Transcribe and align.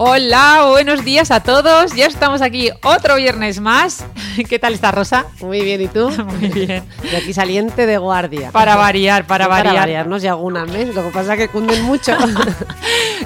Hola, 0.00 0.66
buenos 0.68 1.04
días 1.04 1.32
a 1.32 1.42
todos. 1.42 1.92
Ya 1.96 2.06
estamos 2.06 2.40
aquí 2.40 2.70
otro 2.84 3.16
viernes 3.16 3.58
más. 3.58 4.06
¿Qué 4.48 4.60
tal 4.60 4.74
está 4.74 4.92
Rosa? 4.92 5.26
Muy 5.40 5.62
bien, 5.62 5.80
¿y 5.80 5.88
tú? 5.88 6.08
Muy 6.38 6.50
bien. 6.50 6.84
De 7.02 7.16
aquí 7.16 7.34
saliente 7.34 7.84
de 7.84 7.98
guardia. 7.98 8.52
Para 8.52 8.76
variar, 8.76 9.26
para 9.26 9.48
variar. 9.48 9.66
Para 9.74 9.80
variarnos 9.80 10.22
ya 10.22 10.30
alguna 10.30 10.66
mes, 10.66 10.94
lo 10.94 11.02
que 11.02 11.10
pasa 11.10 11.34
es 11.34 11.40
que 11.40 11.48
cunden 11.48 11.82
mucho. 11.82 12.16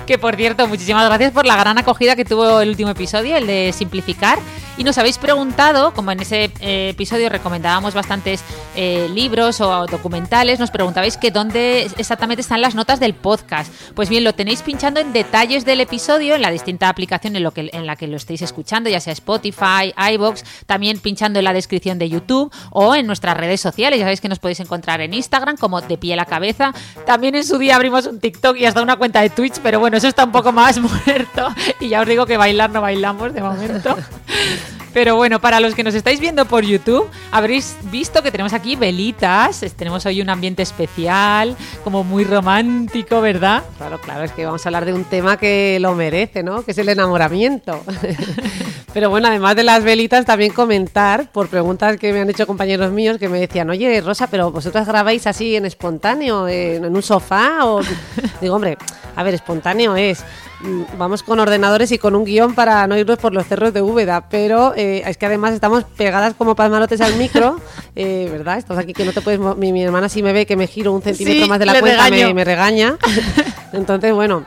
Que 0.06 0.18
por 0.18 0.34
cierto, 0.34 0.66
muchísimas 0.66 1.06
gracias 1.06 1.30
por 1.32 1.44
la 1.44 1.54
gran 1.54 1.78
acogida 1.78 2.16
que 2.16 2.24
tuvo 2.24 2.60
el 2.60 2.70
último 2.70 2.90
episodio, 2.90 3.36
el 3.36 3.46
de 3.46 3.72
simplificar. 3.72 4.38
Y 4.78 4.84
nos 4.84 4.96
habéis 4.96 5.18
preguntado, 5.18 5.92
como 5.92 6.12
en 6.12 6.20
ese 6.20 6.50
eh, 6.60 6.90
episodio 6.90 7.28
recomendábamos 7.28 7.92
bastantes 7.92 8.42
eh, 8.74 9.08
libros 9.12 9.60
o 9.60 9.86
documentales, 9.86 10.58
nos 10.58 10.70
preguntabais 10.70 11.18
que 11.18 11.30
dónde 11.30 11.90
exactamente 11.98 12.40
están 12.40 12.62
las 12.62 12.74
notas 12.74 12.98
del 12.98 13.14
podcast. 13.14 13.72
Pues 13.94 14.08
bien, 14.08 14.24
lo 14.24 14.32
tenéis 14.34 14.62
pinchando 14.62 14.98
en 15.00 15.12
detalles 15.12 15.66
del 15.66 15.80
episodio, 15.80 16.34
en 16.34 16.42
la 16.42 16.50
distinta 16.50 16.88
aplicación 16.88 17.36
en, 17.36 17.42
lo 17.42 17.50
que, 17.50 17.68
en 17.72 17.86
la 17.86 17.96
que 17.96 18.06
lo 18.06 18.16
estéis 18.16 18.40
escuchando, 18.40 18.88
ya 18.88 19.00
sea 19.00 19.12
Spotify, 19.12 19.92
iBox, 20.14 20.42
también 20.64 20.98
pinchando 20.98 21.38
en 21.38 21.44
la 21.44 21.52
descripción 21.52 21.98
de 21.98 22.08
YouTube 22.08 22.52
o 22.70 22.94
en 22.94 23.06
nuestras 23.06 23.36
redes 23.36 23.60
sociales. 23.60 23.98
Ya 23.98 24.06
sabéis 24.06 24.22
que 24.22 24.28
nos 24.30 24.38
podéis 24.38 24.60
encontrar 24.60 25.02
en 25.02 25.12
Instagram 25.12 25.58
como 25.58 25.82
de 25.82 25.98
pie 25.98 26.14
a 26.14 26.16
la 26.16 26.24
cabeza. 26.24 26.72
También 27.04 27.34
en 27.34 27.44
su 27.44 27.58
día 27.58 27.76
abrimos 27.76 28.06
un 28.06 28.20
TikTok 28.20 28.56
y 28.56 28.64
hasta 28.64 28.80
una 28.80 28.96
cuenta 28.96 29.20
de 29.20 29.28
Twitch, 29.28 29.58
pero 29.62 29.80
bueno, 29.80 29.98
eso 29.98 30.08
está 30.08 30.24
un 30.24 30.32
poco 30.32 30.50
más 30.50 30.78
muerto. 31.06 31.48
Y 31.78 31.88
ya 31.88 32.00
os 32.00 32.06
digo 32.08 32.24
que 32.24 32.38
bailar 32.38 32.70
no 32.70 32.80
bailamos 32.80 33.34
de 33.34 33.42
momento. 33.42 33.96
Pero 34.92 35.16
bueno, 35.16 35.40
para 35.40 35.58
los 35.58 35.74
que 35.74 35.82
nos 35.82 35.94
estáis 35.94 36.20
viendo 36.20 36.44
por 36.44 36.64
YouTube, 36.64 37.08
habréis 37.30 37.76
visto 37.90 38.22
que 38.22 38.30
tenemos 38.30 38.52
aquí 38.52 38.76
velitas. 38.76 39.64
Tenemos 39.74 40.04
hoy 40.04 40.20
un 40.20 40.28
ambiente 40.28 40.62
especial, 40.62 41.56
como 41.82 42.04
muy 42.04 42.24
romántico, 42.24 43.22
¿verdad? 43.22 43.62
Claro, 43.78 43.98
claro, 44.00 44.24
es 44.24 44.32
que 44.32 44.44
vamos 44.44 44.64
a 44.66 44.68
hablar 44.68 44.84
de 44.84 44.92
un 44.92 45.04
tema 45.04 45.38
que 45.38 45.78
lo 45.80 45.94
merece, 45.94 46.42
¿no? 46.42 46.62
Que 46.62 46.72
es 46.72 46.78
el 46.78 46.90
enamoramiento. 46.90 47.82
Pero 48.94 49.08
bueno, 49.08 49.28
además 49.28 49.56
de 49.56 49.62
las 49.62 49.82
velitas, 49.82 50.26
también 50.26 50.52
comentar 50.52 51.30
por 51.32 51.48
preguntas 51.48 51.96
que 51.96 52.12
me 52.12 52.20
han 52.20 52.28
hecho 52.28 52.46
compañeros 52.46 52.92
míos 52.92 53.16
que 53.18 53.28
me 53.28 53.40
decían, 53.40 53.70
oye, 53.70 54.00
Rosa, 54.02 54.26
pero 54.26 54.50
vosotras 54.50 54.86
grabáis 54.86 55.26
así 55.26 55.56
en 55.56 55.64
espontáneo, 55.64 56.46
en, 56.46 56.84
en 56.84 56.94
un 56.94 57.02
sofá 57.02 57.64
o... 57.64 57.80
Digo, 58.42 58.54
hombre, 58.56 58.76
a 59.16 59.22
ver, 59.22 59.32
espontáneo 59.32 59.96
es... 59.96 60.22
mm, 60.60 60.82
Vamos 60.98 61.22
con 61.22 61.40
ordenadores 61.40 61.90
y 61.90 61.96
con 61.96 62.14
un 62.14 62.24
guion 62.26 62.54
para 62.54 62.86
no 62.86 62.98
irnos 62.98 63.16
por 63.18 63.32
los 63.32 63.46
cerros 63.46 63.72
de 63.72 63.80
Úbeda, 63.80 64.28
pero 64.28 64.74
eh, 64.76 65.02
es 65.06 65.16
que 65.16 65.24
además 65.24 65.54
estamos 65.54 65.84
pegadas 65.84 66.34
como 66.34 66.54
palmarotes 66.54 67.00
al 67.00 67.14
micro, 67.16 67.58
eh, 67.96 68.28
¿verdad? 68.30 68.58
Estás 68.58 68.76
aquí 68.76 68.92
que 68.92 69.06
no 69.06 69.12
te 69.14 69.22
puedes... 69.22 69.40
Mi, 69.56 69.72
mi 69.72 69.82
hermana 69.82 70.10
si 70.10 70.22
me 70.22 70.34
ve 70.34 70.44
que 70.44 70.56
me 70.56 70.66
giro 70.66 70.92
un 70.92 71.00
centímetro 71.00 71.44
Sí, 71.44 71.48
más 71.48 71.58
de 71.58 71.64
la 71.64 71.80
cuenta 71.80 72.10
me, 72.10 72.10
regaño. 72.10 72.34
me 72.34 72.44
regaña. 72.44 72.96
Entonces, 73.72 74.12
bueno, 74.12 74.44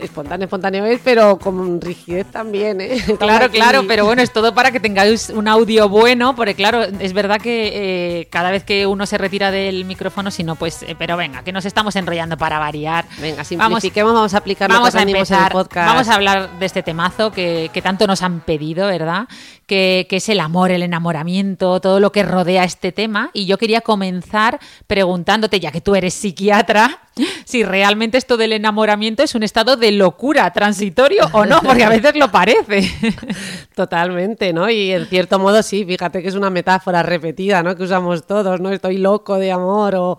espontáneo, 0.00 0.44
espontáneo 0.44 0.84
es, 0.86 1.00
pero 1.02 1.38
con 1.38 1.80
rigidez 1.80 2.26
también, 2.30 2.80
¿eh? 2.80 3.02
Claro, 3.18 3.50
claro, 3.50 3.82
pero 3.86 4.04
bueno, 4.04 4.22
es 4.22 4.32
todo 4.32 4.54
para 4.54 4.70
que 4.72 4.80
tengáis 4.80 5.30
un 5.30 5.46
audio 5.48 5.88
bueno, 5.88 6.34
porque 6.34 6.54
claro, 6.54 6.82
es 6.82 7.12
verdad 7.12 7.40
que 7.40 8.20
eh, 8.20 8.28
cada 8.30 8.50
vez 8.50 8.64
que 8.64 8.86
uno 8.86 9.06
se 9.06 9.18
retira 9.18 9.50
del 9.50 9.84
micrófono, 9.84 10.30
si 10.30 10.42
no, 10.44 10.56
pues, 10.56 10.82
eh, 10.82 10.96
pero 10.98 11.16
venga, 11.16 11.42
que 11.44 11.52
nos 11.52 11.64
estamos 11.64 11.94
enrollando 11.96 12.36
para 12.36 12.58
variar. 12.58 13.04
Venga, 13.20 13.36
Vamos- 13.36 13.48
simplifiquemos, 13.48 14.12
vamos, 14.14 14.34
a 14.34 14.38
aplicar 14.38 14.70
lo 14.70 14.76
Vamos 14.76 14.92
que 14.92 14.98
a 14.98 15.02
en 15.02 15.08
empezar, 15.10 15.46
el 15.52 15.52
podcast. 15.52 15.86
vamos 15.88 16.08
a 16.08 16.14
hablar 16.14 16.58
de 16.58 16.66
este 16.66 16.82
temazo 16.82 17.30
que, 17.30 17.70
que 17.72 17.82
tanto 17.82 18.06
nos 18.06 18.22
han 18.22 18.40
pedido, 18.40 18.86
¿verdad? 18.86 19.28
Que, 19.66 20.06
que 20.10 20.16
es 20.16 20.28
el 20.28 20.40
amor, 20.40 20.70
el 20.70 20.82
enamoramiento, 20.82 21.80
todo 21.80 22.00
lo 22.00 22.12
que 22.12 22.22
rodea 22.22 22.64
este 22.64 22.92
tema. 22.92 23.30
Y 23.32 23.46
yo 23.46 23.56
quería 23.58 23.80
comenzar 23.80 24.58
preguntándote, 24.86 25.60
ya 25.60 25.70
que 25.70 25.80
tú 25.80 25.94
eres 25.94 26.12
psiquiatra, 26.14 26.98
si 27.44 27.62
realmente 27.62 28.16
esto 28.16 28.36
del 28.36 28.52
enamoramiento 28.52 29.22
es 29.22 29.34
un 29.34 29.42
estado 29.42 29.76
de 29.76 29.92
locura 29.92 30.50
transitorio 30.52 31.28
o 31.32 31.44
no, 31.44 31.60
porque 31.60 31.84
a 31.84 31.88
veces 31.88 32.16
lo 32.16 32.30
parece. 32.30 32.90
Totalmente, 33.74 34.52
¿no? 34.52 34.70
Y 34.70 34.92
en 34.92 35.06
cierto 35.06 35.38
modo 35.38 35.62
sí, 35.62 35.84
fíjate 35.84 36.22
que 36.22 36.28
es 36.28 36.34
una 36.34 36.50
metáfora 36.50 37.02
repetida, 37.02 37.62
¿no? 37.62 37.76
Que 37.76 37.82
usamos 37.82 38.26
todos, 38.26 38.60
¿no? 38.60 38.70
Estoy 38.70 38.98
loco 38.98 39.36
de 39.38 39.52
amor 39.52 39.94
o 39.96 40.18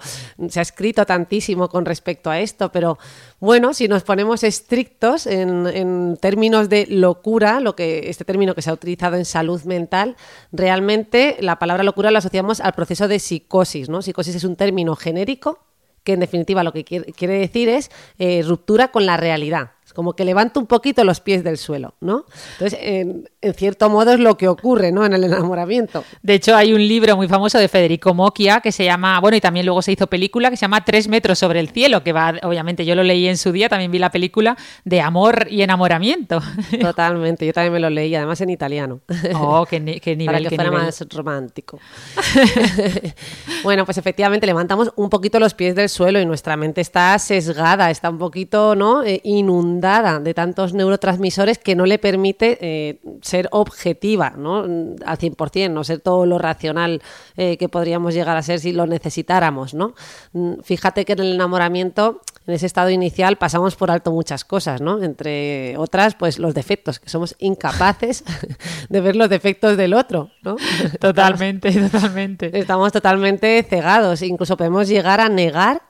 se 0.50 0.60
ha 0.60 0.62
escrito 0.62 1.06
tantísimo 1.06 1.70
con 1.70 1.86
respecto 1.86 2.30
a 2.30 2.40
esto, 2.40 2.72
pero 2.72 2.98
bueno, 3.40 3.74
si 3.74 3.88
nos 3.88 4.04
ponemos 4.04 4.44
estrictos 4.44 5.28
en, 5.28 5.68
en 5.68 6.18
términos 6.18 6.70
de 6.70 6.86
locura, 6.88 7.60
lo 7.60 7.76
que 7.76 8.10
este 8.10 8.24
término 8.24 8.56
que 8.56 8.62
se 8.62 8.70
ha 8.70 8.74
utilizado 8.74 9.18
en 9.18 9.26
salud 9.26 9.62
mental, 9.64 10.16
realmente 10.52 11.38
la 11.40 11.60
palabra 11.60 11.84
locura 11.84 12.12
la 12.12 12.20
asociamos 12.20 12.60
al 12.62 12.74
proceso 12.74 13.08
de 13.08 13.20
psicosis, 13.20 13.90
¿no? 13.90 14.02
Psicosis 14.02 14.36
es 14.36 14.44
un 14.44 14.56
término 14.56 14.96
genérico 14.96 15.60
que 16.04 16.14
en 16.14 16.20
definitiva 16.20 16.64
lo 16.64 16.74
que 16.74 16.84
quiere, 16.84 17.40
decir 17.40 17.70
es 17.70 17.92
eh, 18.20 18.44
ruptura 18.44 18.90
con 18.90 19.06
la 19.06 19.18
realidad. 19.18 19.72
Como 19.94 20.14
que 20.14 20.26
levanta 20.26 20.60
un 20.60 20.68
poquito 20.68 21.04
los 21.04 21.20
pies 21.22 21.44
del 21.44 21.58
suelo, 21.58 21.94
¿no? 22.02 22.26
Entonces, 22.54 22.80
en, 22.82 23.30
en 23.42 23.54
cierto 23.54 23.90
modo 23.90 24.14
es 24.14 24.20
lo 24.20 24.38
que 24.38 24.48
ocurre, 24.48 24.92
¿no? 24.92 25.06
En 25.06 25.14
el 25.14 25.24
enamoramiento. 25.24 26.04
De 26.22 26.34
hecho, 26.34 26.56
hay 26.56 26.74
un 26.74 26.86
libro 26.88 27.16
muy 27.16 27.28
famoso 27.28 27.58
de 27.60 27.68
Federico 27.68 28.14
Mocchia 28.14 28.62
que 28.62 28.72
se 28.72 28.84
llama, 28.86 29.20
bueno, 29.20 29.38
y 29.38 29.42
también 29.42 29.66
luego 29.66 29.82
se 29.82 29.92
hizo 29.92 30.08
película 30.08 30.50
que 30.50 30.58
se 30.58 30.62
llama 30.62 30.84
Tres 30.84 31.08
metros 31.08 31.40
sobre 31.40 31.60
el 31.60 31.70
cielo, 31.70 32.04
que 32.04 32.14
va, 32.14 32.34
obviamente 32.44 32.86
yo 32.86 32.96
lo 32.96 33.04
leí 33.04 33.28
en 33.28 33.38
su 33.38 33.52
día, 33.52 33.70
también 33.70 33.92
vi 33.92 34.00
la 34.00 34.12
película 34.12 34.58
de 34.84 35.02
amor 35.02 35.48
y 35.50 35.62
enamoramiento. 35.62 36.42
Totalmente, 36.82 37.46
yo 37.46 37.54
también 37.54 37.74
me 37.74 37.80
lo 37.80 37.90
leí, 37.90 38.16
además 38.16 38.42
en 38.42 38.50
italiano. 38.50 39.00
Oh, 39.36 39.66
qué, 39.70 39.80
ni- 39.80 40.00
qué 40.00 40.16
nivel, 40.16 40.34
para 40.36 40.40
que 40.44 40.50
qué 40.50 40.56
fuera 40.56 40.70
nivel. 40.72 40.86
más 40.86 41.06
romántico. 41.12 41.80
bueno, 43.64 43.86
pues 43.86 43.98
efectivamente 43.98 44.46
levantamos 44.48 44.92
un 44.96 45.10
poquito 45.10 45.40
los 45.40 45.54
pies 45.54 45.76
del 45.76 45.90
suelo 45.90 46.20
y 46.20 46.26
nuestra 46.26 46.58
mente 46.58 46.82
está 46.82 47.18
sesgada, 47.20 47.90
está 47.92 48.10
un 48.10 48.18
poquito 48.18 48.76
¿no? 48.76 49.04
Eh, 49.04 49.22
inundada 49.24 49.83
de 49.84 50.34
tantos 50.34 50.74
neurotransmisores 50.74 51.58
que 51.58 51.76
no 51.76 51.86
le 51.86 52.00
permite 52.00 52.58
eh, 52.62 53.00
ser 53.22 53.50
objetiva 53.52 54.34
¿no? 54.38 54.60
al 54.60 55.18
100%, 55.18 55.70
no 55.72 55.84
ser 55.84 56.00
todo 56.00 56.26
lo 56.26 56.38
racional 56.38 57.02
eh, 57.36 57.58
que 57.58 57.68
podríamos 57.68 58.14
llegar 58.14 58.38
a 58.38 58.42
ser 58.42 58.62
si 58.62 58.72
lo 58.72 58.88
necesitáramos. 58.88 59.74
¿no? 59.74 59.94
Mm, 60.32 60.62
Fíjate 60.64 61.04
que 61.04 61.14
en 61.14 61.20
el 61.20 61.34
enamoramiento, 61.34 62.22
en 62.48 62.54
ese 62.54 62.66
estado 62.66 62.92
inicial, 62.92 63.36
pasamos 63.36 63.76
por 63.76 63.92
alto 63.92 64.12
muchas 64.12 64.46
cosas, 64.46 64.80
¿no? 64.80 65.04
entre 65.04 65.76
otras, 65.78 66.16
pues 66.16 66.40
los 66.40 66.54
defectos, 66.54 67.02
que 67.02 67.10
somos 67.10 67.36
incapaces 67.40 68.24
de 68.90 69.02
ver 69.02 69.18
los 69.18 69.30
defectos 69.30 69.76
del 69.76 69.94
otro. 69.94 70.30
¿no? 70.44 70.56
Totalmente, 71.02 71.74
totalmente. 71.90 72.58
Estamos 72.58 72.94
totalmente 72.94 73.62
cegados, 73.70 74.22
incluso 74.22 74.56
podemos 74.56 74.88
llegar 74.88 75.20
a 75.20 75.28
negar 75.28 75.82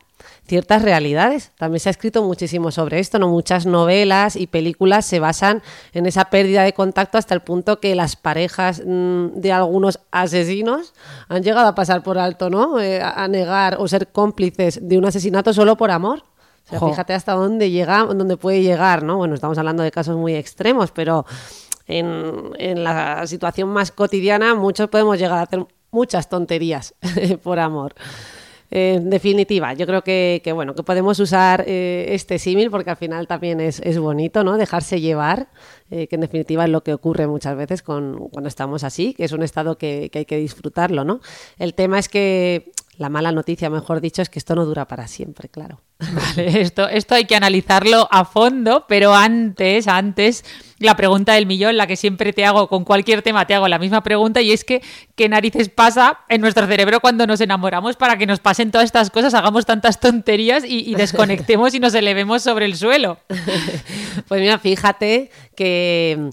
ciertas 0.45 0.81
realidades. 0.81 1.51
También 1.57 1.79
se 1.79 1.89
ha 1.89 1.91
escrito 1.91 2.23
muchísimo 2.23 2.71
sobre 2.71 2.99
esto, 2.99 3.17
¿no? 3.17 3.29
Muchas 3.29 3.65
novelas 3.65 4.35
y 4.35 4.47
películas 4.47 5.05
se 5.05 5.19
basan 5.19 5.63
en 5.93 6.05
esa 6.05 6.25
pérdida 6.25 6.63
de 6.63 6.73
contacto 6.73 7.17
hasta 7.17 7.33
el 7.33 7.41
punto 7.41 7.79
que 7.79 7.95
las 7.95 8.15
parejas 8.15 8.83
mm, 8.85 9.27
de 9.35 9.51
algunos 9.51 9.99
asesinos 10.11 10.93
han 11.29 11.43
llegado 11.43 11.67
a 11.67 11.75
pasar 11.75 12.03
por 12.03 12.17
alto, 12.17 12.49
¿no? 12.49 12.79
Eh, 12.79 13.01
a 13.01 13.23
a 13.23 13.27
negar 13.27 13.77
o 13.79 13.87
ser 13.87 14.07
cómplices 14.09 14.79
de 14.87 14.97
un 14.97 15.05
asesinato 15.05 15.53
solo 15.53 15.77
por 15.77 15.91
amor. 15.91 16.23
O 16.65 16.69
sea, 16.69 16.79
fíjate 16.79 17.13
hasta 17.13 17.33
dónde 17.33 17.71
llega, 17.71 18.05
dónde 18.05 18.37
puede 18.37 18.61
llegar, 18.61 19.03
¿no? 19.03 19.17
Bueno, 19.17 19.35
estamos 19.35 19.57
hablando 19.57 19.83
de 19.83 19.91
casos 19.91 20.15
muy 20.15 20.35
extremos, 20.35 20.91
pero 20.91 21.25
en, 21.87 22.51
en 22.57 22.83
la 22.83 23.27
situación 23.27 23.69
más 23.69 23.91
cotidiana 23.91 24.55
muchos 24.55 24.89
podemos 24.89 25.17
llegar 25.17 25.39
a 25.39 25.41
hacer 25.41 25.65
muchas 25.91 26.29
tonterías 26.29 26.95
por 27.43 27.59
amor. 27.59 27.95
Eh, 28.75 28.95
en 28.95 29.11
definitiva, 29.11 29.75
yo 29.75 29.85
creo 29.85 30.03
que, 30.03 30.41
que, 30.43 30.51
bueno, 30.51 30.73
que 30.73 30.81
podemos 30.81 31.19
usar 31.19 31.63
eh, 31.67 32.07
este 32.09 32.39
símil 32.39 32.71
porque 32.71 32.89
al 32.89 32.97
final 32.97 33.27
también 33.27 33.61
es, 33.61 33.79
es 33.81 33.99
bonito, 33.99 34.43
¿no? 34.43 34.57
Dejarse 34.57 34.99
llevar, 34.99 35.47
eh, 35.91 36.07
que 36.07 36.15
en 36.15 36.21
definitiva 36.21 36.63
es 36.63 36.71
lo 36.71 36.81
que 36.81 36.91
ocurre 36.91 37.27
muchas 37.27 37.55
veces 37.55 37.83
con, 37.83 38.29
cuando 38.29 38.47
estamos 38.47 38.83
así, 38.83 39.13
que 39.13 39.25
es 39.25 39.31
un 39.31 39.43
estado 39.43 39.77
que, 39.77 40.09
que 40.11 40.19
hay 40.19 40.25
que 40.25 40.37
disfrutarlo, 40.37 41.03
¿no? 41.03 41.19
El 41.59 41.75
tema 41.75 41.99
es 41.99 42.09
que 42.09 42.71
La 42.97 43.09
mala 43.09 43.31
noticia, 43.31 43.71
mejor 43.71 44.01
dicho, 44.01 44.21
es 44.21 44.29
que 44.29 44.37
esto 44.37 44.53
no 44.53 44.65
dura 44.65 44.87
para 44.87 45.07
siempre, 45.07 45.49
claro. 45.49 45.81
Vale, 45.99 46.61
esto, 46.61 46.87
esto 46.87 47.15
hay 47.15 47.25
que 47.25 47.35
analizarlo 47.35 48.07
a 48.11 48.23
fondo, 48.23 48.85
pero 48.87 49.15
antes, 49.15 49.87
antes, 49.87 50.45
la 50.77 50.95
pregunta 50.95 51.33
del 51.33 51.47
millón, 51.47 51.75
la 51.75 51.87
que 51.87 51.95
siempre 51.95 52.33
te 52.33 52.45
hago 52.45 52.67
con 52.67 52.83
cualquier 52.83 53.23
tema, 53.23 53.47
te 53.47 53.55
hago 53.55 53.67
la 53.67 53.79
misma 53.79 54.03
pregunta 54.03 54.41
y 54.41 54.51
es 54.51 54.63
que 54.63 54.83
qué 55.15 55.27
narices 55.27 55.69
pasa 55.69 56.19
en 56.29 56.41
nuestro 56.41 56.67
cerebro 56.67 56.99
cuando 56.99 57.25
nos 57.25 57.41
enamoramos 57.41 57.95
para 57.95 58.17
que 58.17 58.27
nos 58.27 58.39
pasen 58.39 58.69
todas 58.69 58.85
estas 58.85 59.09
cosas, 59.09 59.33
hagamos 59.33 59.65
tantas 59.65 59.99
tonterías 59.99 60.63
y, 60.63 60.89
y 60.89 60.93
desconectemos 60.93 61.73
y 61.73 61.79
nos 61.79 61.95
elevemos 61.95 62.43
sobre 62.43 62.65
el 62.65 62.75
suelo. 62.75 63.19
Pues 64.27 64.39
mira, 64.39 64.57
fíjate 64.59 65.31
que 65.55 66.29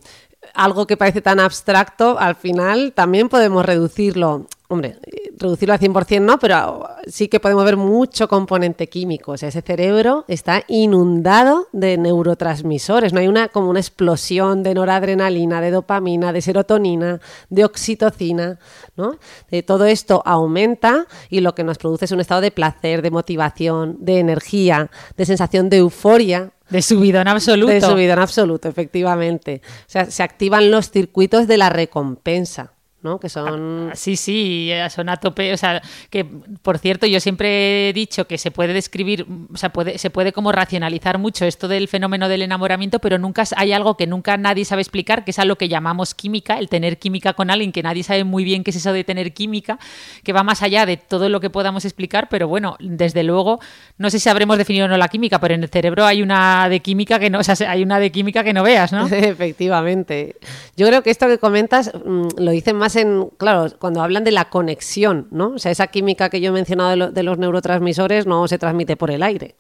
algo 0.55 0.87
que 0.87 0.97
parece 0.97 1.21
tan 1.21 1.41
abstracto, 1.41 2.19
al 2.19 2.35
final 2.35 2.93
también 2.95 3.29
podemos 3.29 3.65
reducirlo. 3.65 4.47
Hombre, 4.69 4.97
reducirlo 5.41 5.73
al 5.73 5.81
100% 5.81 6.21
no, 6.21 6.39
pero 6.39 6.89
sí 7.07 7.29
que 7.29 7.41
podemos 7.41 7.65
ver 7.65 7.77
mucho 7.77 8.29
componente 8.29 8.89
químico. 8.89 9.33
O 9.33 9.37
sea, 9.37 9.49
ese 9.49 9.63
cerebro 9.63 10.25
está 10.29 10.63
inundado 10.69 11.69
de 11.73 11.97
neurotransmisores. 11.97 13.13
No 13.13 13.21
hay 13.21 13.29
una 13.29 13.49
como 13.49 13.71
una 13.71 13.81
explosión 13.81 14.63
de 14.63 14.75
noradrenalina, 14.75 15.61
de 15.61 15.71
dopamina, 15.71 16.33
de 16.33 16.43
serotonina, 16.43 17.21
de 17.49 17.65
oxitocina, 17.65 18.59
¿no? 18.97 19.17
De 19.51 19.63
todo 19.63 19.87
esto 19.87 20.23
aumenta 20.25 21.07
y 21.31 21.41
lo 21.41 21.55
que 21.55 21.65
nos 21.65 21.79
produce 21.79 22.05
es 22.05 22.13
un 22.13 22.21
estado 22.21 22.43
de 22.43 22.51
placer, 22.51 23.03
de 23.03 23.11
motivación, 23.11 23.97
de 24.01 24.19
energía, 24.19 24.91
de 25.17 25.27
sensación 25.27 25.71
de 25.71 25.79
euforia, 25.79 26.53
de 26.69 26.83
subidón 26.83 27.29
absoluto. 27.29 27.73
De 27.73 27.81
subidón 27.81 28.19
absoluto, 28.19 28.69
efectivamente. 28.69 29.63
O 29.65 29.91
sea, 29.91 30.11
se 30.11 30.23
activan 30.23 30.71
los 30.71 30.91
circuitos 30.91 31.49
de 31.49 31.57
la 31.57 31.71
recompensa. 31.71 32.73
¿No? 33.03 33.19
Que 33.19 33.29
son... 33.29 33.91
Ah, 33.91 33.97
sí, 33.97 34.17
sí, 34.17 34.71
son 34.91 35.09
a 35.09 35.17
tope, 35.17 35.53
o 35.53 35.57
sea, 35.57 35.81
que 36.11 36.25
por 36.25 36.79
cierto 36.79 37.07
yo 37.07 37.21
siempre 37.21 37.89
he 37.89 37.93
dicho 37.93 38.27
que 38.27 38.39
se 38.39 38.51
puede 38.51 38.73
describir, 38.73 39.27
o 39.53 39.57
sea, 39.57 39.73
puede, 39.73 39.99
se 39.99 40.11
puede 40.11 40.33
como 40.33 40.53
racionalizar 40.53 41.19
mucho 41.19 41.45
esto 41.45 41.69
del 41.69 41.89
fenómeno 41.89 42.29
del 42.29 42.43
enamoramiento, 42.43 42.99
pero 42.99 43.19
nunca 43.19 43.45
hay 43.57 43.73
algo 43.73 43.97
que 43.97 44.07
nunca 44.07 44.37
nadie 44.37 44.65
sabe 44.65 44.83
explicar, 44.83 45.25
que 45.25 45.31
es 45.31 45.39
a 45.39 45.45
lo 45.45 45.57
que 45.57 45.69
llamamos 45.69 46.15
química, 46.15 46.59
el 46.59 46.69
tener 46.69 46.99
química 46.99 47.33
con 47.33 47.51
alguien, 47.51 47.73
que 47.73 47.83
nadie 47.83 48.03
sabe 48.03 48.25
muy 48.25 48.45
bien 48.45 48.65
qué 48.65 48.71
es 48.71 48.77
eso 48.77 48.93
de 48.93 49.05
tener 49.05 49.33
química, 49.33 49.79
que 50.23 50.33
va 50.33 50.43
más 50.43 50.63
allá 50.63 50.87
de 50.87 50.97
todo 50.97 51.29
lo 51.29 51.41
que 51.41 51.51
podamos 51.51 51.85
explicar, 51.85 52.29
pero 52.29 52.49
bueno, 52.49 52.77
desde 52.81 53.23
luego, 53.23 53.61
no 53.99 54.11
sé 54.11 54.19
si 54.19 54.29
habremos 54.29 54.59
definido 54.59 54.87
o 54.87 54.89
no 54.89 54.97
la 54.97 55.09
química, 55.09 55.41
pero 55.41 55.55
en 55.55 55.63
el 55.63 55.69
cerebro 55.69 56.05
hay 56.05 56.23
una 56.23 56.69
de 56.69 56.81
química 56.81 57.19
que 57.19 57.31
no, 57.31 57.39
o 57.39 57.45
sea, 57.45 57.55
hay 57.71 57.83
una 57.83 57.99
de 57.99 58.11
química 58.13 58.45
que 58.45 58.53
no 58.53 58.63
veas, 58.63 58.93
¿no? 58.93 59.07
Efectivamente. 59.11 60.37
Yo 60.77 60.87
creo 60.87 61.03
que 61.03 61.11
esto 61.11 61.27
que 61.27 61.39
comentas 61.39 61.93
mm, 62.05 62.29
lo 62.39 62.51
dicen 62.51 62.77
más 62.77 62.90
en, 62.97 63.31
claro, 63.37 63.67
cuando 63.79 64.03
hablan 64.03 64.25
de 64.25 64.31
la 64.31 64.51
conexión, 64.51 65.29
¿no? 65.31 65.55
O 65.55 65.59
sea, 65.59 65.73
esa 65.73 65.87
química 65.89 66.31
que 66.31 66.41
yo 66.41 66.51
he 66.51 66.53
mencionado 66.53 67.11
de, 67.11 67.23
los 67.23 67.39
neurotransmisores 67.39 68.27
no 68.27 68.47
se 68.49 68.59
transmite 68.59 68.97
por 68.97 69.11
el 69.11 69.23
aire. 69.23 69.57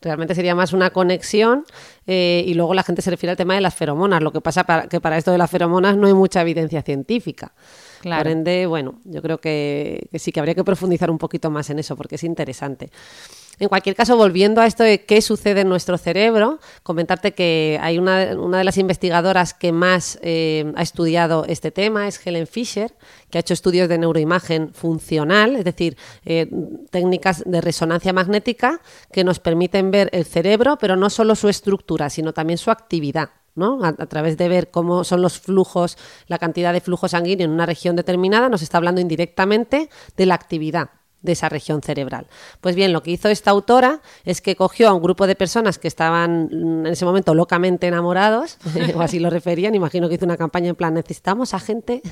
Realmente 0.00 0.34
sería 0.34 0.54
más 0.54 0.72
una 0.72 0.90
conexión 0.90 1.64
eh, 2.06 2.44
y 2.46 2.54
luego 2.54 2.72
la 2.72 2.84
gente 2.84 3.02
se 3.02 3.10
refiere 3.10 3.32
al 3.32 3.36
tema 3.36 3.54
de 3.54 3.60
las 3.60 3.74
feromonas. 3.74 4.22
Lo 4.22 4.32
que 4.32 4.40
pasa 4.40 4.64
para, 4.64 4.88
que 4.88 5.00
para 5.00 5.18
esto 5.18 5.32
de 5.32 5.38
las 5.38 5.50
feromonas 5.50 5.96
no 5.96 6.06
hay 6.06 6.14
mucha 6.14 6.40
evidencia 6.40 6.82
científica. 6.82 7.52
Claro. 8.00 8.22
Por 8.22 8.30
ende, 8.30 8.66
bueno, 8.66 9.00
yo 9.04 9.20
creo 9.22 9.38
que, 9.38 10.08
que 10.12 10.18
sí 10.20 10.30
que 10.30 10.38
habría 10.38 10.54
que 10.54 10.62
profundizar 10.62 11.10
un 11.10 11.18
poquito 11.18 11.50
más 11.50 11.68
en 11.70 11.80
eso 11.80 11.96
porque 11.96 12.14
es 12.14 12.22
interesante. 12.22 12.90
En 13.60 13.68
cualquier 13.68 13.96
caso, 13.96 14.16
volviendo 14.16 14.60
a 14.60 14.66
esto 14.66 14.84
de 14.84 15.04
qué 15.04 15.20
sucede 15.20 15.62
en 15.62 15.68
nuestro 15.68 15.98
cerebro, 15.98 16.60
comentarte 16.84 17.34
que 17.34 17.78
hay 17.82 17.98
una, 17.98 18.26
de 18.26 18.64
las 18.64 18.78
investigadoras 18.78 19.52
que 19.52 19.72
más 19.72 20.18
eh, 20.22 20.72
ha 20.76 20.82
estudiado 20.82 21.44
este 21.48 21.72
tema, 21.72 22.06
es 22.06 22.24
Helen 22.24 22.46
Fisher, 22.46 22.94
que 23.30 23.38
ha 23.38 23.40
hecho 23.40 23.54
estudios 23.54 23.88
de 23.88 23.98
neuroimagen 23.98 24.72
funcional, 24.72 25.56
es 25.56 25.64
decir, 25.64 25.96
eh, 26.24 26.48
técnicas 26.90 27.42
de 27.44 27.60
resonancia 27.60 28.12
magnética 28.12 28.80
que 29.10 29.24
nos 29.24 29.40
permiten 29.40 29.90
ver 29.90 30.08
el 30.12 30.24
cerebro, 30.24 30.78
pero 30.78 30.94
no 30.94 31.10
solo 31.10 31.34
su 31.34 31.48
estructura, 31.48 32.10
sino 32.10 32.32
también 32.32 32.58
su 32.58 32.70
actividad. 32.70 33.30
¿no? 33.56 33.82
A, 33.84 33.88
a, 33.88 34.06
través 34.06 34.36
de 34.36 34.48
ver 34.48 34.70
cómo 34.70 35.02
son 35.02 35.20
los 35.20 35.40
flujos, 35.40 35.98
la 36.28 36.38
cantidad 36.38 36.72
de 36.72 36.80
flujo 36.80 37.08
sanguíneo 37.08 37.44
en 37.44 37.50
una 37.50 37.66
región 37.66 37.96
determinada, 37.96 38.48
nos 38.48 38.62
está 38.62 38.78
hablando 38.78 39.00
indirectamente 39.00 39.90
de 40.16 40.26
la 40.26 40.36
actividad 40.36 40.90
de 41.20 41.32
esa 41.32 41.48
región 41.48 41.82
cerebral. 41.82 42.26
Pues 42.60 42.76
bien, 42.76 42.92
lo 42.92 43.02
que 43.02 43.10
hizo 43.10 43.28
esta 43.28 43.50
autora 43.50 44.00
es 44.24 44.40
que 44.40 44.54
cogió 44.54 44.88
a 44.88 44.92
un 44.92 45.02
grupo 45.02 45.26
de 45.26 45.34
personas 45.34 45.78
que 45.78 45.88
estaban 45.88 46.48
en 46.52 46.86
ese 46.86 47.04
momento 47.04 47.34
locamente 47.34 47.88
enamorados, 47.88 48.58
o 48.94 49.00
así 49.00 49.18
lo 49.18 49.28
referían, 49.28 49.74
imagino 49.74 50.08
que 50.08 50.14
hizo 50.14 50.24
una 50.24 50.36
campaña 50.36 50.70
en 50.70 50.76
plan, 50.76 50.94
necesitamos 50.94 51.54
a 51.54 51.60
gente 51.60 52.02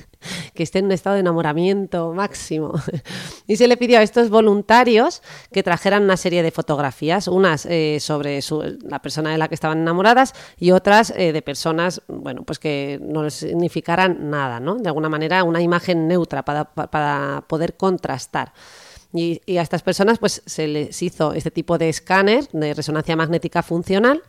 que 0.54 0.62
esté 0.62 0.80
en 0.80 0.86
un 0.86 0.92
estado 0.92 1.14
de 1.14 1.20
enamoramiento 1.20 2.12
máximo. 2.12 2.72
y 3.46 3.56
se 3.56 3.68
le 3.68 3.76
pidió 3.76 3.98
a 3.98 4.02
estos 4.02 4.28
voluntarios 4.28 5.22
que 5.52 5.62
trajeran 5.62 6.02
una 6.02 6.16
serie 6.16 6.42
de 6.42 6.50
fotografías, 6.50 7.28
unas 7.28 7.64
eh, 7.66 7.98
sobre 8.00 8.40
la 8.82 9.00
persona 9.00 9.30
de 9.30 9.38
la 9.38 9.46
que 9.48 9.54
estaban 9.54 9.78
enamoradas 9.78 10.34
y 10.58 10.72
otras 10.72 11.12
eh, 11.16 11.32
de 11.32 11.42
personas, 11.42 12.02
bueno, 12.08 12.42
pues 12.42 12.58
que 12.58 12.98
no 13.00 13.22
les 13.22 13.34
significaran 13.34 14.30
nada, 14.30 14.58
¿no? 14.58 14.76
De 14.76 14.88
alguna 14.88 15.08
manera 15.08 15.44
una 15.44 15.60
imagen 15.60 16.08
neutra 16.08 16.44
para 16.44 17.44
poder 17.46 17.76
contrastar. 17.76 18.52
Y, 19.12 19.40
a 19.56 19.62
estas 19.62 19.82
personas 19.82 20.18
pues 20.18 20.42
se 20.44 20.68
les 20.68 21.02
hizo 21.02 21.32
este 21.32 21.50
tipo 21.50 21.78
de 21.78 21.88
escáner 21.88 22.48
de 22.52 22.74
resonancia 22.74 23.16
magnética 23.16 23.62
funcional 23.62 24.22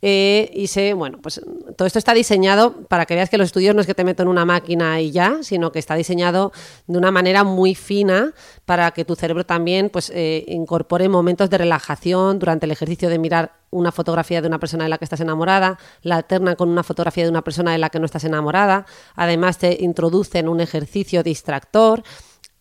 eh, 0.00 0.50
y 0.52 0.66
se, 0.66 0.94
bueno, 0.94 1.18
pues 1.22 1.40
todo 1.76 1.86
esto 1.86 2.00
está 2.00 2.12
diseñado 2.12 2.82
para 2.88 3.06
que 3.06 3.14
veas 3.14 3.30
que 3.30 3.38
los 3.38 3.46
estudios 3.46 3.74
no 3.74 3.80
es 3.80 3.86
que 3.86 3.94
te 3.94 4.02
meto 4.02 4.24
en 4.24 4.28
una 4.28 4.44
máquina 4.44 5.00
y 5.00 5.12
ya, 5.12 5.38
sino 5.42 5.70
que 5.70 5.78
está 5.78 5.94
diseñado 5.94 6.50
de 6.88 6.98
una 6.98 7.12
manera 7.12 7.44
muy 7.44 7.76
fina 7.76 8.32
para 8.64 8.90
que 8.90 9.04
tu 9.04 9.14
cerebro 9.14 9.46
también 9.46 9.90
pues 9.90 10.10
eh, 10.10 10.44
incorpore 10.48 11.08
momentos 11.08 11.48
de 11.50 11.58
relajación 11.58 12.40
durante 12.40 12.66
el 12.66 12.72
ejercicio 12.72 13.08
de 13.08 13.18
mirar 13.18 13.52
una 13.70 13.92
fotografía 13.92 14.40
de 14.40 14.48
una 14.48 14.58
persona 14.58 14.84
de 14.84 14.90
la 14.90 14.98
que 14.98 15.04
estás 15.04 15.20
enamorada, 15.20 15.78
la 16.02 16.16
alterna 16.16 16.56
con 16.56 16.68
una 16.68 16.82
fotografía 16.82 17.24
de 17.24 17.30
una 17.30 17.42
persona 17.42 17.72
de 17.72 17.78
la 17.78 17.90
que 17.90 17.98
no 17.98 18.06
estás 18.06 18.24
enamorada, 18.24 18.86
además 19.14 19.58
te 19.58 19.78
introduce 19.80 20.38
en 20.38 20.48
un 20.48 20.60
ejercicio 20.60 21.22
distractor. 21.22 22.02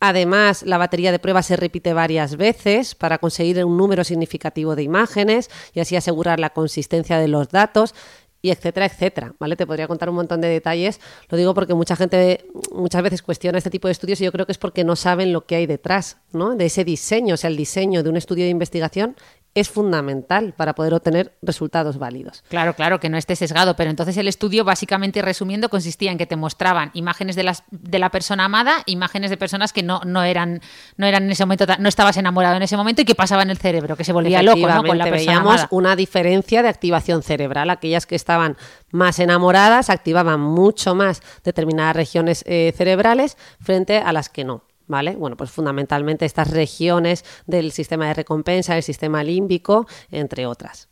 Además, 0.03 0.63
la 0.63 0.79
batería 0.79 1.11
de 1.11 1.19
pruebas 1.19 1.45
se 1.45 1.55
repite 1.55 1.93
varias 1.93 2.35
veces 2.35 2.95
para 2.95 3.19
conseguir 3.19 3.63
un 3.63 3.77
número 3.77 4.03
significativo 4.03 4.75
de 4.75 4.81
imágenes 4.81 5.51
y 5.75 5.79
así 5.79 5.95
asegurar 5.95 6.39
la 6.39 6.49
consistencia 6.49 7.19
de 7.19 7.27
los 7.27 7.49
datos 7.49 7.93
y 8.41 8.49
etcétera, 8.49 8.87
etcétera, 8.87 9.35
¿vale? 9.37 9.55
Te 9.55 9.67
podría 9.67 9.87
contar 9.87 10.09
un 10.09 10.15
montón 10.15 10.41
de 10.41 10.47
detalles. 10.47 10.99
Lo 11.29 11.37
digo 11.37 11.53
porque 11.53 11.75
mucha 11.75 11.95
gente 11.95 12.45
muchas 12.73 13.03
veces 13.03 13.21
cuestiona 13.21 13.59
este 13.59 13.69
tipo 13.69 13.87
de 13.87 13.91
estudios 13.91 14.19
y 14.21 14.23
yo 14.23 14.31
creo 14.31 14.47
que 14.47 14.53
es 14.53 14.57
porque 14.57 14.83
no 14.83 14.95
saben 14.95 15.31
lo 15.31 15.45
que 15.45 15.55
hay 15.57 15.67
detrás, 15.67 16.17
¿no? 16.31 16.55
De 16.55 16.65
ese 16.65 16.83
diseño, 16.83 17.35
o 17.35 17.37
sea, 17.37 17.51
el 17.51 17.57
diseño 17.57 18.01
de 18.01 18.09
un 18.09 18.17
estudio 18.17 18.45
de 18.45 18.49
investigación 18.49 19.15
es 19.53 19.69
fundamental 19.69 20.53
para 20.55 20.73
poder 20.73 20.93
obtener 20.93 21.33
resultados 21.41 21.97
válidos. 21.97 22.43
Claro, 22.47 22.73
claro, 22.73 22.99
que 22.99 23.09
no 23.09 23.17
esté 23.17 23.35
sesgado, 23.35 23.75
pero 23.75 23.89
entonces 23.89 24.15
el 24.15 24.27
estudio, 24.27 24.63
básicamente 24.63 25.21
resumiendo, 25.21 25.69
consistía 25.69 26.11
en 26.11 26.17
que 26.17 26.25
te 26.25 26.37
mostraban 26.37 26.91
imágenes 26.93 27.35
de, 27.35 27.43
las, 27.43 27.63
de 27.69 27.99
la 27.99 28.09
persona 28.11 28.45
amada, 28.45 28.83
imágenes 28.85 29.29
de 29.29 29.37
personas 29.37 29.73
que 29.73 29.83
no, 29.83 30.01
no, 30.05 30.23
eran, 30.23 30.61
no 30.95 31.05
eran 31.05 31.23
en 31.23 31.31
ese 31.31 31.43
momento, 31.45 31.65
no 31.79 31.89
estabas 31.89 32.15
enamorado 32.15 32.55
en 32.55 32.63
ese 32.63 32.77
momento 32.77 33.01
y 33.01 33.05
que 33.05 33.15
pasaba 33.15 33.41
en 33.41 33.49
el 33.49 33.57
cerebro, 33.57 33.97
que 33.97 34.05
se 34.05 34.13
volvía 34.13 34.41
loco 34.41 34.67
¿no? 34.67 34.83
con 34.83 34.97
la 34.97 35.05
persona 35.05 35.31
veíamos 35.31 35.67
una 35.69 35.95
diferencia 35.95 36.61
de 36.61 36.69
activación 36.69 37.21
cerebral. 37.21 37.69
Aquellas 37.69 38.05
que 38.05 38.15
estaban 38.15 38.55
más 38.91 39.19
enamoradas 39.19 39.89
activaban 39.89 40.39
mucho 40.39 40.95
más 40.95 41.21
determinadas 41.43 41.95
regiones 41.95 42.43
eh, 42.47 42.73
cerebrales 42.75 43.37
frente 43.59 43.97
a 43.97 44.13
las 44.13 44.29
que 44.29 44.45
no. 44.45 44.63
¿Vale? 44.91 45.15
Bueno, 45.15 45.35
pues 45.35 45.49
fundamentalmente 45.49 46.25
estas 46.25 46.51
regiones 46.51 47.25
del 47.47 47.71
sistema 47.71 48.07
de 48.07 48.13
recompensa, 48.13 48.77
el 48.77 48.83
sistema 48.83 49.23
límbico, 49.23 49.87
entre 50.11 50.45
otras. 50.45 50.90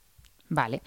Vale. 0.50 0.82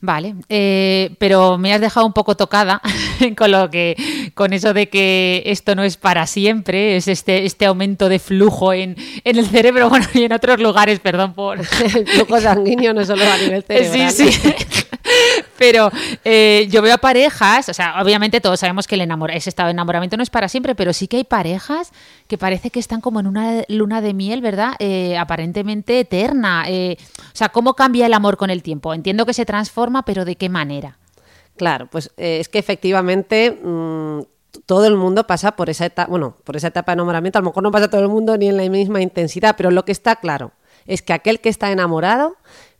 Vale, 0.00 0.34
eh, 0.50 1.14
pero 1.18 1.56
me 1.56 1.72
has 1.72 1.80
dejado 1.80 2.04
un 2.04 2.12
poco 2.12 2.36
tocada 2.36 2.82
con 3.38 3.50
lo 3.50 3.70
que, 3.70 3.96
con 4.34 4.52
eso 4.52 4.74
de 4.74 4.90
que 4.90 5.42
esto 5.46 5.74
no 5.74 5.82
es 5.82 5.96
para 5.96 6.26
siempre, 6.26 6.96
es 6.96 7.08
este, 7.08 7.46
este 7.46 7.64
aumento 7.64 8.10
de 8.10 8.18
flujo 8.18 8.74
en, 8.74 8.96
en 9.24 9.38
el 9.38 9.46
cerebro, 9.46 9.88
bueno, 9.90 10.06
y 10.12 10.24
en 10.24 10.32
otros 10.34 10.60
lugares, 10.60 11.00
perdón 11.00 11.32
por. 11.32 11.58
el 11.96 12.06
flujo 12.06 12.38
sanguíneo 12.38 12.92
no 12.92 13.02
solo 13.04 13.24
a 13.24 13.38
nivel 13.38 13.62
cerebral. 13.62 14.10
Sí, 14.10 14.30
sí. 14.30 14.52
pero 15.58 15.90
eh, 16.24 16.66
yo 16.70 16.82
veo 16.82 16.98
parejas, 16.98 17.68
o 17.68 17.74
sea, 17.74 18.02
obviamente 18.02 18.40
todos 18.40 18.60
sabemos 18.60 18.86
que 18.86 18.96
el 18.96 19.08
ese 19.32 19.48
estado 19.48 19.68
de 19.68 19.72
enamoramiento 19.72 20.16
no 20.16 20.22
es 20.22 20.30
para 20.30 20.48
siempre, 20.48 20.74
pero 20.74 20.92
sí 20.92 21.08
que 21.08 21.18
hay 21.18 21.24
parejas 21.24 21.92
que 22.26 22.38
parece 22.38 22.70
que 22.70 22.80
están 22.80 23.00
como 23.00 23.20
en 23.20 23.26
una 23.26 23.64
luna 23.68 24.00
de 24.00 24.14
miel, 24.14 24.40
¿verdad? 24.40 24.74
Eh, 24.78 25.16
aparentemente 25.16 26.00
eterna. 26.00 26.64
Eh, 26.68 26.96
o 27.00 27.36
sea, 27.36 27.50
¿cómo 27.50 27.74
cambia 27.74 28.06
el 28.06 28.14
amor 28.14 28.36
con 28.36 28.50
el 28.50 28.62
tiempo? 28.62 28.93
Entiendo 28.94 29.26
que 29.26 29.34
se 29.34 29.44
transforma, 29.44 30.04
pero 30.04 30.24
¿de 30.24 30.36
qué 30.36 30.48
manera? 30.48 30.98
Claro, 31.56 31.88
pues 31.90 32.10
es 32.16 32.48
que 32.48 32.58
efectivamente 32.58 33.50
mm, 33.62 34.20
todo 34.66 34.86
el 34.86 34.96
mundo 34.96 35.26
pasa 35.26 35.56
por 35.56 35.70
esa 35.70 35.86
etapa, 35.86 36.10
bueno, 36.10 36.36
por 36.44 36.56
esa 36.56 36.68
etapa 36.68 36.92
de 36.92 36.94
enamoramiento, 36.94 37.38
a 37.38 37.42
lo 37.42 37.50
mejor 37.50 37.62
no 37.62 37.70
pasa 37.70 37.88
todo 37.88 38.00
el 38.00 38.08
mundo 38.08 38.36
ni 38.36 38.48
en 38.48 38.56
la 38.56 38.68
misma 38.68 39.00
intensidad, 39.00 39.54
pero 39.56 39.70
lo 39.70 39.84
que 39.84 39.92
está 39.92 40.16
claro 40.16 40.52
es 40.86 41.02
que 41.02 41.12
aquel 41.12 41.40
que 41.40 41.48
está 41.48 41.70
enamorado 41.70 42.36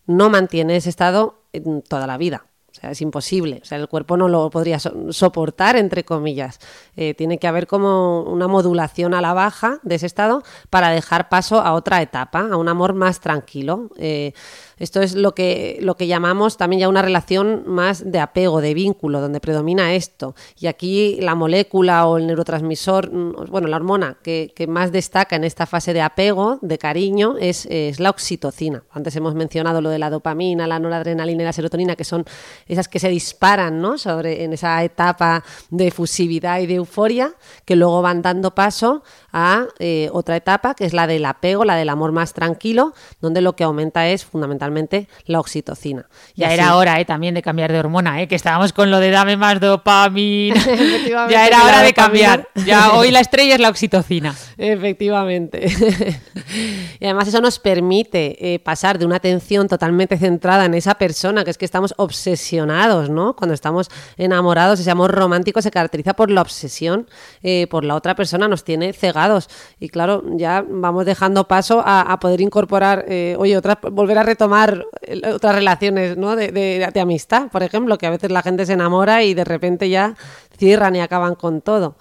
no 0.07 0.31
mantiene 0.31 0.77
ese 0.77 0.91
estado 0.91 1.43
en 1.53 1.83
toda 1.83 2.07
la 2.07 2.19
vida 2.19 2.47
O 2.71 2.75
sea, 2.75 2.91
es 2.91 3.01
imposible. 3.01 3.61
O 3.63 3.65
sea, 3.65 3.79
el 3.79 3.89
cuerpo 3.89 4.17
no 4.17 4.29
lo 4.29 4.51
podría 4.51 4.79
soportar, 4.79 5.77
entre 5.77 6.05
comillas. 6.05 6.59
Eh, 6.97 7.15
tiene 7.15 7.39
que 7.39 7.47
haber 7.47 7.67
como 7.67 8.23
una 8.23 8.47
modulación 8.47 9.15
a 9.15 9.21
la 9.21 9.33
baja 9.33 9.81
de 9.83 9.97
ese 9.97 10.07
estado 10.07 10.43
para 10.71 10.91
dejar 10.91 11.29
paso 11.29 11.61
a 11.61 11.73
otra 11.73 12.03
etapa, 12.03 12.49
a 12.51 12.57
un 12.57 12.69
amor 12.69 12.95
más 12.95 13.21
tranquilo. 13.21 13.91
Eh, 13.97 14.33
esto 14.79 15.03
es 15.03 15.15
lo 15.15 15.35
que, 15.35 15.79
lo 15.81 15.97
que 15.97 16.07
llamamos 16.07 16.57
también 16.57 16.81
ya 16.81 16.89
una 16.89 17.03
relación 17.03 17.65
más 17.67 18.11
de 18.11 18.19
apego, 18.19 18.61
de 18.61 18.75
vínculo, 18.75 19.21
donde 19.21 19.41
predomina 19.41 19.95
esto. 19.95 20.35
Y 20.59 20.67
aquí 20.67 21.19
la 21.21 21.35
molécula 21.35 22.07
o 22.07 22.17
el 22.19 22.27
neurotransmisor, 22.27 23.13
mm, 23.13 23.51
bueno, 23.51 23.69
la 23.69 23.77
hormona 23.77 24.17
que, 24.23 24.53
más 24.69 24.93
destaca 24.93 25.37
en 25.37 25.45
esta 25.45 25.67
fase 25.67 25.93
de 25.93 26.01
apego, 26.01 26.59
de 26.63 26.79
cariño, 26.79 27.37
es, 27.39 27.69
la 27.99 28.11
oxitocina. 28.11 28.83
Antes 28.91 29.15
hemos 29.17 29.35
mencionado 29.35 29.81
lo 29.81 29.91
de 29.91 29.99
la 29.99 30.11
dopamina, 30.11 30.67
la 30.67 30.79
noradrenalina 30.79 31.43
y 31.43 31.45
la 31.45 31.53
serotonina, 31.53 31.97
que 31.97 32.05
son 32.05 32.25
esas 32.67 32.89
que 32.89 32.99
se 32.99 33.09
disparan 33.09 33.81
¿no? 33.81 33.99
Sobre, 33.99 34.45
en 34.45 34.53
esa 34.55 34.83
etapa 34.83 35.45
de 35.71 35.89
efusividad 35.89 36.61
y 36.61 36.67
de 36.67 36.81
euforia, 36.85 37.35
que 37.65 37.77
luego 37.77 38.03
van 38.03 38.23
dando 38.23 38.55
paso 38.55 39.03
a 39.33 39.67
eh, 39.81 40.09
otra 40.13 40.37
etapa, 40.37 40.75
que 40.75 40.85
es 40.85 40.93
la 40.93 41.09
del 41.09 41.25
apego, 41.25 41.65
la 41.65 41.75
del 41.75 41.89
amor 41.89 42.13
más 42.13 42.35
tranquilo, 42.35 42.95
donde 43.21 43.41
lo 43.41 43.57
que 43.57 43.65
aumenta 43.65 44.07
es 44.07 44.25
fundamentalmente 44.25 45.09
la 45.27 45.41
oxitocina. 45.41 46.07
ya 46.37 46.55
era 46.55 46.77
hora 46.77 47.01
¿eh? 47.01 47.05
también 47.05 47.35
de 47.35 47.43
cambiar 47.43 47.73
de 47.73 47.81
hormona, 47.81 48.23
¿eh? 48.23 48.29
que 48.29 48.37
estábamos 48.37 48.73
con 48.73 48.93
lo 48.93 49.01
de 49.01 49.11
dame 49.11 49.37
más 49.37 49.59
dopamina. 49.59 50.55
ya 51.29 51.47
era 51.49 51.65
hora 51.65 51.83
de 51.83 51.93
cambiar. 51.93 52.49
Ya 52.65 52.93
hoy 52.95 53.11
la 53.11 53.21
estrella 53.21 53.55
es 53.55 53.61
la 53.61 53.71
oxitocina. 53.71 54.37
Efectivamente. 54.57 55.67
y 57.01 57.05
además 57.05 57.27
eso 57.27 57.41
nos 57.41 57.59
permite 57.59 58.61
pasar 58.65 58.99
de 58.99 59.07
una 59.07 59.17
atención 59.17 59.67
totalmente 59.67 60.17
centrada 60.17 60.65
en 60.67 60.75
esa 60.75 60.95
persona, 60.95 61.43
que 61.43 61.51
es 61.51 61.59
que 61.59 61.65
estamos 61.65 61.95
obsesionados, 61.97 63.11
¿no? 63.11 63.35
Cuando 63.35 63.55
estamos 63.55 63.91
enamorados, 64.17 64.79
ese 64.79 64.91
amor 64.91 65.11
romántico 65.11 65.61
se 65.61 65.73
caracteriza 65.73 66.15
por 66.15 66.31
la 66.31 66.43
obsesión 66.43 66.74
por 67.71 67.85
la 67.85 67.95
otra 67.95 68.15
persona, 68.15 68.49
nos 68.49 68.65
tiene 68.65 68.93
cegados 68.93 69.49
y 69.79 69.89
claro, 69.89 70.23
ya 70.37 70.65
vamos 70.67 71.05
dejando 71.05 71.47
paso 71.49 71.83
a, 71.85 72.19
poder 72.21 72.41
incorporar, 72.41 73.05
eh, 73.09 73.37
oye, 73.39 73.57
otra, 73.57 73.79
volver 73.91 74.19
a 74.19 74.23
retomar 74.23 74.87
eh, 75.03 75.21
otras 75.33 75.55
relaciones 75.55 76.17
¿no? 76.17 76.37
de, 76.37 76.53
de 76.53 77.01
amistad, 77.01 77.49
por 77.51 77.63
ejemplo, 77.63 77.99
que 77.99 78.07
a 78.07 78.11
veces 78.11 78.31
la 78.31 78.43
gente 78.43 78.67
se 78.67 78.73
enamora 78.73 79.23
y 79.23 79.35
de 79.35 79.45
repente 79.45 79.89
ya 79.89 80.17
cierran 80.57 80.97
y 80.97 81.01
acaban 81.01 81.35
con 81.35 81.61
todo. 81.61 81.97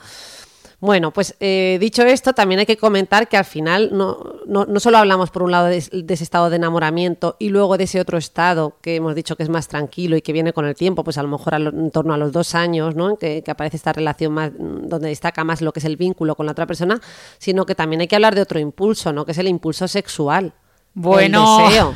Bueno, 0.84 1.12
pues 1.12 1.38
eh, 1.40 1.78
dicho 1.80 2.04
esto, 2.04 2.34
también 2.34 2.60
hay 2.60 2.66
que 2.66 2.76
comentar 2.76 3.30
que 3.30 3.38
al 3.38 3.46
final 3.46 3.92
no, 3.94 4.18
no, 4.46 4.66
no 4.66 4.82
solo 4.82 4.98
hablamos 4.98 5.32
por 5.32 5.42
un 5.44 5.52
lado 5.52 5.68
de, 5.68 5.78
ese 5.78 6.24
estado 6.26 6.50
de 6.50 6.58
enamoramiento 6.58 7.38
y 7.40 7.48
luego 7.48 7.78
de 7.78 7.86
ese 7.86 8.02
otro 8.02 8.18
estado 8.18 8.76
que 8.82 8.98
hemos 8.98 9.16
dicho 9.16 9.38
que 9.38 9.44
es 9.44 9.50
más 9.50 9.70
tranquilo 9.70 10.18
y 10.18 10.22
que 10.22 10.34
viene 10.34 10.52
con 10.52 10.66
el 10.66 10.76
tiempo, 10.76 11.06
pues 11.06 11.18
a 11.18 11.24
lo 11.24 11.30
mejor 11.30 11.54
en 11.54 11.90
torno 11.90 12.14
a 12.14 12.18
los 12.18 12.34
dos 12.34 12.54
años, 12.54 12.96
¿no? 12.96 13.16
Que, 13.16 13.44
que, 13.44 13.52
aparece 13.52 13.78
esta 13.78 13.94
relación 13.94 14.34
más, 14.34 14.52
donde 14.58 15.08
destaca 15.08 15.46
más 15.46 15.62
lo 15.62 15.72
que 15.72 15.80
es 15.80 15.86
el 15.86 15.96
vínculo 15.96 16.36
con 16.36 16.48
la 16.48 16.52
otra 16.52 16.66
persona, 16.66 17.00
sino 17.38 17.66
que 17.66 17.76
también 17.76 18.02
hay 18.02 18.10
que 18.10 18.18
hablar 18.18 18.36
de 18.36 18.42
otro 18.42 18.60
impulso, 18.60 19.14
¿no? 19.14 19.24
Que 19.26 19.32
es 19.32 19.38
el 19.38 19.48
impulso 19.48 19.88
sexual. 19.88 20.52
Bueno, 20.96 21.96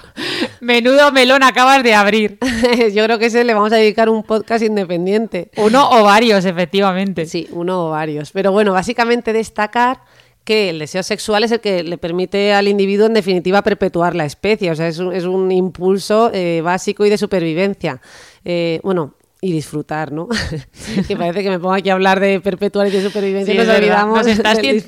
menudo 0.60 1.10
melón 1.10 1.42
acabas 1.42 1.82
de 1.82 1.94
abrir. 1.94 2.38
Yo 2.94 3.04
creo 3.04 3.18
que 3.18 3.26
ese 3.26 3.42
le 3.42 3.54
vamos 3.54 3.72
a 3.72 3.76
dedicar 3.76 4.08
un 4.08 4.22
podcast 4.22 4.64
independiente. 4.64 5.50
Uno 5.56 5.90
o 5.90 6.04
varios, 6.04 6.44
efectivamente. 6.44 7.26
Sí, 7.26 7.48
uno 7.50 7.86
o 7.86 7.90
varios. 7.90 8.30
Pero 8.30 8.52
bueno, 8.52 8.72
básicamente 8.72 9.32
destacar 9.32 10.00
que 10.44 10.70
el 10.70 10.78
deseo 10.78 11.02
sexual 11.02 11.44
es 11.44 11.52
el 11.52 11.60
que 11.60 11.82
le 11.82 11.98
permite 11.98 12.54
al 12.54 12.68
individuo, 12.68 13.06
en 13.06 13.14
definitiva, 13.14 13.60
perpetuar 13.62 14.14
la 14.14 14.24
especie. 14.24 14.70
O 14.70 14.74
sea, 14.74 14.88
es 14.88 14.98
un, 14.98 15.50
impulso 15.50 16.30
eh, 16.32 16.62
básico 16.62 17.04
y 17.04 17.10
de 17.10 17.18
supervivencia. 17.18 18.00
Eh, 18.44 18.80
bueno, 18.82 19.14
y 19.40 19.52
disfrutar, 19.52 20.10
¿no? 20.10 20.28
que 21.06 21.16
parece 21.16 21.42
que 21.42 21.50
me 21.50 21.58
pongo 21.58 21.74
aquí 21.74 21.90
a 21.90 21.94
hablar 21.94 22.18
de 22.18 22.40
perpetuar 22.40 22.88
y 22.88 22.90
de 22.90 23.02
supervivencia 23.02 23.54
nos 23.54 23.68
olvidamos. 23.68 24.26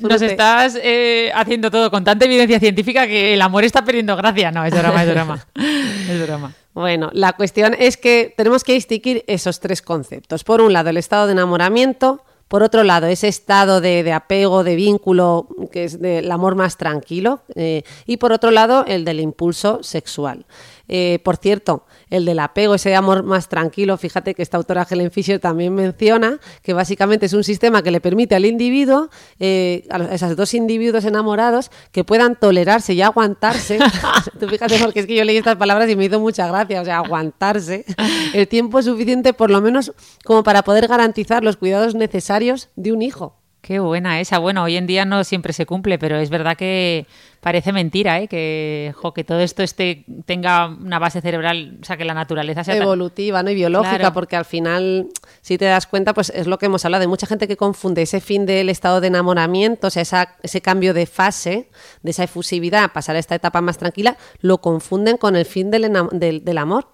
Nos 0.01 0.21
estás, 0.21 0.77
eh, 0.81 1.31
haciendo 1.33 1.71
todo 1.71 1.89
con 1.89 2.03
tanta 2.03 2.25
evidencia 2.25 2.59
científica 2.59 3.07
que 3.07 3.33
el 3.33 3.41
amor 3.41 3.63
está 3.63 3.83
perdiendo 3.85 4.15
gracia. 4.17 4.51
No, 4.51 4.65
es 4.65 4.73
drama, 4.73 5.03
es 5.03 5.09
drama. 5.09 5.47
es 5.55 6.19
drama. 6.19 6.53
Bueno, 6.73 7.09
la 7.13 7.33
cuestión 7.33 7.75
es 7.77 7.97
que 7.97 8.33
tenemos 8.35 8.63
que 8.63 8.73
distinguir 8.73 9.23
esos 9.27 9.59
tres 9.59 9.81
conceptos. 9.81 10.43
Por 10.43 10.61
un 10.61 10.73
lado, 10.73 10.89
el 10.89 10.97
estado 10.97 11.27
de 11.27 11.33
enamoramiento, 11.33 12.21
por 12.47 12.63
otro 12.63 12.83
lado, 12.83 13.07
ese 13.07 13.29
estado 13.29 13.79
de, 13.79 14.11
apego, 14.11 14.65
de 14.65 14.75
vínculo, 14.75 15.47
que 15.71 15.85
es 15.85 16.01
del 16.01 16.29
amor 16.29 16.55
más 16.55 16.75
tranquilo. 16.75 17.41
Eh, 17.55 17.83
y 18.05 18.17
por 18.17 18.33
otro 18.33 18.51
lado, 18.51 18.83
el 18.87 19.05
del 19.05 19.21
impulso 19.21 19.83
sexual. 19.83 20.45
Eh, 20.93 21.19
por 21.23 21.37
cierto, 21.37 21.85
el 22.09 22.25
del 22.25 22.39
apego, 22.39 22.75
ese 22.75 22.93
amor 22.95 23.23
más 23.23 23.47
tranquilo, 23.47 23.95
fíjate 23.95 24.35
que 24.35 24.41
esta 24.41 24.57
autora 24.57 24.85
Helen 24.89 25.09
Fisher 25.09 25.39
también 25.39 25.73
menciona 25.73 26.37
que 26.61 26.73
básicamente 26.73 27.27
es 27.27 27.33
un 27.33 27.45
sistema 27.45 27.81
que 27.81 27.91
le 27.91 28.01
permite 28.01 28.35
al 28.35 28.43
individuo, 28.43 29.09
eh, 29.39 29.87
a 29.89 30.13
esos 30.13 30.35
dos 30.35 30.53
individuos 30.53 31.05
enamorados, 31.05 31.71
que 31.93 32.03
puedan 32.03 32.35
tolerarse 32.35 32.93
y 32.93 33.01
aguantarse. 33.01 33.79
Tú 34.39 34.49
fíjate, 34.49 34.79
porque 34.79 34.99
es 34.99 35.05
que 35.07 35.15
yo 35.15 35.23
leí 35.23 35.37
estas 35.37 35.55
palabras 35.55 35.89
y 35.89 35.95
me 35.95 36.03
hizo 36.03 36.19
mucha 36.19 36.45
gracia, 36.47 36.81
o 36.81 36.85
sea, 36.85 36.97
aguantarse 36.97 37.85
el 38.33 38.49
tiempo 38.49 38.81
suficiente, 38.81 39.31
por 39.31 39.49
lo 39.49 39.61
menos, 39.61 39.93
como 40.25 40.43
para 40.43 40.61
poder 40.63 40.89
garantizar 40.89 41.41
los 41.41 41.55
cuidados 41.55 41.95
necesarios 41.95 42.67
de 42.75 42.91
un 42.91 43.01
hijo. 43.01 43.40
Qué 43.71 43.79
buena 43.79 44.19
esa. 44.19 44.37
Bueno, 44.37 44.63
hoy 44.63 44.75
en 44.75 44.85
día 44.85 45.05
no 45.05 45.23
siempre 45.23 45.53
se 45.53 45.65
cumple, 45.65 45.97
pero 45.97 46.17
es 46.17 46.29
verdad 46.29 46.57
que 46.57 47.07
parece 47.39 47.71
mentira, 47.71 48.19
¿eh? 48.19 48.27
Que, 48.27 48.93
que 49.15 49.23
todo 49.23 49.39
esto 49.39 49.63
este, 49.63 50.03
tenga 50.25 50.67
una 50.67 50.99
base 50.99 51.21
cerebral, 51.21 51.77
o 51.81 51.85
sea, 51.85 51.95
que 51.95 52.03
la 52.03 52.13
naturaleza 52.13 52.65
sea 52.65 52.75
evolutiva, 52.75 53.43
¿no? 53.43 53.49
Y 53.49 53.55
biológica, 53.55 54.11
porque 54.11 54.35
al 54.35 54.43
final, 54.43 55.07
si 55.39 55.57
te 55.57 55.63
das 55.63 55.87
cuenta, 55.87 56.13
pues 56.13 56.33
es 56.35 56.47
lo 56.47 56.57
que 56.57 56.65
hemos 56.65 56.83
hablado. 56.83 56.99
de 56.99 57.07
mucha 57.07 57.27
gente 57.27 57.47
que 57.47 57.55
confunde 57.55 58.01
ese 58.01 58.19
fin 58.19 58.45
del 58.45 58.67
estado 58.67 58.99
de 58.99 59.07
enamoramiento, 59.07 59.87
o 59.87 59.89
sea, 59.89 60.35
ese 60.43 60.61
cambio 60.61 60.93
de 60.93 61.05
fase, 61.05 61.69
de 62.03 62.11
esa 62.11 62.25
efusividad, 62.25 62.91
pasar 62.91 63.15
a 63.15 63.19
esta 63.19 63.35
etapa 63.35 63.61
más 63.61 63.77
tranquila, 63.77 64.17
lo 64.41 64.57
confunden 64.57 65.15
con 65.15 65.37
el 65.37 65.45
fin 65.45 65.71
del, 65.71 65.89
del 66.11 66.57
amor 66.57 66.89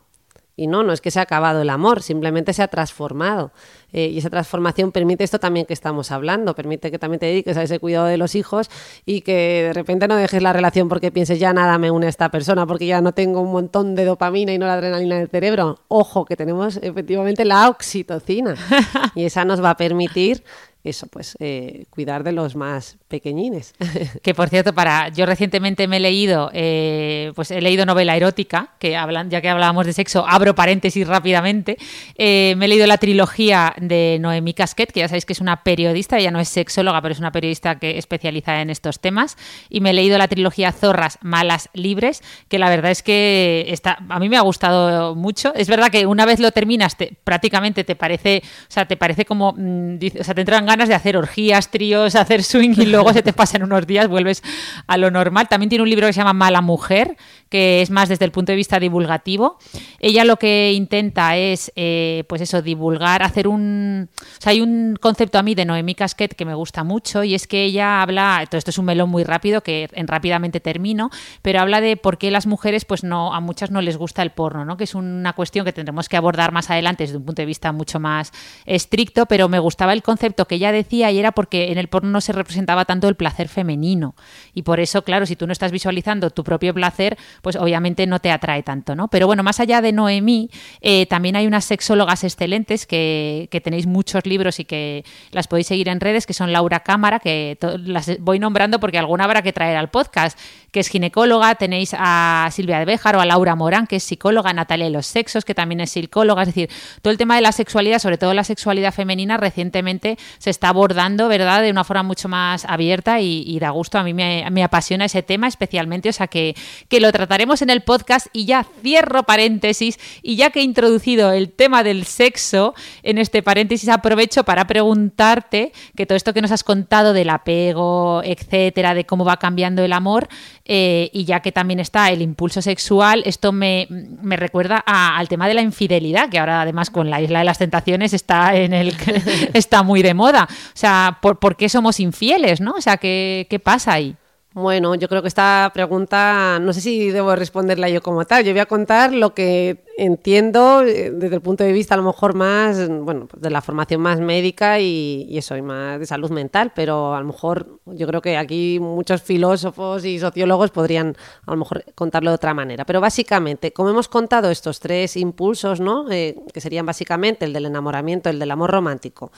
y 0.57 0.65
no, 0.65 0.83
no 0.83 0.91
es 0.91 1.01
que 1.01 1.11
se 1.11 1.19
ha 1.19 1.21
acabado 1.21 1.61
el 1.61 1.69
amor, 1.69 2.01
simplemente 2.01 2.51
se 2.51 2.63
ha 2.63 2.67
transformado. 2.67 3.51
Eh, 3.93 4.07
y 4.07 4.17
esa 4.17 4.31
transformación 4.31 4.91
permite 4.91 5.23
esto 5.23 5.39
también 5.39 5.67
que 5.67 5.73
estamos 5.73 6.11
hablando, 6.11 6.55
permite 6.55 6.91
que 6.91 6.97
también 6.97 7.19
te 7.19 7.27
dediques 7.27 7.55
a 7.55 7.63
ese 7.63 7.79
cuidado 7.79 8.07
de 8.07 8.17
los 8.17 8.33
hijos 8.33 8.69
y 9.05 9.21
que 9.21 9.63
de 9.67 9.73
repente 9.73 10.07
no 10.07 10.15
dejes 10.15 10.41
la 10.41 10.51
relación 10.51 10.89
porque 10.89 11.11
pienses 11.11 11.39
ya 11.39 11.53
nada 11.53 11.77
me 11.77 11.91
une 11.91 12.07
a 12.07 12.09
esta 12.09 12.29
persona, 12.29 12.65
porque 12.65 12.87
ya 12.87 13.01
no 13.01 13.13
tengo 13.13 13.39
un 13.39 13.51
montón 13.51 13.93
de 13.93 14.03
dopamina 14.03 14.51
y 14.51 14.57
no 14.57 14.65
la 14.65 14.73
adrenalina 14.73 15.17
en 15.17 15.21
el 15.21 15.29
cerebro. 15.29 15.79
Ojo, 15.89 16.25
que 16.25 16.35
tenemos 16.35 16.77
efectivamente 16.77 17.45
la 17.45 17.69
oxitocina 17.69 18.55
y 19.15 19.25
esa 19.25 19.45
nos 19.45 19.63
va 19.63 19.69
a 19.69 19.77
permitir 19.77 20.43
eso, 20.89 21.07
pues 21.07 21.35
eh, 21.39 21.85
cuidar 21.89 22.23
de 22.23 22.31
los 22.31 22.55
más 22.55 22.97
pequeñines. 23.07 23.73
Que 24.23 24.33
por 24.33 24.49
cierto, 24.49 24.73
para 24.73 25.09
yo 25.09 25.25
recientemente 25.25 25.87
me 25.87 25.97
he 25.97 25.99
leído, 25.99 26.49
eh, 26.53 27.31
pues 27.35 27.51
he 27.51 27.61
leído 27.61 27.85
novela 27.85 28.15
erótica, 28.15 28.71
que 28.79 28.95
hablan, 28.97 29.29
ya 29.29 29.41
que 29.41 29.49
hablábamos 29.49 29.85
de 29.85 29.93
sexo, 29.93 30.25
abro 30.27 30.55
paréntesis 30.55 31.07
rápidamente. 31.07 31.77
Eh, 32.15 32.55
me 32.57 32.65
he 32.65 32.67
leído 32.67 32.87
la 32.87 32.97
trilogía 32.97 33.73
de 33.79 34.17
Noemí 34.19 34.53
Casquet, 34.53 34.91
que 34.91 35.01
ya 35.01 35.07
sabéis 35.07 35.25
que 35.25 35.33
es 35.33 35.41
una 35.41 35.63
periodista, 35.63 36.17
ella 36.17 36.31
no 36.31 36.39
es 36.39 36.49
sexóloga, 36.49 37.01
pero 37.01 37.13
es 37.13 37.19
una 37.19 37.31
periodista 37.31 37.79
que 37.79 37.97
especializa 37.97 38.61
en 38.61 38.69
estos 38.69 38.99
temas. 38.99 39.37
Y 39.69 39.81
me 39.81 39.91
he 39.91 39.93
leído 39.93 40.17
la 40.17 40.27
trilogía 40.27 40.71
Zorras, 40.71 41.19
Malas, 41.21 41.69
Libres, 41.73 42.21
que 42.47 42.59
la 42.59 42.69
verdad 42.69 42.91
es 42.91 43.03
que 43.03 43.65
está, 43.69 43.97
a 44.09 44.19
mí 44.19 44.29
me 44.29 44.37
ha 44.37 44.41
gustado 44.41 45.15
mucho. 45.15 45.53
Es 45.55 45.67
verdad 45.67 45.89
que 45.89 46.05
una 46.05 46.25
vez 46.25 46.39
lo 46.39 46.51
terminas, 46.51 46.95
prácticamente 47.23 47.83
te 47.83 47.95
parece, 47.95 48.41
o 48.43 48.71
sea, 48.71 48.87
te 48.87 48.97
parece 48.97 49.25
como, 49.25 49.53
mm, 49.57 49.97
o 50.19 50.23
sea, 50.23 50.33
te 50.33 50.41
entran 50.41 50.65
ganas 50.65 50.76
de 50.85 50.95
hacer 50.95 51.17
orgías, 51.17 51.71
tríos, 51.71 52.15
hacer 52.15 52.43
swing 52.43 52.73
y 52.77 52.85
luego 52.85 53.13
se 53.13 53.23
te 53.23 53.33
pasan 53.33 53.63
unos 53.63 53.87
días, 53.87 54.07
vuelves 54.07 54.43
a 54.85 54.97
lo 54.97 55.09
normal. 55.11 55.47
También 55.49 55.69
tiene 55.69 55.83
un 55.83 55.89
libro 55.89 56.07
que 56.07 56.13
se 56.13 56.19
llama 56.19 56.33
Mala 56.33 56.61
Mujer, 56.61 57.17
que 57.49 57.81
es 57.81 57.89
más 57.89 58.09
desde 58.09 58.25
el 58.25 58.31
punto 58.31 58.51
de 58.51 58.55
vista 58.55 58.79
divulgativo. 58.79 59.57
Ella 59.99 60.25
lo 60.25 60.37
que 60.37 60.73
intenta 60.73 61.37
es, 61.37 61.71
eh, 61.75 62.23
pues 62.27 62.41
eso, 62.41 62.61
divulgar, 62.61 63.23
hacer 63.23 63.47
un... 63.47 64.09
O 64.21 64.41
sea, 64.41 64.51
hay 64.51 64.61
un 64.61 64.97
concepto 64.99 65.39
a 65.39 65.43
mí 65.43 65.55
de 65.55 65.65
Noemí 65.65 65.95
Casquet 65.95 66.35
que 66.35 66.45
me 66.45 66.53
gusta 66.53 66.83
mucho 66.83 67.23
y 67.23 67.35
es 67.35 67.47
que 67.47 67.63
ella 67.63 68.01
habla, 68.01 68.45
todo 68.49 68.57
esto 68.57 68.71
es 68.71 68.77
un 68.77 68.85
melón 68.85 69.09
muy 69.09 69.23
rápido, 69.23 69.61
que 69.61 69.89
en 69.93 70.07
rápidamente 70.07 70.59
termino, 70.59 71.09
pero 71.41 71.61
habla 71.61 71.81
de 71.81 71.97
por 71.97 72.17
qué 72.17 72.31
las 72.31 72.47
mujeres, 72.47 72.85
pues 72.85 73.03
no, 73.03 73.33
a 73.33 73.39
muchas 73.39 73.71
no 73.71 73.81
les 73.81 73.97
gusta 73.97 74.21
el 74.21 74.31
porno, 74.31 74.65
¿no? 74.65 74.77
Que 74.77 74.83
es 74.83 74.95
una 74.95 75.33
cuestión 75.33 75.65
que 75.65 75.73
tendremos 75.73 76.09
que 76.09 76.17
abordar 76.17 76.51
más 76.51 76.69
adelante 76.69 77.03
desde 77.03 77.17
un 77.17 77.25
punto 77.25 77.41
de 77.41 77.45
vista 77.45 77.71
mucho 77.71 77.99
más 77.99 78.31
estricto, 78.65 79.25
pero 79.25 79.49
me 79.49 79.59
gustaba 79.59 79.93
el 79.93 80.03
concepto 80.03 80.45
que 80.45 80.56
ella 80.57 80.71
decía 80.71 81.11
y 81.11 81.19
era 81.19 81.31
porque 81.31 81.71
en 81.71 81.77
el 81.77 81.87
porno 81.87 82.09
no 82.09 82.21
se 82.21 82.33
representaba 82.33 82.85
tanto 82.85 83.07
el 83.07 83.15
placer 83.15 83.47
femenino. 83.47 84.15
Y 84.53 84.63
por 84.63 84.79
eso, 84.79 85.03
claro, 85.03 85.25
si 85.25 85.35
tú 85.35 85.47
no 85.47 85.53
estás 85.53 85.71
visualizando 85.71 86.29
tu 86.29 86.43
propio 86.43 86.73
placer, 86.73 87.17
pues 87.41 87.55
obviamente 87.55 88.05
no 88.07 88.19
te 88.19 88.31
atrae 88.31 88.63
tanto, 88.63 88.95
¿no? 88.95 89.07
Pero 89.07 89.27
bueno, 89.27 89.43
más 89.43 89.59
allá 89.59 89.81
de 89.81 89.93
Noemí, 89.93 90.49
eh, 90.81 91.05
también 91.05 91.35
hay 91.35 91.47
unas 91.47 91.65
sexólogas 91.65 92.23
excelentes 92.23 92.85
que, 92.85 93.47
que, 93.51 93.61
tenéis 93.61 93.87
muchos 93.87 94.25
libros 94.25 94.59
y 94.59 94.65
que 94.65 95.03
las 95.31 95.47
podéis 95.47 95.67
seguir 95.67 95.89
en 95.89 95.99
redes, 95.99 96.25
que 96.25 96.33
son 96.33 96.51
Laura 96.51 96.81
Cámara, 96.81 97.19
que 97.19 97.57
las 97.79 98.19
voy 98.19 98.39
nombrando 98.39 98.79
porque 98.79 98.97
alguna 98.97 99.23
habrá 99.23 99.41
que 99.41 99.53
traer 99.53 99.77
al 99.77 99.89
podcast, 99.89 100.37
que 100.77 100.81
es 100.81 100.89
ginecóloga, 100.89 101.55
tenéis 101.55 101.95
a 101.97 102.49
Silvia 102.51 102.77
de 102.77 102.85
Béjar 102.85 103.15
o 103.15 103.19
a 103.19 103.25
Laura 103.25 103.55
Morán, 103.55 103.87
que 103.87 103.95
es 103.95 104.03
psicóloga, 104.03 104.53
Natalia 104.53 104.85
de 104.85 104.91
los 104.91 105.07
Sexos, 105.07 105.43
que 105.43 105.55
también 105.55 105.79
es 105.79 105.89
psicóloga, 105.89 106.43
es 106.43 106.49
decir, 106.49 106.69
todo 107.01 107.11
el 107.11 107.17
tema 107.17 107.35
de 107.35 107.41
la 107.41 107.51
sexualidad, 107.51 107.97
sobre 107.97 108.19
todo 108.19 108.35
la 108.35 108.43
sexualidad 108.43 108.93
femenina, 108.93 109.37
recientemente 109.37 110.19
se 110.37 110.51
está 110.51 110.69
abordando, 110.69 111.29
¿verdad?, 111.29 111.63
de 111.63 111.71
una 111.71 111.83
forma 111.83 112.03
mucho 112.03 112.29
más 112.29 112.63
abierta 112.65 113.19
y, 113.21 113.57
da 113.57 113.71
gusto. 113.71 113.97
A 113.97 114.03
mí 114.03 114.13
me, 114.13 114.63
apasiona 114.63 115.05
ese 115.05 115.23
tema 115.23 115.47
especialmente, 115.47 116.09
o 116.09 116.13
sea 116.13 116.27
que, 116.27 116.55
que 116.89 116.99
lo 116.99 117.11
trataremos 117.11 117.63
en 117.63 117.71
el 117.71 117.81
podcast 117.81 118.27
y 118.31 118.45
ya 118.45 118.63
cierro 118.83 119.23
paréntesis 119.23 119.97
y 120.21 120.35
ya 120.35 120.51
que 120.51 120.59
he 120.59 120.63
introducido 120.63 121.31
el 121.31 121.49
tema 121.49 121.81
del 121.81 122.05
sexo 122.05 122.75
en 123.01 123.17
este 123.17 123.41
paréntesis, 123.41 123.89
aprovecho 123.89 124.43
para 124.43 124.67
preguntarte 124.67 125.71
que 125.95 126.05
todo 126.05 126.17
esto 126.17 126.35
que 126.35 126.43
nos 126.43 126.51
has 126.51 126.63
contado 126.63 127.13
del 127.13 127.31
apego, 127.31 128.21
etcétera, 128.23 128.93
de 128.93 129.07
cómo 129.07 129.25
va 129.25 129.37
cambiando 129.37 129.83
el 129.83 129.93
amor, 129.93 130.27
eh, 130.69 131.09
y 131.13 131.23
ya 131.23 131.39
que 131.39 131.53
también 131.53 131.79
está 131.79 132.11
el 132.11 132.21
impulso 132.21 132.61
sexual, 132.61 133.23
esto 133.25 133.53
me, 133.53 133.87
recuerda 134.23 134.83
al 134.85 135.27
tema 135.29 135.47
de 135.47 135.53
la 135.53 135.61
infidelidad, 135.61 136.29
que 136.29 136.39
ahora 136.39 136.61
además 136.61 136.89
con 136.89 137.09
la 137.09 137.21
isla 137.21 137.39
de 137.39 137.45
las 137.45 137.57
tentaciones 137.57 138.13
está 138.13 138.55
en 138.55 138.73
el 138.73 138.93
está 139.53 139.83
muy 139.83 140.01
de 140.01 140.13
moda. 140.13 140.47
O 140.49 140.77
sea, 140.77 141.19
¿por, 141.21 141.39
¿por 141.39 141.55
qué 141.55 141.69
somos 141.69 141.99
infieles, 142.01 142.59
no? 142.59 142.73
O 142.73 142.81
sea, 142.81 142.97
¿qué, 142.97 143.47
qué 143.49 143.59
pasa 143.59 143.93
ahí? 143.93 144.15
Bueno, 144.59 144.95
yo 144.95 145.07
creo 145.07 145.21
que 145.21 145.27
esta 145.27 145.69
pregunta, 145.71 146.57
no 146.59 146.73
sé 146.73 146.81
si 146.81 147.11
debo 147.11 147.35
responderla 147.35 147.89
yo 147.89 148.01
como 148.01 148.25
tal. 148.25 148.43
Yo 148.43 148.53
voy 148.53 148.59
a 148.59 148.65
contar 148.65 149.13
lo 149.13 149.35
que 149.35 149.83
entiendo 149.99 150.81
eh, 150.81 151.11
desde 151.11 151.35
el 151.35 151.41
punto 151.41 151.63
de 151.63 151.71
vista 151.71 151.93
a 151.93 151.97
lo 151.97 152.01
mejor 152.01 152.33
más, 152.33 152.89
bueno, 152.89 153.27
pues 153.27 153.39
de 153.39 153.51
la 153.51 153.61
formación 153.61 154.01
más 154.01 154.19
médica 154.19 154.79
y, 154.79 155.37
eso, 155.37 155.55
y 155.55 155.61
más 155.61 155.99
de 155.99 156.07
salud 156.07 156.31
mental, 156.31 156.71
pero 156.73 157.13
a 157.13 157.19
lo 157.19 157.27
mejor 157.27 157.81
yo 157.85 158.07
creo 158.07 158.19
que 158.19 158.35
aquí 158.35 158.79
muchos 158.81 159.21
filósofos 159.21 160.03
y 160.05 160.17
sociólogos 160.17 160.71
podrían 160.71 161.15
a 161.45 161.51
lo 161.51 161.57
mejor 161.57 161.85
contarlo 161.93 162.31
de 162.31 162.35
otra 162.37 162.55
manera. 162.55 162.83
Pero 162.83 162.99
básicamente, 162.99 163.73
como 163.73 163.91
hemos 163.91 164.07
contado 164.07 164.49
estos 164.49 164.79
tres 164.79 165.17
impulsos, 165.17 165.79
¿no? 165.79 166.09
Eh, 166.09 166.35
que 166.51 166.61
serían 166.61 166.87
básicamente 166.87 167.45
el 167.45 167.53
del 167.53 167.67
enamoramiento, 167.67 168.31
el 168.31 168.39
del 168.39 168.49
amor 168.49 168.71
romántico, 168.71 169.31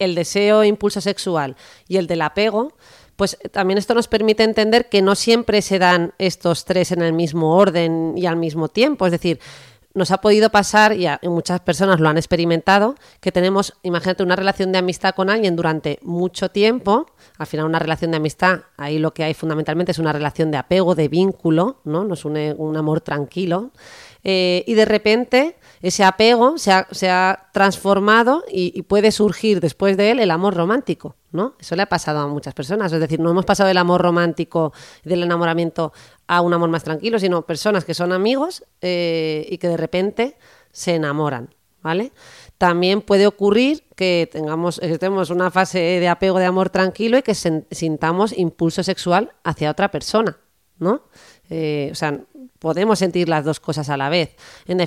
el 0.00 0.16
deseo 0.16 0.62
e 0.62 0.66
impulso 0.66 1.00
sexual 1.00 1.54
y 1.86 1.98
el 1.98 2.08
del 2.08 2.22
apego, 2.22 2.72
pues 3.16 3.38
también 3.50 3.78
esto 3.78 3.94
nos 3.94 4.08
permite 4.08 4.44
entender 4.44 4.88
que 4.88 5.02
no 5.02 5.14
siempre 5.14 5.62
se 5.62 5.78
dan 5.78 6.12
estos 6.18 6.64
tres 6.64 6.92
en 6.92 7.02
el 7.02 7.12
mismo 7.12 7.56
orden 7.56 8.14
y 8.16 8.26
al 8.26 8.36
mismo 8.36 8.68
tiempo. 8.68 9.06
Es 9.06 9.12
decir, 9.12 9.40
nos 9.96 10.10
ha 10.10 10.18
podido 10.18 10.50
pasar, 10.50 10.92
y, 10.92 11.08
muchas 11.22 11.60
personas 11.60 12.00
lo 12.00 12.10
han 12.10 12.18
experimentado, 12.18 12.96
que 13.20 13.32
tenemos, 13.32 13.72
imagínate, 13.82 14.22
una 14.22 14.36
relación 14.36 14.70
de 14.70 14.78
amistad 14.78 15.14
con 15.14 15.30
alguien 15.30 15.56
durante 15.56 15.98
mucho 16.02 16.50
tiempo. 16.50 17.06
Al 17.38 17.46
final, 17.46 17.64
una 17.64 17.78
relación 17.78 18.10
de 18.10 18.18
amistad, 18.18 18.60
ahí 18.76 18.98
lo 18.98 19.14
que 19.14 19.24
hay 19.24 19.32
fundamentalmente 19.32 19.92
es 19.92 19.98
una 19.98 20.12
relación 20.12 20.50
de 20.50 20.58
apego, 20.58 20.94
de 20.94 21.08
vínculo, 21.08 21.80
¿no? 21.84 22.04
Nos 22.04 22.26
une 22.26 22.54
un 22.58 22.76
amor 22.76 23.00
tranquilo. 23.00 23.70
Eh, 24.28 24.64
y 24.66 24.74
de 24.74 24.84
repente 24.84 25.54
ese 25.82 26.02
apego 26.02 26.58
se 26.58 26.72
ha, 26.72 27.48
transformado 27.52 28.42
y, 28.50 28.82
puede 28.82 29.12
surgir 29.12 29.60
después 29.60 29.96
de 29.96 30.10
él 30.10 30.18
el 30.18 30.32
amor 30.32 30.54
romántico, 30.54 31.14
¿no? 31.30 31.54
Eso 31.60 31.76
le 31.76 31.82
ha 31.82 31.88
pasado 31.88 32.18
a 32.18 32.26
muchas 32.26 32.52
personas. 32.52 32.92
Es 32.92 32.98
decir, 32.98 33.20
no 33.20 33.30
hemos 33.30 33.44
pasado 33.44 33.68
del 33.68 33.78
amor 33.78 34.02
romántico, 34.02 34.72
del 35.04 35.22
enamoramiento 35.22 35.92
a 36.26 36.40
un 36.40 36.52
amor 36.52 36.70
más 36.70 36.82
tranquilo, 36.82 37.20
sino 37.20 37.46
personas 37.46 37.84
que 37.84 37.94
son 37.94 38.12
amigos 38.12 38.64
eh, 38.80 39.46
y 39.48 39.58
que 39.58 39.68
de 39.68 39.76
repente 39.76 40.36
se 40.72 40.96
enamoran, 40.96 41.54
¿vale? 41.80 42.10
También 42.58 43.02
puede 43.02 43.28
ocurrir 43.28 43.84
que 43.94 44.28
tengamos, 44.32 44.80
estemos 44.80 45.30
una 45.30 45.52
fase 45.52 45.78
de 45.78 46.08
apego 46.08 46.40
de 46.40 46.46
amor 46.46 46.70
tranquilo 46.70 47.16
y 47.16 47.22
que 47.22 47.36
sintamos 47.36 48.36
impulso 48.36 48.82
sexual 48.82 49.34
hacia 49.44 49.70
otra 49.70 49.92
persona, 49.92 50.36
¿no? 50.80 51.02
Eh, 51.48 51.90
o 51.92 51.94
sea, 51.94 52.18
podemos 52.58 52.98
sentir 52.98 53.28
las 53.28 53.44
dos 53.44 53.60
cosas 53.60 53.88
a 53.88 53.96
la 53.96 54.08
vez. 54.08 54.36
En, 54.66 54.78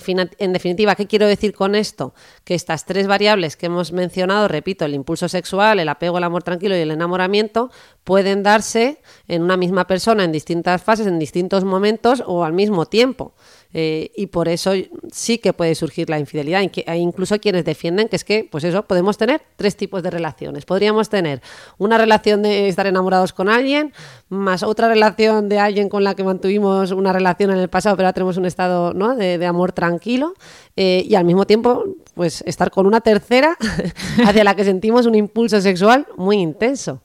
definitiva, 0.53 0.95
¿qué 0.95 1.07
quiero 1.07 1.27
decir 1.27 1.53
con 1.53 1.75
esto? 1.75 2.13
Que 2.43 2.55
estas 2.55 2.85
tres 2.85 3.07
variables 3.07 3.55
que 3.55 3.67
hemos 3.67 3.91
mencionado, 3.91 4.47
repito, 4.47 4.85
el 4.85 4.93
impulso 4.93 5.29
sexual, 5.29 5.79
el 5.79 5.89
apego, 5.89 6.17
el 6.17 6.23
amor 6.23 6.43
tranquilo 6.43 6.75
y 6.75 6.79
el 6.79 6.91
enamoramiento, 6.91 7.71
pueden 8.03 8.43
darse 8.43 9.01
en 9.27 9.43
una 9.43 9.57
misma 9.57 9.88
persona 9.88 10.23
en 10.23 10.31
distintas 10.31 10.81
fases, 10.81 11.07
en 11.07 11.19
distintos 11.19 11.63
momentos 11.63 12.23
o 12.25 12.43
al 12.43 12.53
mismo 12.53 12.85
tiempo. 12.85 13.33
Eh, 13.71 14.11
y 14.15 14.27
por 14.27 14.47
eso 14.47 14.71
sí 15.11 15.38
que 15.38 15.53
puede 15.53 15.75
surgir 15.75 16.10
la 16.10 16.17
infidelidad. 16.17 16.62
Hay 16.88 16.99
incluso 16.99 17.39
quienes 17.39 17.65
defienden 17.65 18.08
que 18.08 18.15
es 18.15 18.23
que, 18.23 18.47
pues 18.49 18.63
eso, 18.63 18.84
podemos 18.84 19.17
tener 19.17 19.41
tres 19.58 19.75
tipos 19.75 20.01
de 20.01 20.10
relaciones. 20.10 20.65
Podríamos 20.65 21.10
tener 21.10 21.41
una 21.77 21.97
relación 21.97 22.41
de 22.41 22.67
estar 22.67 22.88
enamorados 22.88 23.32
con 23.32 23.47
alguien, 23.47 23.93
más 24.29 24.63
otra 24.63 24.88
relación 24.88 25.49
de 25.49 25.60
alguien 25.60 25.88
con 25.88 26.03
la 26.03 26.15
que 26.15 26.23
mantuvimos 26.23 26.91
una 26.91 27.13
relación 27.13 27.51
en 27.51 27.58
el 27.58 27.69
pasado, 27.69 27.95
pero 27.95 28.08
ahora 28.08 28.13
tenemos 28.13 28.38
un 28.38 28.45
estado 28.45 28.93
¿no? 28.93 29.15
de, 29.15 29.45
amor 29.45 29.71
tranquilo, 29.71 30.34
eh, 30.75 31.03
y 31.08 31.15
al 31.15 31.25
mismo 31.25 31.45
tiempo, 31.45 31.84
pues 32.15 32.43
estar 32.47 32.71
con 32.71 32.88
una 32.88 33.01
tercera 33.01 33.55
hacia 34.25 34.43
la 34.43 34.55
que 34.55 34.63
sentimos 34.63 35.05
un 35.05 35.15
impulso 35.15 35.62
sexual 35.62 36.08
muy 36.17 36.38
intenso. 36.38 37.01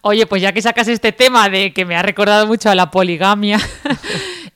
Oye, 0.00 0.26
pues 0.26 0.40
ya 0.40 0.52
que 0.52 0.62
sacas 0.62 0.88
este 0.88 1.12
tema 1.12 1.48
de 1.48 1.72
que 1.72 1.84
me 1.84 1.96
ha 1.96 2.02
recordado 2.02 2.46
mucho 2.46 2.70
a 2.70 2.74
la 2.74 2.90
poligamia. 2.90 3.60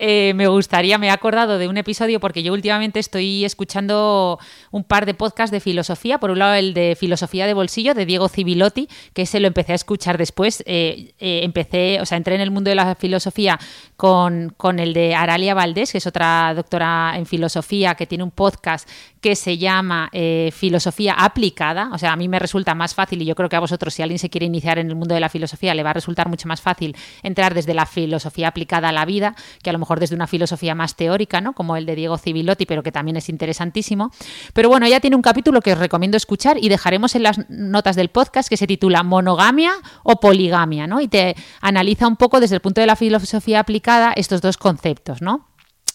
Eh, 0.02 0.32
me 0.34 0.48
gustaría, 0.48 0.96
me 0.96 1.08
he 1.08 1.10
acordado 1.10 1.58
de 1.58 1.68
un 1.68 1.76
episodio 1.76 2.20
porque 2.20 2.42
yo 2.42 2.54
últimamente 2.54 2.98
estoy 2.98 3.44
escuchando 3.44 4.38
un 4.70 4.82
par 4.82 5.04
de 5.04 5.12
podcasts 5.12 5.50
de 5.50 5.60
filosofía. 5.60 6.18
Por 6.18 6.30
un 6.30 6.38
lado, 6.38 6.54
el 6.54 6.72
de 6.72 6.96
Filosofía 6.98 7.46
de 7.46 7.52
Bolsillo 7.52 7.92
de 7.92 8.06
Diego 8.06 8.30
Civilotti, 8.30 8.88
que 9.12 9.22
ese 9.22 9.40
lo 9.40 9.46
empecé 9.46 9.72
a 9.72 9.74
escuchar 9.74 10.16
después. 10.16 10.62
Eh, 10.64 11.12
eh, 11.18 11.40
empecé, 11.42 12.00
o 12.00 12.06
sea, 12.06 12.16
entré 12.16 12.34
en 12.34 12.40
el 12.40 12.50
mundo 12.50 12.70
de 12.70 12.76
la 12.76 12.94
filosofía 12.94 13.58
con, 13.98 14.54
con 14.56 14.78
el 14.78 14.94
de 14.94 15.14
Aralia 15.14 15.52
Valdés, 15.52 15.92
que 15.92 15.98
es 15.98 16.06
otra 16.06 16.54
doctora 16.54 17.12
en 17.16 17.26
filosofía 17.26 17.94
que 17.94 18.06
tiene 18.06 18.24
un 18.24 18.30
podcast 18.30 18.88
que 19.20 19.36
se 19.36 19.58
llama 19.58 20.08
Filosofía 20.50 21.12
Aplicada. 21.12 21.90
O 21.92 21.98
sea, 21.98 22.12
a 22.12 22.16
mí 22.16 22.26
me 22.26 22.38
resulta 22.38 22.74
más 22.74 22.94
fácil 22.94 23.20
y 23.20 23.26
yo 23.26 23.34
creo 23.34 23.50
que 23.50 23.56
a 23.56 23.60
vosotros, 23.60 23.92
si 23.92 24.00
alguien 24.00 24.18
se 24.18 24.30
quiere 24.30 24.46
iniciar 24.46 24.78
en 24.78 24.88
el 24.88 24.96
mundo 24.96 25.14
de 25.14 25.20
la 25.20 25.28
filosofía, 25.28 25.74
le 25.74 25.82
va 25.82 25.90
a 25.90 25.92
resultar 25.92 26.26
mucho 26.26 26.48
más 26.48 26.62
fácil 26.62 26.96
entrar 27.22 27.52
desde 27.52 27.74
la 27.74 27.84
filosofía 27.84 28.48
aplicada 28.48 28.88
a 28.88 28.92
la 28.92 29.04
vida, 29.04 29.34
que 29.62 29.68
a 29.68 29.74
lo 29.74 29.78
mejor 29.78 29.89
desde 29.98 30.14
una 30.14 30.26
filosofía 30.26 30.74
más 30.74 30.94
teórica, 30.94 31.40
¿no? 31.40 31.54
Como 31.54 31.76
el 31.76 31.86
de 31.86 31.96
Diego 31.96 32.18
Civilotti, 32.18 32.66
pero 32.66 32.82
que 32.82 32.92
también 32.92 33.16
es 33.16 33.28
interesantísimo. 33.28 34.12
Pero 34.52 34.68
bueno, 34.68 34.86
ella 34.86 35.00
tiene 35.00 35.16
un 35.16 35.22
capítulo 35.22 35.60
que 35.60 35.72
os 35.72 35.78
recomiendo 35.78 36.16
escuchar 36.16 36.58
y 36.58 36.68
dejaremos 36.68 37.14
en 37.14 37.24
las 37.24 37.50
notas 37.50 37.96
del 37.96 38.10
podcast 38.10 38.48
que 38.48 38.56
se 38.56 38.66
titula 38.66 39.02
Monogamia 39.02 39.72
o 40.04 40.20
Poligamia, 40.20 40.86
¿no? 40.86 41.00
Y 41.00 41.08
te 41.08 41.34
analiza 41.60 42.06
un 42.06 42.16
poco 42.16 42.38
desde 42.40 42.54
el 42.54 42.60
punto 42.60 42.80
de 42.80 42.86
la 42.86 42.96
filosofía 42.96 43.60
aplicada 43.60 44.12
estos 44.12 44.40
dos 44.40 44.56
conceptos, 44.56 45.22
¿no? 45.22 45.49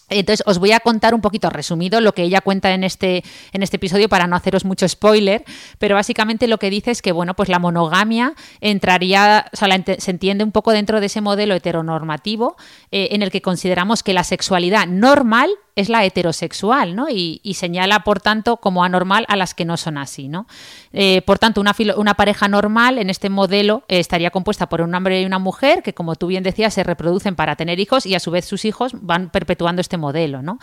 Entonces 0.08 0.44
os 0.46 0.58
voy 0.58 0.72
a 0.72 0.80
contar 0.80 1.14
un 1.14 1.20
poquito 1.20 1.50
resumido 1.50 2.00
lo 2.00 2.14
que 2.14 2.22
ella 2.22 2.40
cuenta 2.40 2.72
en 2.72 2.84
este, 2.84 3.24
en 3.52 3.62
este 3.62 3.76
episodio 3.76 4.08
para 4.08 4.26
no 4.26 4.36
haceros 4.36 4.64
mucho 4.64 4.88
spoiler, 4.88 5.44
pero 5.78 5.96
básicamente 5.96 6.46
lo 6.46 6.58
que 6.58 6.70
dice 6.70 6.92
es 6.92 7.02
que 7.02 7.12
bueno, 7.12 7.34
pues 7.34 7.48
la 7.48 7.58
monogamia 7.58 8.34
entraría, 8.60 9.46
o 9.52 9.56
sea, 9.56 9.68
se 9.98 10.10
entiende 10.10 10.44
un 10.44 10.52
poco 10.52 10.70
dentro 10.70 11.00
de 11.00 11.06
ese 11.06 11.20
modelo 11.20 11.54
heteronormativo 11.54 12.56
eh, 12.90 13.08
en 13.12 13.22
el 13.22 13.30
que 13.30 13.42
consideramos 13.42 14.02
que 14.02 14.12
la 14.12 14.24
sexualidad 14.24 14.86
normal 14.86 15.50
es 15.76 15.90
la 15.90 16.04
heterosexual, 16.04 16.96
¿no? 16.96 17.06
Y, 17.10 17.40
señala, 17.54 18.00
por 18.00 18.20
tanto, 18.20 18.56
como 18.56 18.82
anormal 18.82 19.26
a 19.28 19.36
las 19.36 19.54
que 19.54 19.66
no 19.66 19.76
son 19.76 19.98
así, 19.98 20.26
¿no? 20.26 20.46
Eh, 20.92 21.20
por 21.22 21.38
tanto, 21.38 21.60
una, 21.60 21.74
una, 21.96 22.14
pareja 22.14 22.48
normal 22.48 22.98
en 22.98 23.10
este 23.10 23.28
modelo 23.28 23.84
eh, 23.88 23.98
estaría 23.98 24.30
compuesta 24.30 24.70
por 24.70 24.80
un 24.80 24.94
hombre 24.94 25.20
y 25.20 25.26
una 25.26 25.38
mujer 25.38 25.82
que, 25.82 25.92
como 25.92 26.16
tú 26.16 26.28
bien 26.28 26.42
decías, 26.42 26.72
se 26.72 26.82
reproducen 26.82 27.36
para 27.36 27.56
tener 27.56 27.78
hijos 27.78 28.06
y 28.06 28.14
a 28.14 28.20
su 28.20 28.30
vez 28.30 28.46
sus 28.46 28.64
hijos 28.64 28.92
van 29.02 29.28
perpetuando 29.28 29.82
este 29.82 29.98
modelo, 29.98 30.40
¿no? 30.40 30.58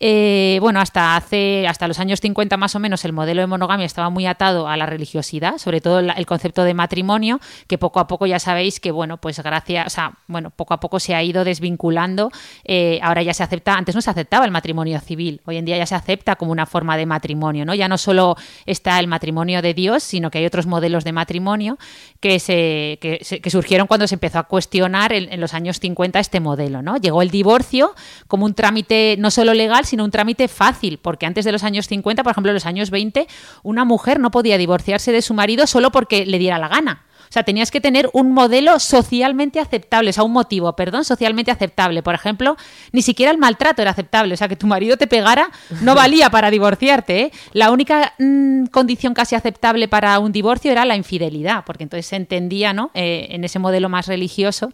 Eh, 0.00 0.58
bueno, 0.60 0.80
hasta 0.80 1.16
hace, 1.16 1.66
hasta 1.68 1.86
los 1.86 1.98
años 1.98 2.20
50 2.20 2.56
más 2.56 2.74
o 2.74 2.80
menos, 2.80 3.04
el 3.04 3.12
modelo 3.12 3.40
de 3.40 3.46
monogamia 3.46 3.86
estaba 3.86 4.10
muy 4.10 4.26
atado 4.26 4.68
a 4.68 4.76
la 4.76 4.86
religiosidad, 4.86 5.58
sobre 5.58 5.80
todo 5.80 6.00
el, 6.00 6.26
concepto 6.26 6.64
de 6.64 6.74
matrimonio, 6.74 7.40
que 7.68 7.78
poco 7.78 8.00
a 8.00 8.06
poco 8.06 8.26
ya 8.26 8.38
sabéis 8.38 8.80
que, 8.80 8.90
bueno, 8.90 9.18
pues 9.18 9.40
gracias, 9.40 9.86
o 9.86 9.90
sea, 9.90 10.12
bueno, 10.26 10.50
poco 10.50 10.74
a 10.74 10.80
poco 10.80 10.98
se 10.98 11.14
ha 11.14 11.22
ido 11.22 11.44
desvinculando. 11.44 12.30
Eh, 12.64 12.98
ahora 13.02 13.22
ya 13.22 13.34
se 13.34 13.42
acepta, 13.42 13.74
antes 13.74 13.94
no 13.94 14.00
se 14.00 14.10
aceptaba 14.10 14.44
el 14.44 14.50
matrimonio 14.50 14.98
civil, 15.00 15.40
hoy 15.44 15.56
en 15.56 15.64
día 15.64 15.76
ya 15.76 15.86
se 15.86 15.94
acepta 15.94 16.36
como 16.36 16.52
una 16.52 16.66
forma 16.66 16.96
de 16.96 17.06
matrimonio, 17.06 17.64
¿no? 17.64 17.74
Ya 17.74 17.88
no 17.88 17.98
solo 17.98 18.36
está 18.66 18.98
el 18.98 19.06
matrimonio 19.06 19.62
de 19.62 19.74
Dios, 19.74 20.02
sino 20.02 20.30
que 20.30 20.38
hay 20.38 20.46
otros 20.46 20.66
modelos 20.66 21.04
de 21.04 21.12
matrimonio 21.12 21.78
que, 22.20 22.40
se, 22.40 22.98
que, 23.00 23.50
surgieron 23.50 23.86
cuando 23.86 24.06
se 24.06 24.16
empezó 24.16 24.38
a 24.40 24.44
cuestionar 24.44 25.12
en, 25.12 25.32
en 25.32 25.40
los 25.40 25.54
años 25.54 25.78
50 25.78 26.18
este 26.18 26.40
modelo, 26.40 26.82
¿no? 26.82 26.96
Llegó 26.96 27.22
el 27.22 27.30
divorcio 27.30 27.94
como 28.26 28.44
un 28.44 28.54
trámite 28.54 29.16
no 29.18 29.30
solo 29.30 29.54
legal, 29.54 29.83
sino 29.84 30.04
un 30.04 30.10
trámite 30.10 30.48
fácil, 30.48 30.98
porque 30.98 31.26
antes 31.26 31.44
de 31.44 31.52
los 31.52 31.62
años 31.62 31.86
50, 31.88 32.22
por 32.22 32.32
ejemplo, 32.32 32.50
en 32.50 32.54
los 32.54 32.66
años 32.66 32.90
20, 32.90 33.26
una 33.62 33.84
mujer 33.84 34.20
no 34.20 34.30
podía 34.30 34.58
divorciarse 34.58 35.12
de 35.12 35.22
su 35.22 35.34
marido 35.34 35.66
solo 35.66 35.90
porque 35.90 36.26
le 36.26 36.38
diera 36.38 36.58
la 36.58 36.68
gana. 36.68 37.04
O 37.24 37.32
sea, 37.34 37.42
tenías 37.42 37.72
que 37.72 37.80
tener 37.80 38.08
un 38.12 38.32
modelo 38.32 38.78
socialmente 38.78 39.58
aceptable, 39.58 40.10
o 40.10 40.12
sea, 40.12 40.22
un 40.22 40.32
motivo, 40.32 40.76
perdón, 40.76 41.04
socialmente 41.04 41.50
aceptable. 41.50 42.02
Por 42.02 42.14
ejemplo, 42.14 42.56
ni 42.92 43.02
siquiera 43.02 43.32
el 43.32 43.38
maltrato 43.38 43.82
era 43.82 43.90
aceptable, 43.90 44.34
o 44.34 44.36
sea, 44.36 44.46
que 44.46 44.54
tu 44.54 44.68
marido 44.68 44.96
te 44.96 45.06
pegara 45.06 45.50
no 45.80 45.94
valía 45.96 46.30
para 46.30 46.50
divorciarte. 46.50 47.20
¿eh? 47.22 47.32
La 47.52 47.72
única 47.72 48.14
mm, 48.20 48.66
condición 48.66 49.14
casi 49.14 49.34
aceptable 49.34 49.88
para 49.88 50.18
un 50.20 50.30
divorcio 50.30 50.70
era 50.70 50.84
la 50.84 50.94
infidelidad, 50.94 51.64
porque 51.64 51.82
entonces 51.82 52.06
se 52.06 52.16
entendía, 52.16 52.72
¿no? 52.72 52.90
Eh, 52.94 53.26
en 53.30 53.42
ese 53.42 53.58
modelo 53.58 53.88
más 53.88 54.06
religioso 54.06 54.70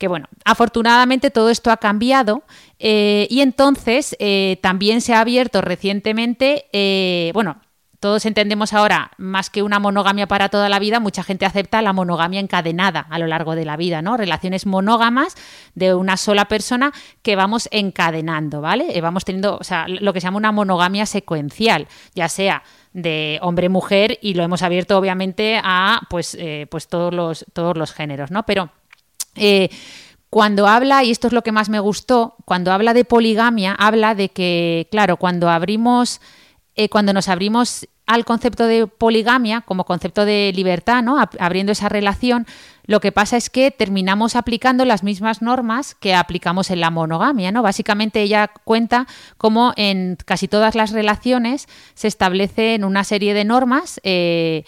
que 0.00 0.08
bueno, 0.08 0.28
afortunadamente 0.46 1.30
todo 1.30 1.50
esto 1.50 1.70
ha 1.70 1.76
cambiado 1.76 2.42
eh, 2.78 3.26
y 3.28 3.42
entonces 3.42 4.16
eh, 4.18 4.58
también 4.62 5.02
se 5.02 5.12
ha 5.12 5.20
abierto 5.20 5.60
recientemente, 5.60 6.70
eh, 6.72 7.30
bueno, 7.34 7.60
todos 8.00 8.24
entendemos 8.24 8.72
ahora, 8.72 9.10
más 9.18 9.50
que 9.50 9.62
una 9.62 9.78
monogamia 9.78 10.26
para 10.26 10.48
toda 10.48 10.70
la 10.70 10.78
vida, 10.78 11.00
mucha 11.00 11.22
gente 11.22 11.44
acepta 11.44 11.82
la 11.82 11.92
monogamia 11.92 12.40
encadenada 12.40 13.00
a 13.10 13.18
lo 13.18 13.26
largo 13.26 13.54
de 13.54 13.66
la 13.66 13.76
vida, 13.76 14.00
¿no? 14.00 14.16
Relaciones 14.16 14.64
monógamas 14.64 15.36
de 15.74 15.92
una 15.92 16.16
sola 16.16 16.46
persona 16.46 16.92
que 17.20 17.36
vamos 17.36 17.68
encadenando, 17.70 18.62
¿vale? 18.62 18.98
vamos 19.02 19.26
teniendo, 19.26 19.58
o 19.58 19.64
sea, 19.64 19.86
lo 19.86 20.14
que 20.14 20.22
se 20.22 20.28
llama 20.28 20.38
una 20.38 20.50
monogamia 20.50 21.04
secuencial, 21.04 21.88
ya 22.14 22.30
sea 22.30 22.62
de 22.94 23.38
hombre-mujer 23.42 24.18
y 24.22 24.32
lo 24.32 24.44
hemos 24.44 24.62
abierto 24.62 24.96
obviamente 24.96 25.60
a 25.62 26.00
pues, 26.08 26.38
pues 26.70 26.88
todos, 26.88 27.12
los, 27.12 27.44
todos 27.52 27.76
los 27.76 27.92
géneros, 27.92 28.30
¿no? 28.30 28.46
Pero 28.46 28.70
cuando 30.30 30.68
habla, 30.68 31.02
y 31.02 31.10
esto 31.10 31.26
es 31.26 31.32
lo 31.32 31.42
que 31.42 31.50
más 31.50 31.68
me 31.68 31.80
gustó, 31.80 32.36
cuando 32.44 32.72
habla 32.72 32.94
de 32.94 33.04
poligamia, 33.04 33.74
habla 33.74 34.14
de 34.14 34.28
que, 34.28 34.86
claro, 34.92 35.16
cuando 35.16 35.50
abrimos, 35.50 36.20
eh, 36.76 36.88
cuando 36.88 37.12
nos 37.12 37.28
abrimos 37.28 37.88
al 38.06 38.24
concepto 38.24 38.66
de 38.66 38.86
poligamia 38.86 39.60
como 39.60 39.84
concepto 39.84 40.24
de 40.24 40.52
libertad, 40.54 41.02
¿no? 41.02 41.20
Abriendo 41.38 41.72
esa 41.72 41.88
relación, 41.88 42.46
lo 42.84 43.00
que 43.00 43.12
pasa 43.12 43.36
es 43.36 43.50
que 43.50 43.70
terminamos 43.70 44.34
aplicando 44.34 44.84
las 44.84 45.02
mismas 45.02 45.42
normas 45.42 45.94
que 45.94 46.14
aplicamos 46.14 46.70
en 46.70 46.80
la 46.80 46.90
monogamia, 46.90 47.52
¿no? 47.52 47.62
Básicamente 47.62 48.22
ella 48.22 48.50
cuenta 48.64 49.06
cómo 49.36 49.72
en 49.76 50.16
casi 50.24 50.48
todas 50.48 50.74
las 50.74 50.90
relaciones 50.90 51.68
se 51.94 52.08
establecen 52.08 52.84
una 52.84 53.04
serie 53.04 53.34
de 53.34 53.44
normas 53.44 54.00
eh, 54.02 54.64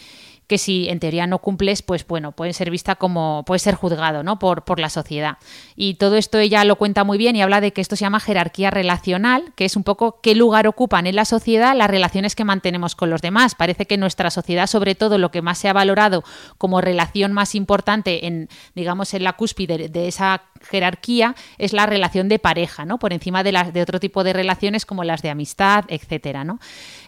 que 0.47 0.59
si 0.59 0.89
en 0.89 1.01
teoría 1.01 1.27
no 1.27 1.39
cumples, 1.39 1.83
pues 1.83 2.07
bueno, 2.07 2.33
puede 2.33 2.53
ser 2.53 2.71
vista 2.71 2.97
como, 2.97 3.45
puede 3.47 3.59
ser 3.59 3.75
juzgado, 3.75 4.23
¿no? 4.23 4.39
Por, 4.39 4.65
por 4.65 4.81
la 4.81 4.91
sociedad. 4.91 5.39
Y 5.77 5.95
todo 5.95 6.17
esto 6.17 6.39
ella 6.39 6.65
lo 6.65 6.77
cuenta 6.77 7.05
muy 7.05 7.19
bien 7.19 7.37
y 7.37 7.43
habla 7.43 7.61
de 7.61 7.73
que 7.73 7.81
esto 7.81 7.97
se 7.97 8.03
llama 8.03 8.21
jerarquía 8.21 8.71
relacional, 8.71 9.53
que 9.57 9.65
es 9.65 9.77
un 9.77 9.85
poco 9.85 10.21
qué 10.21 10.35
lugar 10.35 10.67
ocupan 10.67 11.07
en 11.07 11.17
la 11.17 11.25
sociedad 11.25 11.75
las 11.77 11.91
relaciones 11.91 12.35
que 12.35 12.45
mantenemos 12.45 12.95
con 12.95 13.11
los 13.11 13.23
demás. 13.23 13.55
Parece 13.55 13.87
que 13.87 13.97
nuestra 13.97 14.31
sociedad, 14.31 14.67
sobre 14.67 14.95
todo, 14.95 15.19
lo 15.19 15.31
que 15.31 15.43
más 15.43 15.59
se 15.59 15.69
ha 15.69 15.73
valorado 15.73 16.23
como 16.59 16.81
relación 16.81 17.33
más 17.33 17.55
importante 17.55 18.27
en, 18.27 18.49
digamos, 18.75 19.15
en 19.15 19.25
la 19.25 19.35
cúspide 19.35 19.89
de 19.89 20.09
esa 20.09 20.43
jerarquía 20.63 21.35
es 21.59 21.73
la 21.73 21.87
relación 21.87 22.29
de 22.29 22.39
pareja, 22.39 22.85
¿no? 22.85 22.99
Por 22.99 23.13
encima 23.13 23.43
de, 23.43 23.53
las, 23.53 23.73
de 23.73 23.83
otro 23.83 24.01
tipo 24.01 24.25
de 24.25 24.33
relaciones 24.33 24.87
como 24.87 25.05
las 25.05 25.23
de 25.23 25.31
amistad, 25.31 25.85
etcétera, 25.89 26.45
¿no? 26.45 26.59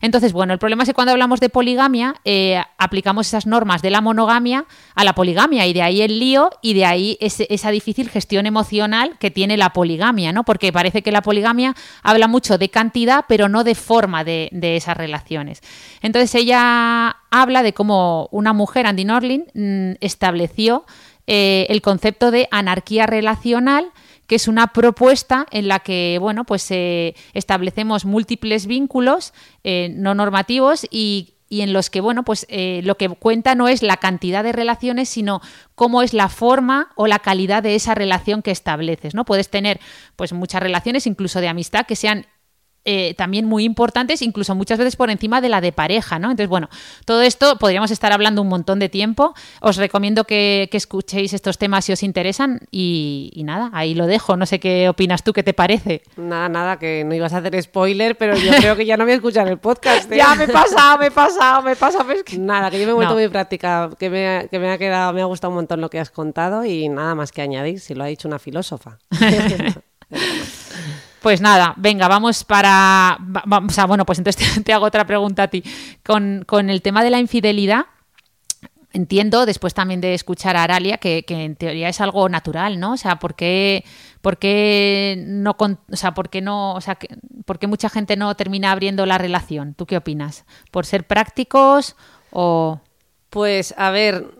Entonces, 0.01 0.33
bueno, 0.33 0.53
el 0.53 0.59
problema 0.59 0.83
es 0.83 0.89
que 0.89 0.95
cuando 0.95 1.13
hablamos 1.13 1.41
de 1.41 1.49
poligamia, 1.49 2.15
eh, 2.25 2.61
aplicamos 2.79 3.34
esas 3.35 3.47
normas 3.47 3.83
de 3.83 3.91
la 3.91 4.01
monogamia 4.01 4.65
a 4.95 5.03
la 5.03 5.15
poligamia 5.15 5.67
y 5.67 5.73
de 5.73 5.83
ahí 5.83 6.03
el 6.03 6.21
lío 6.21 6.51
y 6.63 6.75
de 6.75 6.85
ahí 6.85 7.19
esa 7.21 7.71
difícil 7.71 8.09
gestión 8.09 8.47
emocional 8.47 9.17
que 9.19 9.33
tiene 9.33 9.57
la 9.57 9.73
poligamia, 9.73 10.33
¿no? 10.33 10.45
Porque 10.45 10.73
parece 10.73 11.03
que 11.03 11.11
la 11.11 11.21
poligamia 11.21 11.75
habla 12.03 12.29
mucho 12.29 12.59
de 12.59 12.69
cantidad, 12.69 13.25
pero 13.27 13.49
no 13.49 13.65
de 13.65 13.75
forma 13.75 14.23
de, 14.23 14.51
esas 14.53 14.97
relaciones. 14.97 15.63
Entonces 16.01 16.35
ella 16.37 17.17
habla 17.31 17.63
de 17.65 17.75
cómo 17.75 18.29
una 18.31 18.53
mujer, 18.53 18.87
Andy 18.87 19.05
Norlin, 19.05 19.47
mm, 19.53 19.97
estableció 20.01 20.85
eh, 21.27 21.67
el 21.71 21.83
concepto 21.83 22.31
de 22.31 22.47
anarquía 22.53 23.07
relacional 23.07 23.91
que 24.27 24.37
es 24.37 24.49
una 24.49 24.69
propuesta 24.69 25.47
en 25.51 25.69
la 25.69 25.81
que 25.81 26.19
bueno 26.19 26.45
pues 26.45 26.71
eh, 26.71 27.15
establecemos 27.35 28.07
múltiples 28.07 28.67
vínculos 28.67 29.35
eh, 29.65 29.91
no 29.95 30.15
normativos 30.15 30.87
y 30.91 31.34
y 31.55 31.63
en 31.63 31.73
los 31.73 31.89
que, 31.89 32.01
bueno, 32.01 32.25
pues 32.25 32.47
eh, 32.49 32.81
lo 32.83 32.97
que 32.97 33.09
cuenta 33.09 33.55
no 33.55 33.69
es 33.69 33.85
la 33.85 33.99
cantidad 33.99 34.43
de 34.43 34.51
relaciones, 34.51 35.09
sino 35.09 35.41
cómo 35.77 36.03
es 36.03 36.13
la 36.13 36.29
forma 36.29 36.91
o 36.97 37.07
la 37.07 37.21
calidad 37.21 37.63
de 37.63 37.77
esa 37.77 37.95
relación 37.95 38.43
que 38.43 38.51
estableces, 38.51 39.15
¿no? 39.15 39.25
Puedes 39.25 39.49
tener, 39.51 39.79
pues, 40.17 40.33
muchas 40.33 40.61
relaciones, 40.61 41.07
incluso 41.07 41.41
de 41.41 41.47
amistad, 41.47 41.87
que 41.87 41.95
sean 41.95 42.27
eh, 42.85 43.15
también 43.15 43.47
muy 43.47 43.65
importantes, 43.65 44.21
incluso 44.21 44.55
muchas 44.55 44.79
veces 44.79 44.97
por 44.97 45.11
encima 45.11 45.41
de 45.41 45.49
la 45.49 45.61
de 45.61 45.73
pareja, 45.73 46.19
¿no? 46.19 46.31
Entonces, 46.31 46.49
bueno, 46.49 46.69
todo 47.07 47.23
esto 47.23 47.57
podríamos 47.59 47.91
estar 47.91 48.13
hablando 48.13 48.43
un 48.43 48.49
montón 48.49 48.79
de 48.79 48.89
tiempo. 48.89 49.35
Os 49.61 49.77
recomiendo 49.77 50.25
que, 50.25 50.69
escuchéis 50.75 51.33
estos 51.33 51.57
temas 51.57 51.85
si 51.85 51.93
os 51.93 52.03
interesan 52.03 52.61
y, 52.71 53.43
nada, 53.45 53.71
ahí 53.73 53.95
lo 53.95 54.07
dejo. 54.07 54.37
No 54.37 54.45
sé 54.45 54.59
qué 54.59 54.89
opinas 54.89 55.23
tú, 55.23 55.33
qué 55.33 55.43
te 55.43 55.55
parece. 55.55 56.03
Nada, 56.17 56.49
nada, 56.49 56.79
que 56.79 57.05
no 57.05 57.15
ibas 57.15 57.33
a 57.33 57.39
hacer 57.39 57.63
spoiler, 57.63 58.19
pero 58.19 58.37
yo 58.37 58.53
creo 58.57 58.77
que 58.77 58.85
ya 58.85 58.97
no 58.97 59.05
voy 59.05 59.13
a 59.13 59.17
escuchar 59.17 59.49
el 59.49 59.59
podcast. 59.59 60.11
¿eh? 60.13 60.17
ya, 60.19 60.35
me 60.35 60.45
he 60.45 60.49
pasado, 60.49 60.99
me 60.99 61.07
he 61.07 61.11
pasado, 61.11 61.63
me 61.63 61.77
pasa. 61.77 62.05
Nada, 62.39 62.71
que 62.71 62.79
yo 62.79 62.87
me 62.87 62.91
he 62.91 62.95
vuelto 62.95 63.15
muy 63.15 63.29
práctica, 63.29 63.91
que 63.99 64.11
me, 64.11 64.49
que 64.51 64.59
me 64.59 64.71
ha 64.71 64.79
quedado, 64.79 65.13
me 65.13 65.23
ha 65.23 65.27
gustado 65.27 65.51
un 65.53 65.57
montón 65.57 65.81
lo 65.81 65.89
que 65.89 66.01
has 66.01 66.11
contado 66.11 66.65
y 66.65 66.89
nada 66.89 67.15
más 67.15 67.33
que 67.33 67.41
añadir, 67.41 67.81
si 67.81 67.95
lo 67.95 68.05
ha 68.05 68.09
dicho 68.09 68.29
una 68.29 68.39
filósofa. 68.39 68.99
Pues 71.25 71.41
nada, 71.41 71.73
venga, 71.79 72.07
vamos 72.07 72.45
para. 72.45 73.17
o 73.67 73.73
sea, 73.73 73.87
bueno, 73.87 74.05
pues 74.05 74.19
entonces 74.19 74.63
te, 74.63 74.75
hago 74.75 74.85
otra 74.85 75.07
pregunta 75.07 75.45
a 75.45 75.49
ti. 75.49 75.65
Con, 76.03 76.45
el 76.69 76.83
tema 76.83 77.03
de 77.03 77.09
la 77.09 77.19
infidelidad, 77.19 77.87
entiendo, 78.93 79.47
después 79.47 79.73
también 79.73 80.03
de 80.03 80.13
escuchar 80.13 80.55
a 80.59 80.65
Aralia, 80.65 80.99
que, 80.99 81.25
en 81.27 81.57
teoría 81.57 81.89
es 81.89 82.03
algo 82.03 82.29
natural, 82.29 82.79
¿no? 82.79 82.93
O 82.93 82.97
sea, 82.99 83.19
¿por 83.21 83.37
qué, 83.37 83.87
por 84.21 84.37
qué 84.37 85.17
no, 85.27 85.57
o 85.59 85.97
sea, 85.97 86.13
por 86.13 86.29
qué 86.29 86.43
no, 86.43 86.75
o 86.75 86.83
sea, 86.83 86.99
por 87.47 87.59
qué 87.59 87.69
mucha 87.69 87.89
gente 87.89 88.19
no 88.19 88.35
termina 88.37 88.71
abriendo 88.71 89.07
la 89.07 89.17
relación? 89.17 89.73
¿Tú 89.73 89.87
qué 89.87 89.97
opinas? 89.97 90.45
¿Por 90.71 90.85
ser 90.85 91.07
prácticos 91.07 91.97
o...? 92.33 92.83
Pues, 93.31 93.75
a 93.79 93.89
ver, 93.91 94.31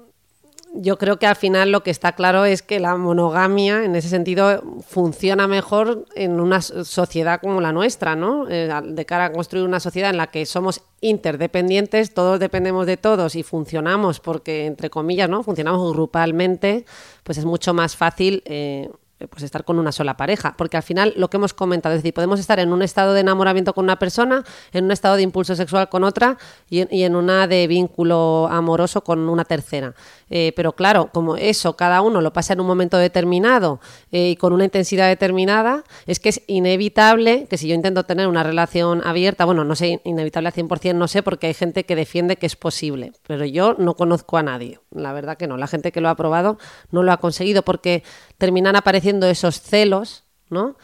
yo 0.77 0.99
creo 0.99 1.19
que 1.19 1.27
al 1.27 1.37
final 1.37 1.71
lo 1.71 1.83
que 1.83 1.91
está 1.91 2.13
claro 2.13 2.45
es 2.45 2.63
que 2.63 2.81
la 2.81 2.97
monogamia, 2.97 3.85
en 3.85 3.95
ese 3.95 4.09
sentido, 4.09 4.63
funciona 4.87 5.47
mejor 5.47 6.05
en 6.17 6.41
una 6.41 6.61
sociedad 6.61 7.41
como 7.41 7.61
la 7.61 7.73
nuestra, 7.73 8.17
¿no? 8.17 8.49
Eh, 8.51 8.69
de 8.85 9.07
cara 9.07 9.27
a 9.27 9.33
construir 9.33 9.65
una 9.65 9.79
sociedad 9.79 10.11
en 10.11 10.17
la 10.17 10.27
que 10.29 10.45
somos 10.47 10.83
interdependientes, 11.01 12.13
todos 12.13 12.41
dependemos 12.41 12.87
de 12.87 12.97
todos 12.97 13.37
y 13.37 13.45
funcionamos 13.45 14.19
porque, 14.19 14.67
entre 14.67 14.91
comillas, 14.91 15.29
¿no? 15.29 15.45
Funcionamos 15.45 15.93
grupalmente, 15.93 16.85
pues 17.23 17.39
es 17.39 17.45
mucho 17.45 17.73
más 17.73 17.95
fácil 17.95 18.43
eh, 18.47 18.91
pues 19.31 19.43
estar 19.43 19.65
con 19.65 19.79
una 19.79 19.93
sola 19.93 20.17
pareja, 20.17 20.55
porque 20.57 20.77
al 20.77 20.83
final 20.83 21.15
lo 21.17 21.31
que 21.31 21.37
hemos 21.37 21.55
comentado, 21.55 21.95
es 21.95 22.01
decir, 22.03 22.15
podemos 22.15 22.41
estar 22.41 22.59
en 22.59 22.73
un 22.73 22.83
estado 22.83 23.13
de 23.13 23.21
enamoramiento 23.21 23.73
con 23.73 23.85
una 23.85 23.99
persona, 23.99 24.45
en 24.73 24.85
un 24.85 24.91
estado 24.91 25.17
de 25.17 25.23
impulso 25.23 25.55
sexual 25.55 25.89
con 25.89 26.05
otra 26.05 26.37
y 26.69 27.03
en 27.03 27.17
una 27.17 27.47
de 27.47 27.67
vínculo 27.67 28.49
amoroso 28.51 29.05
con 29.05 29.29
una 29.29 29.45
tercera. 29.45 29.95
Eh, 30.31 30.53
pero 30.57 30.73
claro, 30.73 31.11
como 31.13 31.37
eso 31.37 31.77
cada 31.77 32.01
uno 32.01 32.21
lo 32.21 32.33
pasa 32.33 32.53
en 32.53 32.61
un 32.61 32.67
momento 32.67 32.97
determinado 32.97 33.81
eh, 34.11 34.31
y 34.31 34.37
con 34.37 34.53
una 34.53 34.65
intensidad 34.65 35.09
determinada, 35.09 35.85
es 36.07 36.21
que 36.21 36.31
es 36.31 36.43
inevitable 36.47 37.47
que 37.49 37.59
si 37.59 37.69
yo 37.69 37.75
intento 37.75 38.05
tener 38.05 38.27
una 38.27 38.43
relación 38.43 39.07
abierta, 39.07 39.45
bueno, 39.45 39.65
no 39.65 39.77
sé, 39.77 40.01
inevitable 40.05 40.49
al 40.49 40.55
100%, 40.55 40.95
no 40.95 41.09
sé, 41.09 41.23
porque 41.23 41.49
hay 41.49 41.55
gente 41.55 41.85
que 41.85 41.97
defiende 41.97 42.37
que 42.37 42.47
es 42.47 42.57
posible, 42.57 43.13
pero 43.27 43.45
yo 43.45 43.75
no 43.79 43.95
conozco 43.95 44.37
a 44.37 44.43
nadie, 44.43 44.81
la 44.91 45.13
verdad 45.13 45.37
que 45.37 45.47
no, 45.47 45.57
la 45.57 45.67
gente 45.67 45.93
que 45.93 46.01
lo 46.01 46.09
ha 46.09 46.17
probado 46.17 46.59
no 46.91 47.03
lo 47.03 47.13
ha 47.13 47.19
conseguido 47.19 47.63
porque 47.63 48.03
terminan 48.39 48.77
apareciendo 48.77 49.27
esos 49.27 49.61
celos, 49.61 50.25
¿no? 50.51 50.77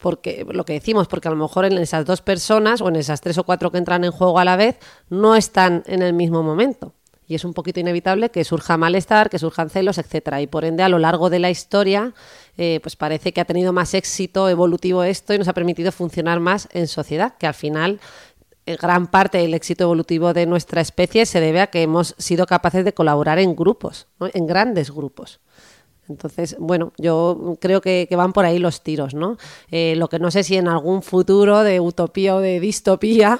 porque 0.00 0.44
lo 0.50 0.64
que 0.64 0.72
decimos, 0.72 1.06
porque 1.06 1.28
a 1.28 1.30
lo 1.30 1.36
mejor 1.36 1.64
en 1.64 1.78
esas 1.78 2.04
dos 2.04 2.20
personas 2.20 2.80
o 2.80 2.88
en 2.88 2.96
esas 2.96 3.20
tres 3.20 3.38
o 3.38 3.44
cuatro 3.44 3.70
que 3.70 3.78
entran 3.78 4.04
en 4.04 4.10
juego 4.10 4.38
a 4.38 4.44
la 4.44 4.56
vez 4.56 4.78
no 5.08 5.36
están 5.36 5.84
en 5.86 6.02
el 6.02 6.12
mismo 6.12 6.42
momento 6.42 6.92
y 7.28 7.34
es 7.34 7.44
un 7.44 7.54
poquito 7.54 7.80
inevitable 7.80 8.30
que 8.30 8.44
surja 8.44 8.76
malestar, 8.76 9.30
que 9.30 9.38
surjan 9.38 9.70
celos, 9.70 9.98
etcétera. 9.98 10.40
Y 10.40 10.46
por 10.46 10.64
ende, 10.64 10.82
a 10.82 10.88
lo 10.88 10.98
largo 10.98 11.30
de 11.30 11.38
la 11.38 11.50
historia, 11.50 12.14
eh, 12.56 12.80
pues 12.82 12.96
parece 12.96 13.32
que 13.32 13.40
ha 13.40 13.44
tenido 13.44 13.72
más 13.72 13.94
éxito 13.94 14.48
evolutivo 14.48 15.02
esto 15.02 15.34
y 15.34 15.38
nos 15.38 15.48
ha 15.48 15.54
permitido 15.54 15.92
funcionar 15.92 16.40
más 16.40 16.68
en 16.72 16.86
sociedad, 16.86 17.34
que 17.38 17.46
al 17.46 17.54
final 17.54 18.00
eh, 18.66 18.76
gran 18.80 19.06
parte 19.06 19.38
del 19.38 19.54
éxito 19.54 19.84
evolutivo 19.84 20.32
de 20.32 20.46
nuestra 20.46 20.80
especie 20.80 21.26
se 21.26 21.40
debe 21.40 21.60
a 21.60 21.68
que 21.68 21.82
hemos 21.82 22.14
sido 22.18 22.46
capaces 22.46 22.84
de 22.84 22.94
colaborar 22.94 23.38
en 23.38 23.54
grupos, 23.54 24.06
en 24.20 24.46
grandes 24.46 24.90
grupos. 24.90 25.40
Entonces, 26.08 26.56
bueno, 26.58 26.92
yo 26.98 27.56
creo 27.60 27.80
que, 27.80 28.08
van 28.16 28.32
por 28.32 28.44
ahí 28.46 28.58
los 28.58 28.82
tiros, 28.82 29.14
¿no? 29.14 29.36
Eh, 29.70 29.94
lo 29.96 30.08
que 30.08 30.18
no 30.18 30.30
sé 30.30 30.42
si 30.42 30.56
en 30.56 30.68
algún 30.68 31.02
futuro 31.02 31.62
de 31.62 31.80
utopía 31.80 32.34
o 32.34 32.40
de 32.40 32.60
distopía, 32.60 33.38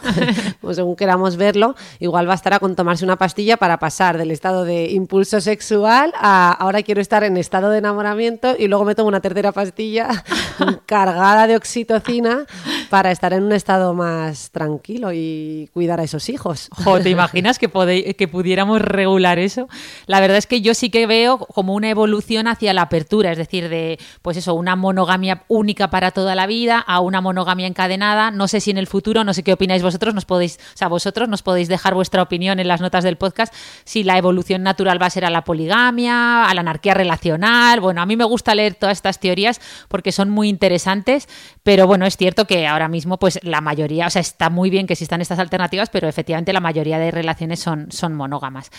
o 0.61 0.75
según 0.75 0.97
queramos 0.97 1.37
verlo, 1.37 1.75
igual 1.99 2.27
bastará 2.27 2.59
con 2.59 2.77
tomarse 2.77 3.05
una 3.05 3.17
pastilla 3.17 3.57
para 3.57 3.79
pasar 3.79 4.19
del 4.19 4.31
estado 4.31 4.65
de 4.65 4.91
impulso 4.91 5.41
sexual 5.41 6.13
a 6.17 6.53
ahora 6.53 6.83
quiero 6.83 7.01
estar 7.01 7.25
en 7.25 7.37
estado 7.37 7.71
de 7.71 7.79
enamoramiento 7.79 8.55
y 8.59 8.69
luego 8.69 8.85
me 8.85 8.95
tomo 8.95 9.09
una 9.09 9.21
tercera 9.21 9.53
pastilla 9.53 10.25
cargada 10.87 11.47
de 11.47 11.57
oxitocina 11.57 12.47
para 12.91 13.11
estar 13.11 13.33
en 13.33 13.45
un 13.45 13.53
estado 13.53 13.95
más 13.95 14.51
tranquilo 14.51 15.13
y 15.13 15.71
cuidar 15.73 16.01
a 16.01 16.05
esos 16.05 16.29
hijos. 16.29 16.69
Jo, 16.85 17.01
¿te 17.01 17.11
imaginas 17.11 17.59
que, 17.59 17.69
que 18.17 18.29
pudiéramos 18.29 18.81
regular 18.81 19.39
eso? 19.39 19.69
La 20.07 20.21
verdad 20.21 20.39
es 20.39 20.47
que 20.47 20.61
yo 20.61 20.75
sí 20.75 20.91
que 20.91 21.07
veo 21.07 21.39
como 21.39 21.75
una 21.75 21.91
evolución 21.91 22.49
hacia 22.49 22.56
la 22.61 22.83
apertura, 22.83 23.33
es 23.33 23.39
decir, 23.39 23.69
de 23.69 23.99
pues 24.23 24.37
eso, 24.37 24.55
una 24.55 24.77
monogamia 24.77 25.45
única 25.49 25.91
para 25.91 26.11
toda 26.11 26.35
la 26.35 26.47
vida 26.47 26.79
a 26.79 27.01
una 27.01 27.21
monogamia 27.21 27.67
encadenada. 27.67 28.31
No 28.31 28.49
sé 28.49 28.61
si 28.61 28.71
en 28.71 28.79
el 28.79 28.87
futuro, 28.87 29.25
no 29.25 29.35
sé 29.35 29.43
qué 29.43 29.53
opináis 29.53 29.83
vosotros, 29.83 30.15
nos 30.15 30.25
podéis, 30.25 30.59
o 30.75 30.77
sea, 30.77 30.89
vosotros 30.89 31.29
nos 31.29 31.43
podéis 31.43 31.69
dejar 31.69 31.95
vuestra 31.95 32.23
opinión 32.23 32.59
en 32.59 32.69
las 32.69 32.81
notas 32.81 33.05
del 33.05 33.17
podcast 33.17 33.55
si 33.85 34.03
la 34.03 34.19
evolución 34.19 34.63
natural 34.63 35.01
va 35.01 35.07
a 35.07 35.11
ser 35.11 35.25
a 35.25 35.31
la 35.31 35.45
poligamia, 35.45 36.45
a 36.45 36.55
la 36.55 36.61
anarquía 36.61 36.95
relacional. 36.95 37.81
Bueno, 37.81 38.01
a 38.01 38.07
mí 38.07 38.17
me 38.17 38.25
gusta 38.25 38.55
leer 38.55 38.75
todas 38.75 38.99
estas 38.99 39.21
teorías 39.21 39.61
porque 39.89 40.13
son 40.13 40.31
muy 40.31 40.49
interesantes, 40.49 41.29
pero 41.63 41.87
bueno, 41.87 42.07
es 42.07 42.17
cierto 42.17 42.47
que 42.47 42.67
ahora 42.67 42.89
mismo 42.89 43.19
pues 43.19 43.39
la 43.43 43.61
mayoría, 43.61 44.07
o 44.07 44.11
sea, 44.11 44.21
está 44.21 44.51
muy 44.51 44.71
bien 44.71 44.87
que 44.87 44.95
existan 44.95 45.21
estas 45.21 45.39
alternativas, 45.39 45.91
pero 45.91 46.09
efectivamente 46.09 46.53
la 46.53 46.61
mayoría 46.61 46.99
de 46.99 47.11
relaciones 47.11 47.61
son, 47.61 47.91
son 47.91 48.15
monógamas. 48.15 48.71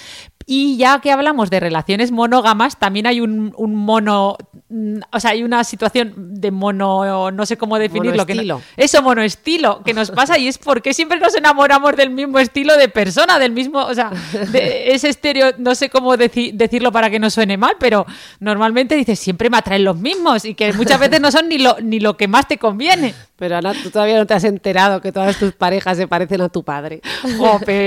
Y 0.49 0.77
ya 0.77 1.01
que 1.01 1.11
hablamos 1.11 1.49
de 1.49 1.59
relaciones 1.59 2.11
monógamas, 2.11 2.79
también 2.79 3.05
hay 3.05 3.19
un, 3.19 3.51
mono, 3.57 4.37
mm, 4.69 4.99
o 5.11 5.19
sea, 5.19 5.31
hay 5.31 5.43
una 5.43 5.65
situación 5.65 6.13
de 6.39 6.51
mono, 6.51 7.31
no 7.31 7.45
sé 7.45 7.57
cómo 7.57 7.77
definirlo. 7.77 8.25
Que 8.25 8.55
eso, 8.77 9.01
monoestilo, 9.01 9.83
que 9.83 9.93
nos 9.93 10.09
pasa 10.09 10.37
y 10.37 10.47
es 10.47 10.57
porque 10.57 10.93
siempre 10.93 11.19
nos 11.19 11.35
enamoramos 11.35 11.97
del 11.97 12.11
mismo 12.11 12.39
estilo 12.39 12.77
de 12.77 12.87
persona, 12.87 13.39
del 13.39 13.51
mismo, 13.51 13.79
o 13.79 13.93
sea, 13.93 14.09
de 14.53 14.91
ese 14.93 15.09
estéreo, 15.09 15.51
no 15.57 15.75
sé 15.75 15.89
cómo 15.89 16.15
decirlo 16.15 16.93
para 16.93 17.09
que 17.09 17.19
no 17.19 17.29
suene 17.29 17.57
mal, 17.57 17.75
pero 17.77 18.05
normalmente 18.39 18.95
dices, 18.95 19.19
siempre 19.19 19.49
me 19.49 19.57
atraen 19.57 19.83
los 19.83 19.97
mismos 19.97 20.45
y 20.45 20.55
que 20.55 20.71
muchas 20.71 20.97
veces 20.97 21.19
no 21.19 21.29
son 21.29 21.49
ni 21.49 21.57
lo, 21.57 21.75
ni 21.81 21.99
lo 21.99 22.15
que 22.15 22.29
más 22.29 22.47
te 22.47 22.57
conviene. 22.57 23.13
Pero 23.35 23.57
Ana, 23.57 23.73
tú 23.73 23.91
todavía 23.91 24.17
no 24.17 24.25
te 24.25 24.33
has 24.33 24.43
enterado 24.45 24.99
que 24.99 25.11
todas 25.11 25.37
tus 25.37 25.53
parejas 25.53 25.97
se 25.97 26.07
parecen 26.07 26.41
a 26.41 26.49
tu 26.49 26.63
padre. 26.63 27.01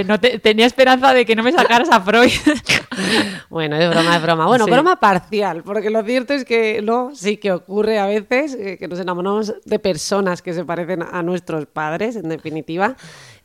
no 0.07 0.21
tenía 0.21 0.67
esperanza 0.67 1.13
de 1.13 1.27
que 1.27 1.35
no 1.35 1.43
me 1.43 1.53
sacaras 1.53 1.91
a 1.91 2.01
Freud. 2.01 2.31
bueno, 3.51 3.77
es 3.77 3.91
broma, 3.91 4.17
es 4.17 4.23
broma. 4.23 4.47
Bueno, 4.47 4.67
broma 4.67 4.97
parcial, 4.97 5.63
porque 5.63 5.91
lo 5.91 6.03
cierto 6.03 6.35
es 6.35 6.45
que 6.45 6.83
no, 6.83 7.15
sí 7.15 7.37
que 7.37 7.53
ocurre 7.53 7.99
a 7.99 8.07
veces 8.07 8.55
eh, 8.55 8.77
que 8.79 8.89
nos 8.89 8.99
enamoramos 8.99 9.55
de 9.65 9.79
personas 9.79 10.43
que 10.43 10.53
se 10.55 10.65
parecen 10.65 11.03
a 11.03 11.23
nuestros 11.23 11.67
padres, 11.67 12.17
en 12.17 12.29
definitiva. 12.29 12.97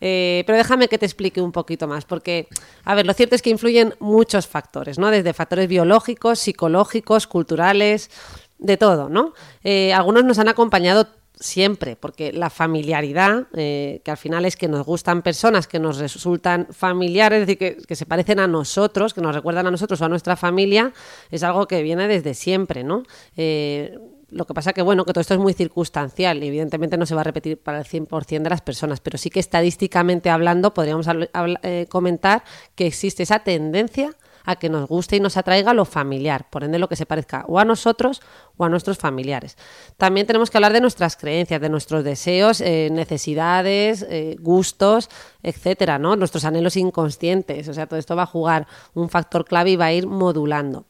Eh, 0.01 0.43
pero 0.45 0.57
déjame 0.57 0.87
que 0.87 0.97
te 0.97 1.05
explique 1.05 1.41
un 1.41 1.51
poquito 1.51 1.87
más, 1.87 2.05
porque, 2.05 2.47
a 2.83 2.95
ver, 2.95 3.05
lo 3.05 3.13
cierto 3.13 3.35
es 3.35 3.41
que 3.41 3.49
influyen 3.49 3.93
muchos 3.99 4.47
factores, 4.47 4.99
¿no? 4.99 5.09
Desde 5.09 5.33
factores 5.33 5.67
biológicos, 5.67 6.39
psicológicos, 6.39 7.27
culturales, 7.27 8.09
de 8.57 8.77
todo, 8.77 9.09
¿no? 9.09 9.33
Eh, 9.63 9.93
algunos 9.93 10.23
nos 10.23 10.39
han 10.39 10.47
acompañado 10.47 11.07
siempre, 11.39 11.95
porque 11.95 12.31
la 12.31 12.49
familiaridad, 12.49 13.47
eh, 13.53 14.01
que 14.03 14.11
al 14.11 14.17
final 14.17 14.45
es 14.45 14.55
que 14.55 14.67
nos 14.67 14.85
gustan 14.85 15.21
personas 15.21 15.67
que 15.67 15.79
nos 15.79 15.97
resultan 15.97 16.67
familiares, 16.71 17.41
es 17.41 17.47
decir, 17.47 17.85
que, 17.85 17.95
se 17.95 18.05
parecen 18.05 18.39
a 18.39 18.47
nosotros, 18.47 19.13
que 19.13 19.21
nos 19.21 19.35
recuerdan 19.35 19.67
a 19.67 19.71
nosotros 19.71 20.01
o 20.01 20.05
a 20.05 20.09
nuestra 20.09 20.35
familia, 20.35 20.93
es 21.31 21.43
algo 21.43 21.67
que 21.67 21.81
viene 21.83 22.07
desde 22.07 22.33
siempre, 22.33 22.83
¿no? 22.83 23.03
Eh, 23.37 23.97
lo 24.29 24.45
que 24.45 24.53
pasa 24.53 24.73
que, 24.73 24.81
bueno, 24.81 25.05
que 25.05 25.13
todo 25.13 25.21
esto 25.21 25.33
es 25.33 25.39
muy 25.39 25.53
circunstancial 25.53 26.43
y 26.43 26.47
evidentemente 26.47 26.97
no 26.97 27.05
se 27.05 27.15
va 27.15 27.21
a 27.21 27.23
repetir 27.23 27.57
para 27.57 27.79
el 27.79 27.85
100% 27.85 28.43
de 28.43 28.49
las 28.49 28.61
personas, 28.61 28.99
pero 28.99 29.17
sí 29.17 29.29
que 29.29 29.39
estadísticamente 29.39 30.29
hablando 30.29 30.73
podríamos 30.73 31.07
eh, 31.07 31.85
comentar 31.89 32.43
que 32.75 32.87
existe 32.87 33.23
esa 33.23 33.39
tendencia 33.39 34.15
a 34.45 34.55
que 34.55 34.69
nos 34.69 34.87
guste 34.87 35.15
y 35.15 35.19
nos 35.19 35.37
atraiga 35.37 35.73
lo 35.73 35.85
familiar, 35.85 36.49
por 36.49 36.63
ende 36.63 36.79
lo 36.79 36.87
que 36.87 36.95
se 36.95 37.05
parezca 37.05 37.45
o 37.47 37.59
a 37.59 37.65
nosotros 37.65 38.21
o 38.57 38.65
a 38.65 38.69
nuestros 38.69 38.97
familiares. 38.97 39.57
También 39.97 40.27
tenemos 40.27 40.49
que 40.49 40.57
hablar 40.57 40.73
de 40.73 40.81
nuestras 40.81 41.17
creencias, 41.17 41.61
de 41.61 41.69
nuestros 41.69 42.03
deseos, 42.03 42.61
eh, 42.61 42.89
necesidades, 42.91 44.05
eh, 44.09 44.37
gustos, 44.39 45.09
etcétera, 45.43 45.99
¿no? 45.99 46.15
Nuestros 46.15 46.45
anhelos 46.45 46.77
inconscientes. 46.77 47.67
O 47.67 47.73
sea, 47.73 47.87
todo 47.87 47.99
esto 47.99 48.15
va 48.15 48.23
a 48.23 48.27
jugar 48.27 48.67
un 48.93 49.09
factor 49.09 49.45
clave 49.45 49.71
y 49.71 49.75
va 49.75 49.85
a 49.85 49.93
ir 49.93 50.07
modulando. 50.07 50.85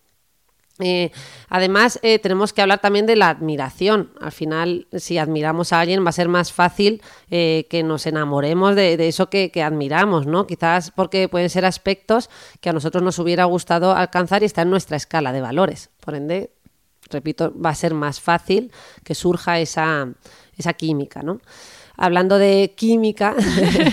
Eh, 0.79 1.11
además, 1.47 1.99
eh, 2.03 2.19
tenemos 2.19 2.51
que 2.51 2.61
hablar 2.61 2.79
también 2.81 3.05
de 3.05 3.15
la 3.15 3.29
admiración. 3.29 4.11
Al 4.19 4.31
final, 4.31 4.87
si 4.91 5.17
admiramos 5.17 5.71
a 5.71 5.79
alguien, 5.79 6.03
va 6.03 6.09
a 6.09 6.13
ser 6.13 6.27
más 6.27 6.51
fácil 6.51 7.01
eh, 7.29 7.65
que 7.69 7.81
nos 7.83 8.05
enamoremos 8.05 8.75
de, 8.75 8.95
eso 9.07 9.29
que, 9.29 9.51
admiramos, 9.63 10.27
¿no? 10.27 10.47
Quizás 10.47 10.91
porque 10.91 11.29
pueden 11.29 11.49
ser 11.49 11.65
aspectos 11.65 12.29
que 12.59 12.69
a 12.69 12.73
nosotros 12.73 13.03
nos 13.03 13.19
hubiera 13.19 13.45
gustado 13.45 13.95
alcanzar 13.95 14.43
y 14.43 14.45
está 14.45 14.63
en 14.63 14.69
nuestra 14.69 14.97
escala 14.97 15.31
de 15.31 15.41
valores. 15.41 15.91
Por 16.01 16.15
ende, 16.15 16.51
repito, 17.09 17.53
va 17.57 17.69
a 17.69 17.75
ser 17.75 17.93
más 17.93 18.19
fácil 18.19 18.71
que 19.03 19.15
surja 19.15 19.59
esa, 19.59 20.09
esa 20.57 20.73
química, 20.73 21.23
¿no? 21.23 21.39
Hablando 21.97 22.37
de 22.37 22.73
química, 22.75 23.33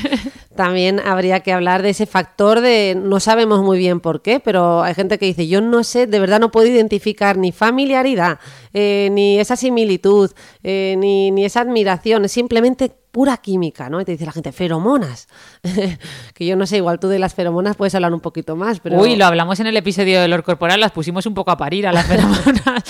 también 0.55 1.01
habría 1.01 1.41
que 1.41 1.53
hablar 1.53 1.83
de 1.83 1.91
ese 1.91 2.07
factor 2.07 2.61
de 2.61 2.97
no 3.01 3.21
sabemos 3.21 3.63
muy 3.63 3.79
bien 3.79 4.01
por 4.01 4.23
qué, 4.23 4.41
pero 4.41 4.83
hay 4.83 4.95
gente 4.95 5.19
que 5.19 5.27
dice, 5.27 5.49
yo 5.49 5.61
no 5.61 5.83
sé, 5.85 6.07
de 6.07 6.21
verdad 6.21 6.41
no 6.41 6.51
puedo 6.51 6.67
identificar 6.67 7.39
ni 7.39 7.53
familiaridad, 7.53 8.39
eh, 8.75 9.09
ni 9.13 9.39
esa 9.39 9.57
similitud, 9.57 10.31
eh, 10.63 10.97
ni, 10.99 11.31
ni, 11.31 11.45
esa 11.45 11.61
admiración, 11.61 12.25
es 12.25 12.33
simplemente 12.33 12.93
pura 13.13 13.37
química, 13.37 13.91
¿no? 13.91 14.01
Y 14.01 14.05
te 14.05 14.13
dice 14.13 14.25
la 14.25 14.33
gente, 14.33 14.53
feromonas. 14.53 15.29
que 16.35 16.47
yo 16.47 16.57
no 16.57 16.67
sé, 16.67 16.79
igual 16.79 16.99
tú 16.99 17.09
de 17.09 17.19
las 17.19 17.35
feromonas 17.35 17.77
puedes 17.77 17.95
hablar 17.95 18.13
un 18.13 18.21
poquito 18.21 18.57
más, 18.57 18.81
pero... 18.81 18.99
Uy, 18.99 19.17
lo 19.17 19.27
hablamos 19.27 19.61
en 19.61 19.67
el 19.67 19.77
episodio 19.77 20.19
de 20.19 20.25
olor 20.25 20.43
corporal, 20.43 20.81
las 20.81 20.93
pusimos 20.93 21.27
un 21.27 21.35
poco 21.35 21.51
a 21.51 21.57
parir 21.57 21.87
a 21.87 21.93
las 21.93 22.07
feromonas. 22.07 22.85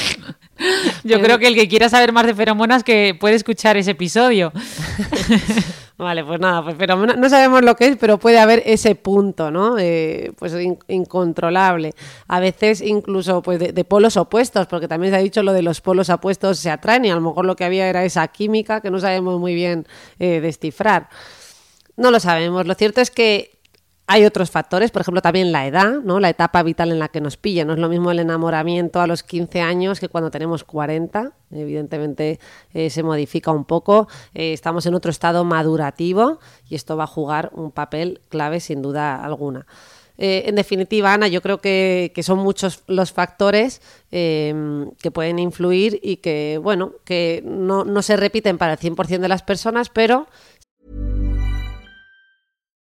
yo 1.05 1.21
creo 1.21 1.39
que 1.39 1.49
el 1.49 1.55
que 1.55 1.69
quiera 1.69 1.89
saber 1.89 2.13
más 2.13 2.27
de 2.27 2.35
feromonas 2.35 2.85
que 2.85 3.17
puede 3.19 3.35
escuchar 3.35 3.77
ese 3.77 3.93
episodio. 3.93 4.53
Vale, 5.99 6.25
pues 6.25 6.41
nada, 6.41 6.65
pues 6.65 6.75
pero 6.79 6.97
no 6.97 7.29
sabemos 7.29 7.63
lo 7.63 7.77
que 7.77 7.87
es, 7.87 7.97
pero 7.97 8.19
puede 8.19 8.39
haber 8.39 8.63
ese 8.65 8.95
punto, 8.95 9.51
¿no? 9.51 9.79
Eh, 9.79 10.33
pues 10.39 10.55
incontrolable. 10.89 11.95
A 12.29 12.41
veces 12.41 12.81
incluso 12.81 13.43
pues 13.43 13.59
de, 13.59 13.85
polos 13.85 14.17
opuestos, 14.17 14.67
porque 14.67 14.89
también 14.89 15.13
se 15.13 15.19
ha 15.19 15.23
dicho 15.23 15.43
lo 15.43 15.53
de 15.53 15.63
los 15.63 15.81
polos 15.81 16.09
opuestos 16.09 16.59
se 16.59 16.71
atraen 16.71 17.05
y 17.05 17.11
a 17.11 17.15
lo 17.15 17.21
mejor 17.21 17.45
lo 17.45 17.57
que 17.57 17.65
había 17.65 17.89
era 17.89 18.05
esa 18.05 18.27
química 18.29 18.81
que 18.81 18.91
no 18.91 18.99
sabemos 19.01 19.39
muy 19.39 19.55
bien 19.55 19.87
eh, 20.19 20.41
descifrar. 20.41 21.09
No 21.97 22.11
lo 22.11 22.21
sabemos. 22.21 22.67
Lo 22.67 22.75
cierto 22.75 23.01
es 23.01 23.11
que 23.11 23.62
hay 24.13 24.27
otros 24.27 24.51
factores, 24.51 24.91
por 24.91 25.01
ejemplo, 25.01 25.23
también 25.23 25.53
la 25.53 25.67
edad. 25.67 26.03
La 26.05 26.29
etapa 26.29 26.63
vital 26.63 26.93
en 26.93 26.99
la 26.99 27.09
que 27.09 27.23
nos 27.23 27.39
pilla. 27.39 27.65
No 27.65 27.73
es 27.73 27.79
lo 27.79 27.89
mismo 27.89 28.11
el 28.11 28.19
enamoramiento 28.19 29.01
a 29.01 29.07
los 29.07 29.23
15 29.23 29.63
años 29.63 30.01
que 30.01 30.11
cuando 30.11 30.31
tenemos 30.31 30.65
40. 30.65 31.33
Evidentemente 31.51 32.39
eh, 32.75 32.91
se 32.91 33.03
modifica 33.03 33.51
un 33.53 33.65
poco. 33.65 34.09
Eh, 34.35 34.53
estamos 34.53 34.85
en 34.85 34.95
otro 34.95 35.11
estado 35.11 35.45
madurativo 35.45 36.41
y 36.69 36.75
esto 36.75 36.95
va 36.95 37.05
a 37.05 37.07
jugar 37.07 37.53
un 37.55 37.71
papel 37.71 38.21
clave 38.29 38.61
sin 38.61 38.83
duda 38.83 39.25
alguna. 39.25 39.67
Eh, 40.19 40.43
en 40.47 40.57
definitiva, 40.57 41.15
Ana, 41.15 41.27
yo 41.29 41.41
creo 41.41 41.63
que, 41.63 42.13
son 42.23 42.39
muchos 42.39 42.83
los 42.87 43.13
factores 43.13 43.81
que 44.11 45.11
pueden 45.11 45.39
influir 45.39 45.99
y 46.03 46.19
que, 46.19 46.61
bueno, 46.63 46.93
que 47.05 47.43
no, 47.47 47.87
no 47.87 48.03
se 48.03 48.19
repiten 48.19 48.59
para 48.59 48.75
el 48.75 48.79
100% 48.79 49.21
de 49.21 49.29
las 49.29 49.43
personas, 49.43 49.89
pero 49.89 50.27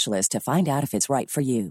specialist 0.00 0.32
to 0.32 0.40
find 0.40 0.68
out 0.68 0.82
if 0.82 0.94
it's 0.94 1.08
right 1.08 1.30
for 1.30 1.42
you. 1.42 1.70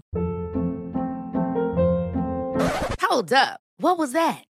Hold 3.02 3.32
up. 3.32 3.60
What 3.78 3.98
was 3.98 4.12
that? 4.12 4.49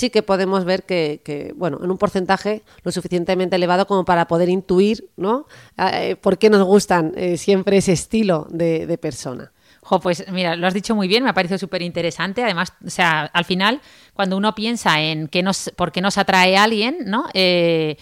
Sí 0.00 0.08
que 0.08 0.22
podemos 0.22 0.64
ver 0.64 0.84
que, 0.84 1.52
bueno, 1.56 1.78
en 1.84 1.90
un 1.90 1.98
porcentaje 1.98 2.62
lo 2.84 2.90
suficientemente 2.90 3.56
elevado 3.56 3.86
como 3.86 4.06
para 4.06 4.26
poder 4.26 4.48
intuir, 4.48 5.10
¿no? 5.18 5.44
Eh, 5.76 6.16
por 6.16 6.38
qué 6.38 6.48
nos 6.48 6.64
gustan 6.64 7.12
eh, 7.16 7.36
siempre 7.36 7.76
ese 7.76 7.92
estilo 7.92 8.46
de, 8.48 8.86
de 8.86 8.96
persona. 8.96 9.52
Jo, 9.82 10.00
pues 10.00 10.24
mira, 10.32 10.56
lo 10.56 10.66
has 10.66 10.72
dicho 10.72 10.94
muy 10.94 11.06
bien, 11.06 11.22
me 11.22 11.28
ha 11.28 11.34
parecido 11.34 11.58
súper 11.58 11.82
interesante. 11.82 12.42
Además, 12.42 12.72
o 12.82 12.88
sea, 12.88 13.24
al 13.24 13.44
final, 13.44 13.82
cuando 14.14 14.38
uno 14.38 14.54
piensa 14.54 15.02
en 15.02 15.28
qué 15.28 15.42
nos, 15.42 15.70
por 15.76 15.92
qué 15.92 16.00
nos 16.00 16.16
atrae 16.16 16.56
a 16.56 16.62
alguien, 16.62 17.00
¿no? 17.04 17.26
Eh, 17.34 17.98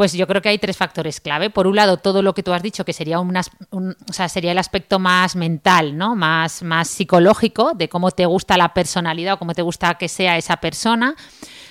pues 0.00 0.14
yo 0.14 0.26
creo 0.26 0.40
que 0.40 0.48
hay 0.48 0.56
tres 0.56 0.78
factores 0.78 1.20
clave. 1.20 1.50
Por 1.50 1.66
un 1.66 1.76
lado, 1.76 1.98
todo 1.98 2.22
lo 2.22 2.32
que 2.32 2.42
tú 2.42 2.54
has 2.54 2.62
dicho, 2.62 2.86
que 2.86 2.94
sería, 2.94 3.20
un, 3.20 3.36
o 3.36 4.12
sea, 4.14 4.30
sería 4.30 4.52
el 4.52 4.56
aspecto 4.56 4.98
más 4.98 5.36
mental, 5.36 5.98
¿no? 5.98 6.16
Más, 6.16 6.62
más 6.62 6.88
psicológico, 6.88 7.72
de 7.74 7.90
cómo 7.90 8.10
te 8.10 8.24
gusta 8.24 8.56
la 8.56 8.72
personalidad 8.72 9.34
o 9.34 9.38
cómo 9.38 9.52
te 9.52 9.60
gusta 9.60 9.96
que 9.96 10.08
sea 10.08 10.38
esa 10.38 10.56
persona. 10.56 11.16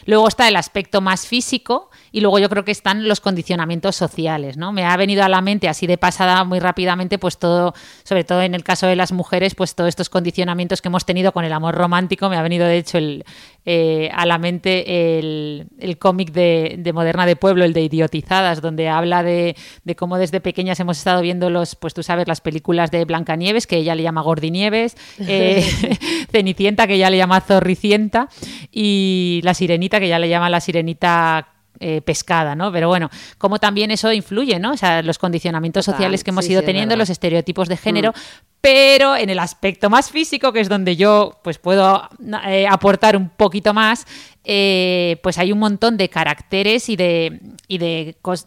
Luego 0.06 0.28
está 0.28 0.48
el 0.48 0.58
aspecto 0.58 1.02
más 1.02 1.26
físico 1.26 1.89
y 2.12 2.22
luego 2.22 2.40
yo 2.40 2.50
creo 2.50 2.66
que 2.66 2.72
están 2.72 3.08
los 3.08 3.20
condicionamientos 3.20 3.96
sociales, 3.96 4.58
¿no? 4.58 4.72
Me 4.72 4.86
ha 4.86 4.96
venido 4.98 5.24
a 5.24 5.30
la 5.30 5.42
mente 5.42 5.68
así 5.68 5.88
de 5.88 5.98
pasada 5.98 6.44
muy 6.44 6.60
rápidamente, 6.60 7.18
pues 7.18 7.38
todo, 7.38 7.74
sobre 8.04 8.24
todo 8.24 8.42
en 8.42 8.56
el 8.56 8.64
caso 8.64 8.88
de 8.88 8.96
las 8.96 9.12
mujeres, 9.12 9.56
pues 9.56 9.76
todos 9.76 9.90
estos 9.90 10.10
condicionamientos 10.10 10.82
que 10.82 10.88
hemos 10.88 11.06
tenido 11.06 11.32
con 11.32 11.46
el 11.46 11.54
amor 11.54 11.76
romántico. 11.76 12.30
Me 12.30 12.38
ha 12.38 12.42
venido 12.42 12.66
de 12.66 12.78
hecho 12.78 12.98
el, 12.98 13.26
eh, 13.66 14.10
a 14.14 14.26
la 14.26 14.38
mente 14.38 15.20
el, 15.20 15.68
el 15.80 15.98
cómic 15.98 16.32
de, 16.32 16.76
de, 16.80 16.94
Moderna 16.94 17.26
de 17.26 17.36
Pueblo, 17.36 17.66
el 17.66 17.74
de 17.74 17.82
Idiotizadas, 17.82 18.62
donde 18.62 18.90
habla 18.90 19.24
de, 19.24 19.56
de, 19.84 19.96
cómo 19.96 20.18
desde 20.18 20.42
pequeñas 20.42 20.80
hemos 20.80 20.98
estado 20.98 21.22
viendo 21.22 21.50
los, 21.50 21.76
pues 21.76 21.94
tú 21.94 22.02
sabes, 22.02 22.28
las 22.28 22.42
películas 22.42 22.92
de 22.92 23.06
Blancanieves, 23.06 23.68
que 23.68 23.78
ella 23.78 23.96
le 23.96 24.04
llama 24.04 24.22
Gordinieves, 24.22 24.98
eh, 25.20 25.64
Cenicienta, 26.32 26.88
que 26.88 26.96
ella 26.96 27.10
le 27.10 27.18
llama 27.18 27.42
Zorricienta, 27.42 28.30
y 28.72 29.42
La 29.44 29.54
Sirenita, 29.54 30.00
que 30.00 30.08
ya 30.08 30.20
le 30.20 30.30
llama 30.30 30.50
la 30.50 30.62
Sirenita 30.62 31.59
eh, 31.80 32.02
pescada, 32.02 32.56
¿no? 32.56 32.72
Pero 32.72 32.88
bueno, 32.88 33.10
como 33.38 33.60
también 33.60 33.92
eso 33.92 34.12
influye, 34.12 34.60
¿no? 34.60 34.74
O 34.74 34.78
sea, 34.78 35.02
los 35.02 35.18
condicionamientos 35.18 35.86
Total, 35.86 35.98
sociales 35.98 36.24
que 36.24 36.32
hemos 36.32 36.46
sí, 36.46 36.52
ido 36.52 36.62
sí, 36.62 36.66
teniendo, 36.66 36.96
los 36.96 37.10
estereotipos 37.10 37.68
de 37.68 37.78
género, 37.78 38.12
mm. 38.12 38.49
Pero 38.62 39.16
en 39.16 39.30
el 39.30 39.40
aspecto 39.40 39.90
más 39.90 40.12
físico, 40.12 40.52
que 40.52 40.60
es 40.60 40.70
donde 40.70 40.96
yo 40.96 41.40
pues 41.44 41.58
puedo 41.58 42.10
eh, 42.46 42.68
aportar 42.68 43.16
un 43.16 43.30
poquito 43.30 43.74
más, 43.74 44.06
eh, 44.44 45.18
pues 45.24 45.38
hay 45.38 45.52
un 45.52 45.60
montón 45.60 45.96
de 45.96 46.10
caracteres 46.10 46.90
y 46.90 46.96
de, 46.96 47.40
y 47.68 47.78
de 47.78 48.18
pues 48.22 48.46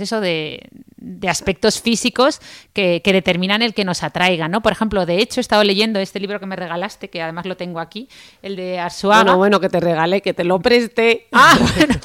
eso, 0.00 0.20
de, 0.20 0.68
de 0.96 1.28
aspectos 1.28 1.80
físicos 1.80 2.40
que, 2.72 3.02
que, 3.02 3.12
determinan 3.12 3.62
el 3.62 3.74
que 3.74 3.84
nos 3.84 4.02
atraiga, 4.02 4.46
¿no? 4.48 4.62
Por 4.62 4.72
ejemplo, 4.72 5.06
de 5.06 5.18
hecho, 5.18 5.40
he 5.40 5.42
estado 5.42 5.64
leyendo 5.64 5.98
este 5.98 6.20
libro 6.20 6.38
que 6.38 6.46
me 6.46 6.54
regalaste, 6.54 7.08
que 7.08 7.22
además 7.22 7.46
lo 7.46 7.56
tengo 7.56 7.80
aquí, 7.80 8.08
el 8.42 8.56
de 8.56 8.78
Arsuaga. 8.78 9.22
Bueno, 9.22 9.38
bueno, 9.38 9.60
que 9.60 9.68
te 9.68 9.80
regalé, 9.80 10.20
que 10.20 10.34
te 10.34 10.44
lo 10.44 10.60
presté. 10.60 11.28
Ah, 11.32 11.58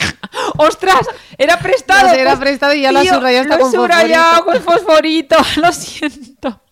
¡Ostras! 0.57 1.07
Era 1.37 1.59
prestado. 1.59 2.07
No, 2.07 2.13
era 2.13 2.31
pues, 2.31 2.39
prestado 2.39 2.73
y 2.73 2.81
ya 2.81 2.89
tío, 2.89 2.93
lo 2.93 2.99
has 3.01 3.09
subrayado 3.09 3.47
lo 3.49 3.59
con 3.59 3.71
subrayado 3.71 4.45
con 4.45 4.61
fosforito. 4.61 5.35
Lo 5.57 5.71
siento. 5.71 6.62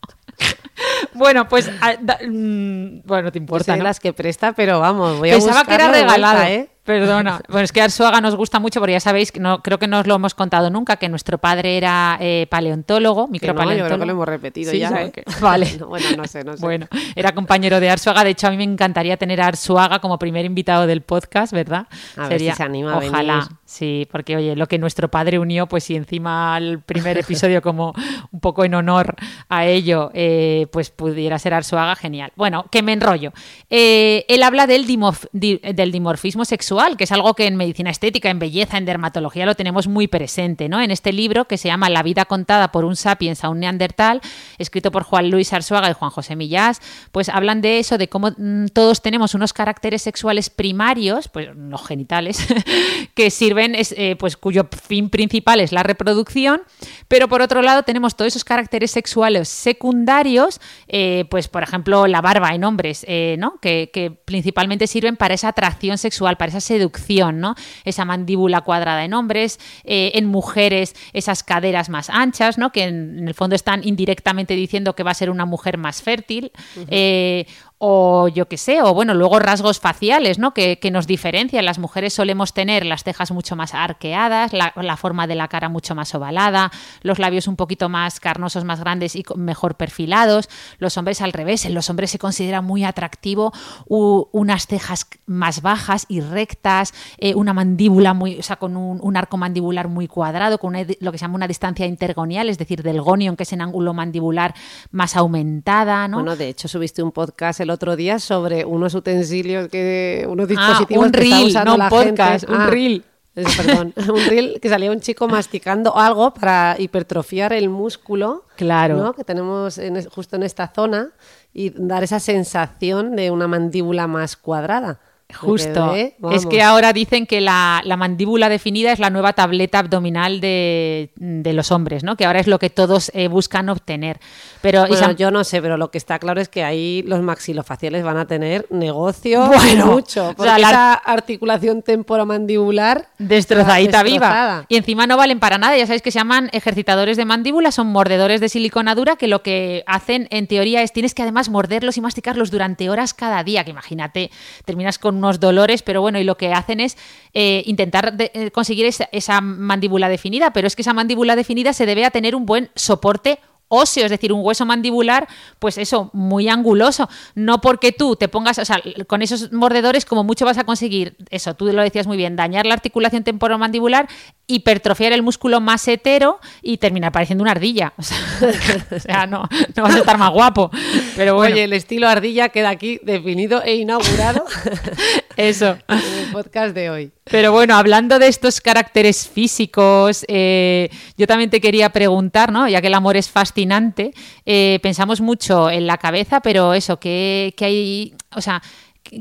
Bueno, 1.14 1.48
pues 1.48 1.70
a, 1.82 1.96
da, 2.00 2.20
mmm, 2.26 3.02
bueno, 3.06 3.32
te 3.32 3.38
importa. 3.38 3.74
Pues 3.74 3.84
las 3.84 4.00
que 4.00 4.14
presta, 4.14 4.54
pero 4.54 4.80
vamos, 4.80 5.20
voy 5.20 5.32
a 5.32 5.36
Pensaba 5.36 5.64
que 5.66 5.74
era 5.74 5.92
regalado, 5.92 6.40
vuelta, 6.40 6.52
¿eh? 6.52 6.70
Perdona. 7.00 7.42
Bueno, 7.48 7.64
es 7.64 7.72
que 7.72 7.82
Arsuaga 7.82 8.22
nos 8.22 8.36
gusta 8.36 8.60
mucho 8.60 8.80
porque 8.80 8.94
ya 8.94 9.00
sabéis, 9.00 9.32
que 9.32 9.40
no, 9.40 9.62
creo 9.62 9.80
que 9.80 9.88
no 9.88 10.00
os 10.00 10.08
lo 10.08 10.16
hemos 10.16 10.34
contado 10.34 10.70
nunca, 10.70 10.98
que 10.98 11.08
nuestro 11.10 11.38
padre 11.38 11.78
era 11.78 12.18
eh, 12.20 12.48
paleontólogo, 12.50 13.28
micropaleontólogo. 13.28 13.72
No, 13.72 13.78
yo 13.78 13.86
creo 13.86 14.00
que 14.00 14.06
lo 14.06 14.12
hemos 14.12 14.28
repetido 14.28 14.72
¿Sí? 14.72 14.80
ya. 14.80 14.90
¿eh? 14.90 15.12
Vale. 15.42 15.78
No, 15.80 15.88
bueno, 15.88 16.08
no 16.18 16.28
sé, 16.28 16.44
no 16.44 16.58
sé. 16.58 16.62
Bueno, 16.62 16.88
era 17.16 17.34
compañero 17.34 17.80
de 17.80 17.90
Arsuaga. 17.90 18.24
De 18.24 18.32
hecho, 18.32 18.48
a 18.48 18.52
mí 18.52 18.58
me 18.58 18.64
encantaría 18.64 19.18
tener 19.18 19.42
a 19.42 19.48
Arsuaga 19.48 20.00
como 20.00 20.20
primer 20.20 20.46
invitado 20.46 20.88
del 20.88 21.02
podcast, 21.02 21.54
¿verdad? 21.54 21.88
A 22.18 22.28
Sería, 22.28 22.28
ver 22.28 22.40
si 22.40 22.52
se 22.52 22.64
anima 22.64 22.98
Ojalá. 22.98 23.34
a 23.34 23.36
venir. 23.38 23.58
Sí, 23.66 24.08
porque 24.12 24.36
oye, 24.36 24.56
lo 24.58 24.68
que 24.68 24.78
nuestro 24.78 25.10
padre 25.10 25.40
unió, 25.40 25.68
pues 25.68 25.86
si 25.86 25.96
encima 25.96 26.58
el 26.58 26.82
primer 26.82 27.18
episodio 27.20 27.62
como 27.62 27.94
un 28.32 28.40
poco 28.42 28.66
en 28.66 28.74
honor 28.74 29.16
a 29.48 29.66
ello, 29.66 30.12
eh, 30.14 30.68
pues 30.72 30.90
pudiera 30.90 31.40
ser 31.40 31.54
Arsuaga, 31.54 31.96
genial. 31.96 32.34
Bueno, 32.36 32.66
que 32.70 32.82
me 32.82 32.92
enrollo. 32.92 33.32
Eh, 33.70 34.26
él 34.28 34.44
habla 34.44 34.68
del, 34.68 34.86
dimorf 34.86 35.26
di 35.32 35.58
del 35.58 35.92
dimorfismo 35.92 36.44
sexual, 36.44 36.81
que 36.98 37.04
es 37.04 37.12
algo 37.12 37.36
que 37.36 37.46
en 37.46 37.56
medicina 37.56 37.92
estética, 37.92 38.30
en 38.30 38.40
belleza, 38.40 38.78
en 38.78 38.86
dermatología 38.86 39.46
lo 39.46 39.56
tenemos 39.56 39.88
muy 39.88 40.08
presente, 40.08 40.68
¿no? 40.68 40.82
En 40.82 40.90
este 40.90 41.14
libro 41.14 41.46
que 41.46 41.58
se 41.58 41.68
llama 41.68 41.90
La 41.90 42.02
vida 42.02 42.26
contada 42.26 42.72
por 42.72 42.86
un 42.86 42.96
sapiens 42.96 43.44
a 43.44 43.50
un 43.50 43.60
neandertal, 43.60 44.20
escrito 44.58 44.92
por 44.92 45.04
Juan 45.04 45.30
Luis 45.30 45.54
Arzuaga 45.54 45.90
y 45.90 45.94
Juan 45.94 46.10
José 46.10 46.36
Millás, 46.36 46.82
pues 47.12 47.30
hablan 47.30 47.62
de 47.62 47.80
eso, 47.80 47.98
de 47.98 48.10
cómo 48.10 48.32
mmm, 48.36 48.66
todos 48.74 49.02
tenemos 49.02 49.36
unos 49.36 49.54
caracteres 49.54 50.02
sexuales 50.02 50.50
primarios, 50.50 51.28
pues 51.28 51.50
los 51.56 51.86
genitales, 51.86 52.46
que 53.16 53.30
sirven, 53.30 53.76
eh, 53.76 54.16
pues 54.18 54.36
cuyo 54.36 54.68
fin 54.72 55.10
principal 55.10 55.60
es 55.60 55.72
la 55.72 55.84
reproducción, 55.84 56.62
pero 57.08 57.28
por 57.28 57.42
otro 57.42 57.62
lado 57.62 57.84
tenemos 57.84 58.16
todos 58.16 58.30
esos 58.30 58.44
caracteres 58.44 58.90
sexuales 58.90 59.50
secundarios, 59.50 60.60
eh, 60.88 61.26
pues 61.30 61.48
por 61.48 61.62
ejemplo 61.62 62.08
la 62.08 62.22
barba 62.22 62.56
en 62.56 62.64
hombres, 62.64 63.06
eh, 63.08 63.36
¿no? 63.38 63.60
Que, 63.62 63.92
que 63.94 64.10
principalmente 64.10 64.88
sirven 64.88 65.16
para 65.16 65.36
esa 65.36 65.50
atracción 65.50 65.98
sexual, 65.98 66.38
para 66.38 66.50
esa 66.50 66.61
seducción, 66.62 67.40
¿no? 67.40 67.56
Esa 67.84 68.06
mandíbula 68.06 68.62
cuadrada 68.62 69.04
en 69.04 69.14
hombres, 69.14 69.60
eh, 69.84 70.12
en 70.16 70.26
mujeres 70.26 70.96
esas 71.14 71.44
caderas 71.44 71.90
más 71.90 72.10
anchas, 72.10 72.58
¿no? 72.58 72.72
Que 72.72 72.84
en, 72.84 73.20
en, 73.20 73.28
el 73.28 73.34
fondo 73.34 73.56
están 73.56 73.82
indirectamente 73.84 74.56
diciendo 74.56 74.96
que 74.96 75.04
va 75.04 75.12
a 75.12 75.16
ser 75.16 75.30
una 75.30 75.46
mujer 75.46 75.78
más 75.78 76.02
fértil. 76.02 76.52
Uh 76.76 76.80
-huh. 76.80 76.86
eh, 76.90 77.46
o 77.84 78.28
yo 78.28 78.48
qué 78.48 78.58
sé, 78.58 78.84
o 78.84 78.94
bueno, 78.94 79.16
luego 79.16 79.40
rasgos 79.40 79.80
faciales, 79.80 80.38
¿no? 80.38 80.54
Que, 80.54 80.78
que, 80.78 80.92
nos 80.92 81.08
diferencian. 81.08 81.66
Las 81.66 81.80
mujeres 81.80 82.14
solemos 82.14 82.54
tener 82.54 82.86
las 82.86 83.04
cejas 83.04 83.32
mucho 83.32 83.56
más 83.56 83.74
arqueadas, 83.74 84.54
la, 84.54 84.98
forma 84.98 85.26
de 85.26 85.34
la 85.34 85.48
cara 85.48 85.68
mucho 85.68 85.96
más 85.96 86.14
ovalada, 86.14 86.72
los 87.02 87.18
labios 87.18 87.48
un 87.48 87.56
poquito 87.56 87.90
más 87.90 88.20
carnosos, 88.20 88.66
más 88.66 88.80
grandes 88.82 89.16
y 89.16 89.26
mejor 89.36 89.78
perfilados. 89.78 90.48
Los 90.78 90.96
hombres 90.98 91.22
al 91.22 91.34
revés, 91.34 91.66
en 91.66 91.74
los 91.74 91.90
hombres 91.90 92.12
se 92.12 92.20
considera 92.20 92.62
muy 92.62 92.84
atractivo 92.84 93.52
unas 93.88 94.68
cejas 94.68 95.08
más 95.26 95.64
bajas 95.64 96.06
y 96.08 96.22
rectas, 96.22 96.94
eh, 97.18 97.34
una 97.34 97.54
mandíbula 97.54 98.14
muy, 98.14 98.38
o 98.38 98.44
sea, 98.44 98.58
con 98.58 98.78
un, 98.78 99.18
arco 99.18 99.38
mandibular 99.38 99.88
muy 99.88 100.08
cuadrado, 100.08 100.60
con 100.60 100.76
una, 100.76 100.86
lo 101.00 101.12
que 101.12 101.18
se 101.18 101.24
llama 101.24 101.36
una 101.36 101.48
distancia 101.48 101.88
intergonial, 101.88 102.48
es 102.48 102.60
decir, 102.60 102.84
del 102.84 103.02
gonion, 103.02 103.36
que 103.36 103.42
es 103.42 103.54
en 103.54 103.62
ángulo 103.62 103.96
mandibular 103.96 104.54
más 104.92 105.16
aumentada, 105.16 106.08
¿no? 106.08 106.18
Bueno, 106.18 106.36
de 106.36 106.50
hecho 106.50 106.68
subiste 106.68 107.02
un 107.02 107.12
podcast 107.12 107.60
otro 107.72 107.96
día 107.96 108.20
sobre 108.20 108.66
unos 108.66 108.94
utensilios 108.94 109.68
que 109.70 110.26
unos 110.30 110.48
dispositivos 110.48 111.04
ah, 111.04 111.08
un 111.08 111.12
que 111.12 111.20
reel, 111.20 111.34
está 111.34 111.46
usando 111.46 111.72
no 111.72 111.78
la 111.78 111.90
podcast, 111.90 112.46
gente. 112.46 112.54
un 112.54 112.62
ah, 112.62 112.68
reel. 112.68 113.04
Perdón, 113.34 113.94
un 114.10 114.26
reel 114.28 114.60
que 114.62 114.68
salía 114.68 114.92
un 114.92 115.00
chico 115.00 115.28
masticando 115.28 115.98
algo 115.98 116.34
para 116.34 116.76
hipertrofiar 116.78 117.54
el 117.54 117.70
músculo 117.70 118.44
claro. 118.58 118.98
¿no? 118.98 119.14
que 119.14 119.24
tenemos 119.24 119.78
en, 119.78 120.04
justo 120.10 120.36
en 120.36 120.44
esta 120.44 120.68
zona 120.68 121.12
y 121.54 121.70
dar 121.70 122.04
esa 122.04 122.20
sensación 122.20 123.16
de 123.16 123.32
una 123.32 123.48
mandíbula 123.48 124.08
más 124.08 124.36
cuadrada. 124.36 125.00
Justo. 125.34 125.94
Quedé, 125.94 126.16
es 126.32 126.46
que 126.46 126.62
ahora 126.62 126.94
dicen 126.94 127.26
que 127.26 127.42
la, 127.42 127.82
la, 127.84 127.98
mandíbula 127.98 128.50
definida 128.50 128.92
es 128.92 129.00
la 129.00 129.10
nueva 129.10 129.34
tableta 129.34 129.80
abdominal 129.80 130.42
de, 130.42 131.12
de 131.16 131.54
los 131.54 131.72
hombres, 131.72 132.04
¿no? 132.04 132.16
Que 132.16 132.26
ahora 132.26 132.40
es 132.40 132.48
lo 132.48 132.60
que 132.60 132.70
todos 132.70 133.12
eh, 133.14 133.28
buscan 133.28 133.70
obtener. 133.70 134.20
Pero 134.62 134.88
bueno, 134.88 135.12
yo 135.12 135.32
no 135.32 135.44
sé, 135.44 135.62
pero 135.62 135.78
lo 135.78 135.92
que 135.92 135.98
está 135.98 136.20
claro 136.20 136.40
es 136.42 136.50
que 136.50 136.64
ahí 136.64 137.04
los 137.08 137.22
maxilofaciales 137.22 138.04
van 138.04 138.18
a 138.18 138.28
tener 138.28 138.68
negocio 138.70 139.46
bueno, 139.48 139.88
mucho. 139.88 140.34
Porque 140.36 140.42
o 140.42 140.46
sea, 140.46 140.60
la 140.60 140.70
esa 140.70 140.94
articulación 140.94 141.82
temporomandibular 141.82 143.10
destrozadita 143.18 144.04
viva. 144.04 144.66
Y 144.68 144.76
encima 144.76 145.08
no 145.08 145.18
valen 145.18 145.40
para 145.40 145.58
nada. 145.58 145.78
Ya 145.78 145.86
sabéis 145.86 146.02
que 146.02 146.12
se 146.12 146.20
llaman 146.20 146.50
ejercitadores 146.54 147.18
de 147.18 147.26
mandíbula, 147.26 147.72
son 147.72 147.88
mordedores 147.88 148.42
de 148.42 148.50
silicona 148.50 148.96
dura 148.96 149.16
que 149.16 149.28
lo 149.28 149.42
que 149.42 149.84
hacen 149.88 150.28
en 150.32 150.48
teoría 150.48 150.82
es 150.82 150.94
tienes 150.94 151.14
que 151.14 151.24
además 151.24 151.50
morderlos 151.50 151.98
y 151.98 152.02
masticarlos 152.02 152.52
durante 152.52 152.90
horas 152.90 153.14
cada 153.14 153.44
día. 153.44 153.64
Que 153.64 153.72
imagínate, 153.72 154.32
terminas 154.66 155.00
con 155.00 155.20
unos 155.22 155.40
dolores, 155.40 155.84
pero 155.84 156.02
bueno, 156.02 156.20
y 156.20 156.24
lo 156.24 156.38
que 156.38 156.54
hacen 156.54 156.80
es 156.80 156.98
eh, 157.34 157.64
intentar 157.66 158.16
eh, 158.18 158.52
conseguir 158.52 158.86
esa, 158.86 159.08
esa 159.12 159.42
mandíbula 159.42 160.10
definida, 160.10 160.52
pero 160.52 160.68
es 160.68 160.76
que 160.76 160.82
esa 160.82 160.94
mandíbula 160.94 161.36
definida 161.36 161.74
se 161.74 161.86
debe 161.86 162.06
a 162.06 162.12
tener 162.12 162.36
un 162.36 162.46
buen 162.46 162.70
soporte 162.76 163.40
óseo, 163.72 164.06
es 164.06 164.12
decir, 164.12 164.34
un 164.34 164.42
hueso 164.44 164.66
mandibular, 164.66 165.28
pues 165.60 165.78
eso, 165.78 166.10
muy 166.14 166.50
anguloso. 166.50 167.10
No 167.36 167.62
porque 167.62 167.94
tú 167.94 168.18
te 168.18 168.28
pongas, 168.28 168.60
o 168.60 168.66
sea, 168.66 168.82
con 169.08 169.22
esos 169.22 169.52
mordedores 169.54 170.06
como 170.06 170.24
mucho 170.24 170.46
vas 170.46 170.58
a 170.58 170.66
conseguir, 170.66 171.16
eso, 171.30 171.56
tú 171.56 171.66
lo 171.66 171.82
decías 171.82 172.06
muy 172.06 172.18
bien, 172.18 172.36
dañar 172.36 172.66
la 172.66 172.74
articulación 172.74 173.24
temporomandibular, 173.24 174.08
hipertrofiar 174.46 175.14
el 175.14 175.24
músculo 175.24 175.62
más 175.62 175.88
hetero 175.88 176.40
y 176.62 176.78
terminar 176.78 177.12
pareciendo 177.12 177.42
una 177.42 177.52
ardilla. 177.52 177.94
O 178.92 179.00
sea, 179.00 179.26
no, 179.26 179.48
no 179.76 179.84
vas 179.84 179.96
a 179.96 180.00
estar 180.00 180.18
más 180.18 180.32
guapo. 180.32 180.70
Pero 181.16 181.36
bueno. 181.36 181.54
Oye, 181.54 181.64
el 181.64 181.74
estilo 181.74 182.10
ardilla 182.10 182.50
queda 182.50 182.70
aquí 182.70 183.00
definido 183.04 183.64
e 183.64 183.76
inaugurado. 183.76 184.46
Eso. 185.38 185.78
Podcast 186.32 186.74
de 186.74 186.90
hoy. 186.90 187.12
Pero 187.26 187.52
bueno, 187.52 187.76
hablando 187.76 188.20
de 188.20 188.28
estos 188.28 188.62
caracteres 188.62 189.28
físicos, 189.28 190.26
eh, 190.28 190.90
yo 191.18 191.28
también 191.28 191.50
te 191.50 191.62
quería 191.62 191.90
preguntar, 191.90 192.52
¿no? 192.52 192.68
Ya 192.68 192.82
que 192.82 192.88
el 192.88 192.94
amor 192.94 193.18
es 193.18 193.30
fascinante, 193.30 194.14
eh, 194.46 194.80
pensamos 194.82 195.22
mucho 195.22 195.70
en 195.70 195.88
la 195.88 195.98
cabeza, 195.98 196.40
pero 196.42 196.74
eso, 196.74 197.00
¿qué, 197.00 197.54
qué 197.56 197.66
hay? 197.66 198.16
O 198.36 198.42
sea, 198.42 198.62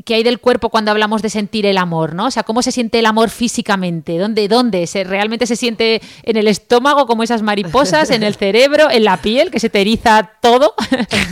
¿Qué 0.04 0.14
hay 0.14 0.22
del 0.22 0.38
cuerpo 0.38 0.68
cuando 0.68 0.92
hablamos 0.92 1.20
de 1.20 1.30
sentir 1.30 1.66
el 1.66 1.76
amor, 1.76 2.14
¿no? 2.14 2.26
O 2.26 2.30
sea, 2.30 2.44
¿cómo 2.44 2.62
se 2.62 2.70
siente 2.70 3.00
el 3.00 3.06
amor 3.06 3.28
físicamente? 3.28 4.18
¿Dónde, 4.18 4.46
dónde? 4.46 4.86
¿Se, 4.86 5.02
¿Realmente 5.02 5.46
se 5.46 5.56
siente 5.56 6.00
en 6.22 6.36
el 6.36 6.46
estómago 6.46 7.06
como 7.06 7.24
esas 7.24 7.42
mariposas, 7.42 8.10
en 8.10 8.22
el 8.22 8.34
cerebro, 8.36 8.88
en 8.88 9.02
la 9.02 9.16
piel, 9.16 9.50
que 9.50 9.58
se 9.58 9.68
te 9.68 9.80
eriza 9.80 10.30
todo? 10.40 10.74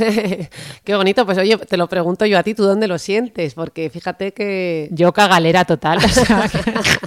Qué 0.84 0.96
bonito, 0.96 1.24
pues 1.24 1.38
oye, 1.38 1.56
te 1.56 1.76
lo 1.76 1.88
pregunto 1.88 2.26
yo 2.26 2.36
a 2.36 2.42
ti, 2.42 2.54
¿tú 2.54 2.64
dónde 2.64 2.88
lo 2.88 2.98
sientes? 2.98 3.54
Porque 3.54 3.90
fíjate 3.90 4.32
que... 4.32 4.88
Yo 4.90 5.12
cagalera 5.12 5.64
total, 5.64 5.98
o 6.04 6.08
sea, 6.08 6.50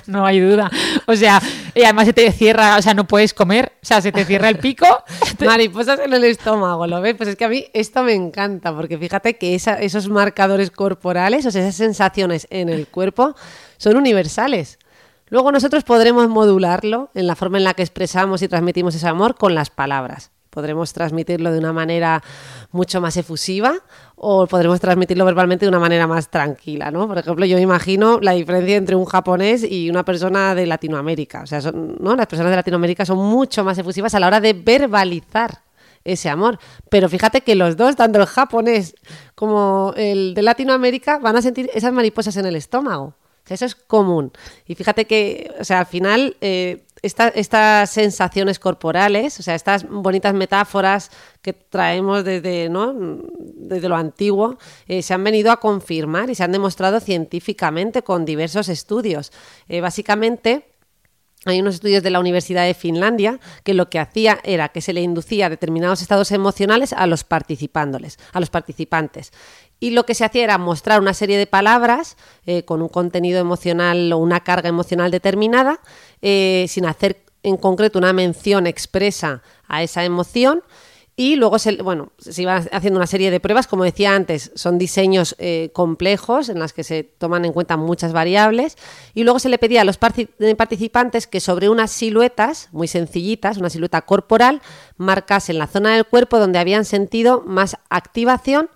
no 0.08 0.26
hay 0.26 0.40
duda. 0.40 0.72
O 1.06 1.16
sea, 1.18 1.42
y 1.76 1.84
además 1.84 2.06
se 2.06 2.14
te 2.14 2.32
cierra, 2.32 2.78
o 2.78 2.82
sea, 2.82 2.94
no 2.94 3.06
puedes 3.08 3.34
comer, 3.34 3.74
o 3.82 3.86
sea, 3.86 4.02
se 4.02 4.12
te 4.12 4.26
cierra 4.26 4.50
el 4.50 4.58
pico. 4.58 4.86
Mariposas 5.46 6.00
en 6.00 6.14
el 6.14 6.24
estómago, 6.24 6.88
¿lo 6.88 7.02
ves? 7.02 7.16
Pues 7.16 7.30
es 7.30 7.36
que 7.36 7.46
a 7.46 7.50
mí 7.50 7.66
esto 7.74 8.04
me 8.04 8.14
encanta, 8.14 8.76
porque 8.76 8.98
fíjate 8.98 9.38
que 9.38 9.56
esos 9.56 10.10
marcadores 10.10 10.72
corporales 10.72 11.46
esas 11.46 11.76
sensaciones 11.76 12.48
en 12.50 12.70
el 12.70 12.88
cuerpo 12.88 13.36
son 13.78 13.98
universales. 13.98 14.80
Luego 15.28 15.52
nosotros 15.52 15.84
podremos 15.84 16.28
modularlo 16.28 17.10
en 17.14 17.26
la 17.26 17.36
forma 17.36 17.58
en 17.58 17.64
la 17.64 17.74
que 17.74 17.84
expresamos 17.84 18.42
y 18.42 18.48
transmitimos 18.48 18.96
ese 18.96 19.08
amor 19.08 19.36
con 19.36 19.56
las 19.56 19.70
palabras. 19.70 20.32
Podremos 20.52 20.92
transmitirlo 20.92 21.52
de 21.52 21.60
una 21.60 21.72
manera 21.72 22.22
mucho 22.72 23.00
más 23.00 23.16
efusiva 23.18 23.74
o 24.16 24.46
podremos 24.46 24.80
transmitirlo 24.82 25.26
verbalmente 25.26 25.66
de 25.66 25.70
una 25.70 25.80
manera 25.80 26.08
más 26.08 26.30
tranquila, 26.30 26.92
¿no? 26.92 27.08
Por 27.08 27.18
ejemplo, 27.18 27.46
yo 27.46 27.56
me 27.56 27.64
imagino 27.64 28.20
la 28.22 28.34
diferencia 28.34 28.76
entre 28.76 28.96
un 28.96 29.06
japonés 29.06 29.64
y 29.64 29.90
una 29.90 30.04
persona 30.04 30.54
de 30.54 30.66
Latinoamérica. 30.66 31.42
O 31.42 31.48
sea, 31.48 31.62
¿no? 31.72 32.16
las 32.18 32.28
personas 32.28 32.52
de 32.52 32.58
Latinoamérica 32.58 33.06
son 33.06 33.18
mucho 33.18 33.64
más 33.64 33.78
efusivas 33.78 34.14
a 34.14 34.20
la 34.20 34.28
hora 34.28 34.42
de 34.42 34.52
verbalizar 34.52 35.62
ese 36.04 36.30
amor. 36.30 36.60
Pero 36.90 37.10
fíjate 37.10 37.42
que 37.42 37.56
los 37.56 37.78
dos, 37.78 37.96
tanto 37.96 38.20
el 38.20 38.26
japonés 38.26 38.96
como 39.36 39.94
el 39.96 40.34
de 40.34 40.42
Latinoamérica, 40.42 41.20
van 41.20 41.38
a 41.38 41.42
sentir 41.42 41.70
esas 41.74 41.94
mariposas 41.94 42.36
en 42.38 42.46
el 42.46 42.56
estómago. 42.56 43.16
eso 43.48 43.66
es 43.66 43.76
común. 43.76 44.32
Y 44.66 44.76
fíjate 44.76 45.06
que, 45.06 45.52
o 45.60 45.64
sea, 45.64 45.80
al 45.80 45.86
final, 45.86 46.36
eh, 46.42 46.84
estas 47.02 47.90
sensaciones 47.90 48.60
corporales, 48.60 49.40
o 49.40 49.44
sea, 49.44 49.56
estas 49.56 49.88
bonitas 49.90 50.34
metáforas 50.34 51.10
que 51.42 51.54
traemos 51.54 52.24
desde, 52.24 52.70
¿no? 52.70 52.94
desde 52.94 53.90
lo 53.90 53.96
antiguo, 53.96 54.58
eh, 54.88 55.02
se 55.02 55.14
han 55.14 55.24
venido 55.24 55.52
a 55.52 55.60
confirmar 55.60 56.30
y 56.30 56.36
se 56.36 56.44
han 56.44 56.52
demostrado 56.52 57.00
científicamente 57.00 58.04
con 58.04 58.24
diversos 58.24 58.70
estudios. 58.70 59.32
Eh, 59.68 59.82
básicamente, 59.82 60.72
hay 61.46 61.60
unos 61.60 61.76
estudios 61.76 62.04
de 62.04 62.12
la 62.12 62.20
Universidad 62.20 62.66
de 62.66 62.76
Finlandia 62.76 63.40
que 63.64 63.74
lo 63.74 63.90
que 63.90 63.98
hacía 63.98 64.40
era 64.44 64.70
que 64.70 64.82
se 64.82 64.94
le 64.94 65.02
inducía 65.02 65.50
determinados 65.50 66.04
estados 66.04 66.32
emocionales 66.32 66.94
a 66.94 67.08
los 67.08 67.24
participándoles, 67.24 68.20
a 68.32 68.40
los 68.40 68.52
participantes. 68.52 69.32
Y 69.82 69.90
lo 69.90 70.06
que 70.06 70.16
se 70.16 70.24
hacía 70.24 70.46
era 70.46 70.58
mostrar 70.58 71.02
una 71.02 71.14
serie 71.14 71.38
de 71.38 71.48
palabras 71.48 72.16
eh, 72.46 72.64
con 72.64 72.82
un 72.82 72.88
contenido 72.88 73.40
emocional 73.40 74.14
o 74.14 74.20
una 74.20 74.40
carga 74.42 74.70
emocional 74.70 75.12
determinada, 75.12 75.82
eh, 76.22 76.68
sin 76.70 76.86
hacer 76.86 77.24
en 77.44 77.58
concreto 77.58 78.00
una 78.00 78.14
mención 78.14 78.68
expresa 78.68 79.42
a 79.68 79.84
esa 79.84 80.06
emoción 80.06 80.64
y 81.16 81.36
luego 81.36 81.60
se, 81.60 81.76
bueno, 81.84 82.12
se 82.18 82.42
iban 82.42 82.68
haciendo 82.72 82.98
una 82.98 83.08
serie 83.08 83.32
de 83.32 83.40
pruebas, 83.40 83.68
como 83.68 83.84
decía 83.84 84.16
antes, 84.16 84.52
son 84.56 84.78
diseños 84.78 85.36
eh, 85.40 85.70
complejos 85.74 86.50
en 86.50 86.58
las 86.58 86.74
que 86.74 86.84
se 86.84 87.04
toman 87.04 87.44
en 87.44 87.54
cuenta 87.54 87.76
muchas 87.76 88.14
variables. 88.14 88.78
Y 89.14 89.24
luego 89.24 89.38
se 89.38 89.50
le 89.50 89.58
pedía 89.58 89.82
a 89.82 89.84
los 89.84 89.98
participantes 89.98 91.28
que 91.28 91.40
sobre 91.40 91.70
unas 91.70 91.92
siluetas 91.92 92.70
muy 92.72 92.88
sencillitas, 92.88 93.58
una 93.58 93.70
silueta 93.70 94.02
corporal, 94.02 94.62
marcasen 94.98 95.58
la 95.58 95.68
zona 95.68 95.94
del 95.94 96.06
cuerpo 96.06 96.40
donde 96.40 96.60
habían 96.60 96.86
sentido 96.86 97.44
más 97.46 97.78
activación 97.90 98.70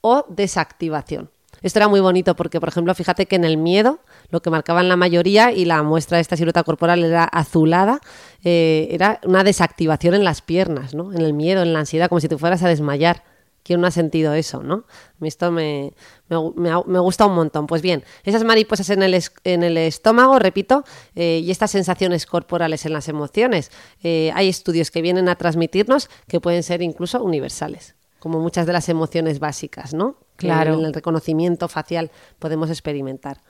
o 0.00 0.24
desactivación. 0.28 1.30
Esto 1.62 1.78
era 1.78 1.88
muy 1.88 2.00
bonito 2.00 2.34
porque, 2.36 2.58
por 2.58 2.70
ejemplo, 2.70 2.94
fíjate 2.94 3.26
que 3.26 3.36
en 3.36 3.44
el 3.44 3.56
miedo, 3.56 4.00
lo 4.30 4.40
que 4.40 4.50
marcaban 4.50 4.88
la 4.88 4.96
mayoría 4.96 5.52
y 5.52 5.66
la 5.66 5.82
muestra 5.82 6.16
de 6.16 6.22
esta 6.22 6.36
silueta 6.36 6.62
corporal 6.62 7.04
era 7.04 7.24
azulada, 7.24 8.00
eh, 8.44 8.88
era 8.90 9.20
una 9.24 9.44
desactivación 9.44 10.14
en 10.14 10.24
las 10.24 10.40
piernas, 10.40 10.94
¿no? 10.94 11.12
En 11.12 11.20
el 11.20 11.34
miedo, 11.34 11.62
en 11.62 11.72
la 11.72 11.80
ansiedad, 11.80 12.08
como 12.08 12.20
si 12.20 12.28
te 12.28 12.38
fueras 12.38 12.62
a 12.62 12.68
desmayar. 12.68 13.24
¿Quién 13.62 13.82
no 13.82 13.86
ha 13.86 13.90
sentido 13.90 14.32
eso, 14.32 14.62
no? 14.62 14.74
A 14.86 15.16
mí 15.18 15.28
esto 15.28 15.52
me, 15.52 15.92
me, 16.30 16.98
gusta 16.98 17.26
un 17.26 17.34
montón. 17.34 17.66
Pues 17.66 17.82
bien, 17.82 18.04
esas 18.24 18.42
mariposas 18.42 18.88
en 18.88 19.02
el, 19.02 19.22
en 19.44 19.62
el 19.62 19.76
estómago, 19.76 20.38
repito, 20.38 20.82
eh, 21.14 21.42
y 21.44 21.50
estas 21.50 21.70
sensaciones 21.70 22.24
corporales 22.24 22.86
en 22.86 22.94
las 22.94 23.06
emociones, 23.08 23.70
eh, 24.02 24.32
hay 24.34 24.48
estudios 24.48 24.90
que 24.90 25.02
vienen 25.02 25.28
a 25.28 25.36
transmitirnos 25.36 26.08
que 26.26 26.40
pueden 26.40 26.62
ser 26.62 26.80
incluso 26.80 27.22
universales 27.22 27.94
como 28.20 28.38
muchas 28.38 28.66
de 28.66 28.72
las 28.72 28.88
emociones 28.88 29.40
básicas, 29.40 29.92
¿no? 29.92 30.16
Claro. 30.36 30.78
en 30.78 30.86
el 30.86 30.94
reconocimiento 30.94 31.68
facial 31.68 32.10
podemos 32.38 32.70
experimentar. 32.70 33.40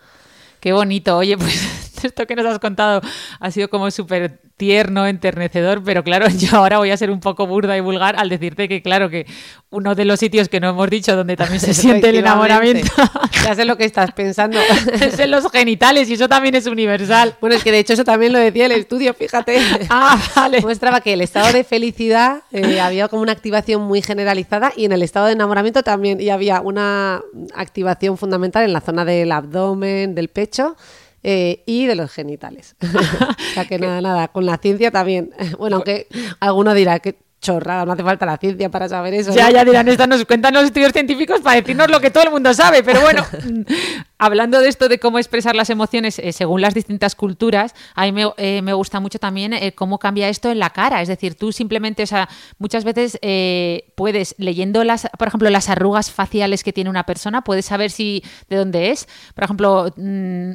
Qué 0.58 0.72
bonito. 0.72 1.16
Oye, 1.16 1.36
pues 1.38 1.89
esto 2.04 2.26
que 2.26 2.36
nos 2.36 2.46
has 2.46 2.58
contado 2.58 3.00
ha 3.38 3.50
sido 3.50 3.68
como 3.68 3.90
súper 3.90 4.40
tierno, 4.56 5.06
enternecedor, 5.06 5.82
pero 5.82 6.04
claro, 6.04 6.28
yo 6.36 6.56
ahora 6.56 6.78
voy 6.78 6.90
a 6.90 6.96
ser 6.96 7.10
un 7.10 7.20
poco 7.20 7.46
burda 7.46 7.76
y 7.76 7.80
vulgar 7.80 8.16
al 8.18 8.28
decirte 8.28 8.68
que, 8.68 8.82
claro, 8.82 9.08
que 9.08 9.26
uno 9.70 9.94
de 9.94 10.04
los 10.04 10.20
sitios 10.20 10.48
que 10.48 10.60
no 10.60 10.68
hemos 10.70 10.90
dicho 10.90 11.16
donde 11.16 11.36
también 11.36 11.60
se 11.60 11.72
siente 11.74 12.10
el 12.10 12.16
enamoramiento. 12.16 12.92
ya 13.44 13.54
sé 13.54 13.64
lo 13.64 13.76
que 13.76 13.84
estás 13.84 14.12
pensando. 14.12 14.58
es 15.00 15.18
en 15.18 15.30
los 15.30 15.50
genitales 15.50 16.10
y 16.10 16.14
eso 16.14 16.28
también 16.28 16.54
es 16.54 16.66
universal. 16.66 17.36
Bueno, 17.40 17.56
es 17.56 17.64
que 17.64 17.72
de 17.72 17.78
hecho 17.78 17.94
eso 17.94 18.04
también 18.04 18.32
lo 18.32 18.38
decía 18.38 18.66
el 18.66 18.72
estudio, 18.72 19.14
fíjate. 19.14 19.58
Ah, 19.88 20.20
vale. 20.36 20.60
Muestraba 20.60 21.00
que 21.00 21.14
el 21.14 21.20
estado 21.20 21.52
de 21.52 21.64
felicidad 21.64 22.42
eh, 22.52 22.80
había 22.80 23.08
como 23.08 23.22
una 23.22 23.32
activación 23.32 23.82
muy 23.82 24.02
generalizada 24.02 24.72
y 24.76 24.84
en 24.84 24.92
el 24.92 25.02
estado 25.02 25.26
de 25.26 25.32
enamoramiento 25.32 25.82
también 25.82 26.20
y 26.20 26.30
había 26.30 26.60
una 26.60 27.22
activación 27.54 28.18
fundamental 28.18 28.64
en 28.64 28.72
la 28.72 28.80
zona 28.80 29.04
del 29.04 29.32
abdomen, 29.32 30.14
del 30.14 30.28
pecho 30.28 30.76
eh, 31.22 31.62
y 31.66 31.86
de 31.86 31.94
los 31.94 32.10
genitales. 32.10 32.76
o 32.82 33.54
sea 33.54 33.64
que 33.66 33.78
nada, 33.78 34.00
nada, 34.00 34.28
con 34.28 34.46
la 34.46 34.56
ciencia 34.58 34.90
también. 34.90 35.30
Bueno, 35.58 35.76
aunque 35.76 36.06
alguno 36.40 36.74
dirá 36.74 37.00
que 37.00 37.16
chorrada, 37.40 37.84
no 37.84 37.92
hace 37.92 38.02
falta 38.02 38.26
la 38.26 38.36
ciencia 38.36 38.68
para 38.70 38.88
saber 38.88 39.14
eso. 39.14 39.34
Ya, 39.34 39.50
ya 39.50 39.64
dirán, 39.64 39.88
esta 39.88 40.06
nos 40.06 40.24
cuentan 40.24 40.54
los 40.54 40.64
estudios 40.64 40.92
científicos 40.92 41.40
para 41.40 41.56
decirnos 41.56 41.90
lo 41.90 42.00
que 42.00 42.10
todo 42.10 42.24
el 42.24 42.30
mundo 42.30 42.52
sabe, 42.54 42.82
pero 42.82 43.00
bueno, 43.00 43.24
hablando 44.20 44.60
de 44.60 44.68
esto 44.68 44.88
de 44.90 44.98
cómo 44.98 45.18
expresar 45.18 45.56
las 45.56 45.70
emociones 45.70 46.18
eh, 46.18 46.32
según 46.32 46.60
las 46.60 46.74
distintas 46.74 47.14
culturas, 47.14 47.74
a 47.94 48.04
mí 48.04 48.12
me, 48.12 48.26
eh, 48.36 48.72
gusta 48.74 49.00
mucho 49.00 49.18
también 49.18 49.54
eh, 49.54 49.72
cómo 49.72 49.98
cambia 49.98 50.28
esto 50.28 50.50
en 50.50 50.58
la 50.58 50.70
cara, 50.70 51.00
es 51.00 51.08
decir, 51.08 51.36
tú 51.36 51.52
simplemente, 51.52 52.02
o 52.02 52.06
sea, 52.06 52.28
muchas 52.58 52.84
veces 52.84 53.18
puedes, 53.94 54.34
leyendo 54.38 54.84
las, 54.84 55.08
por 55.18 55.28
ejemplo, 55.28 55.48
las 55.48 55.70
arrugas 55.70 56.10
faciales 56.10 56.62
que 56.62 56.72
tiene 56.72 56.90
una 56.90 57.04
persona, 57.04 57.42
puedes 57.42 57.64
saber 57.64 57.90
si 57.90 58.22
de 58.50 58.56
dónde 58.56 58.90
es. 58.90 59.08
Por 59.34 59.44
ejemplo, 59.44 59.86
mm, 59.96 60.52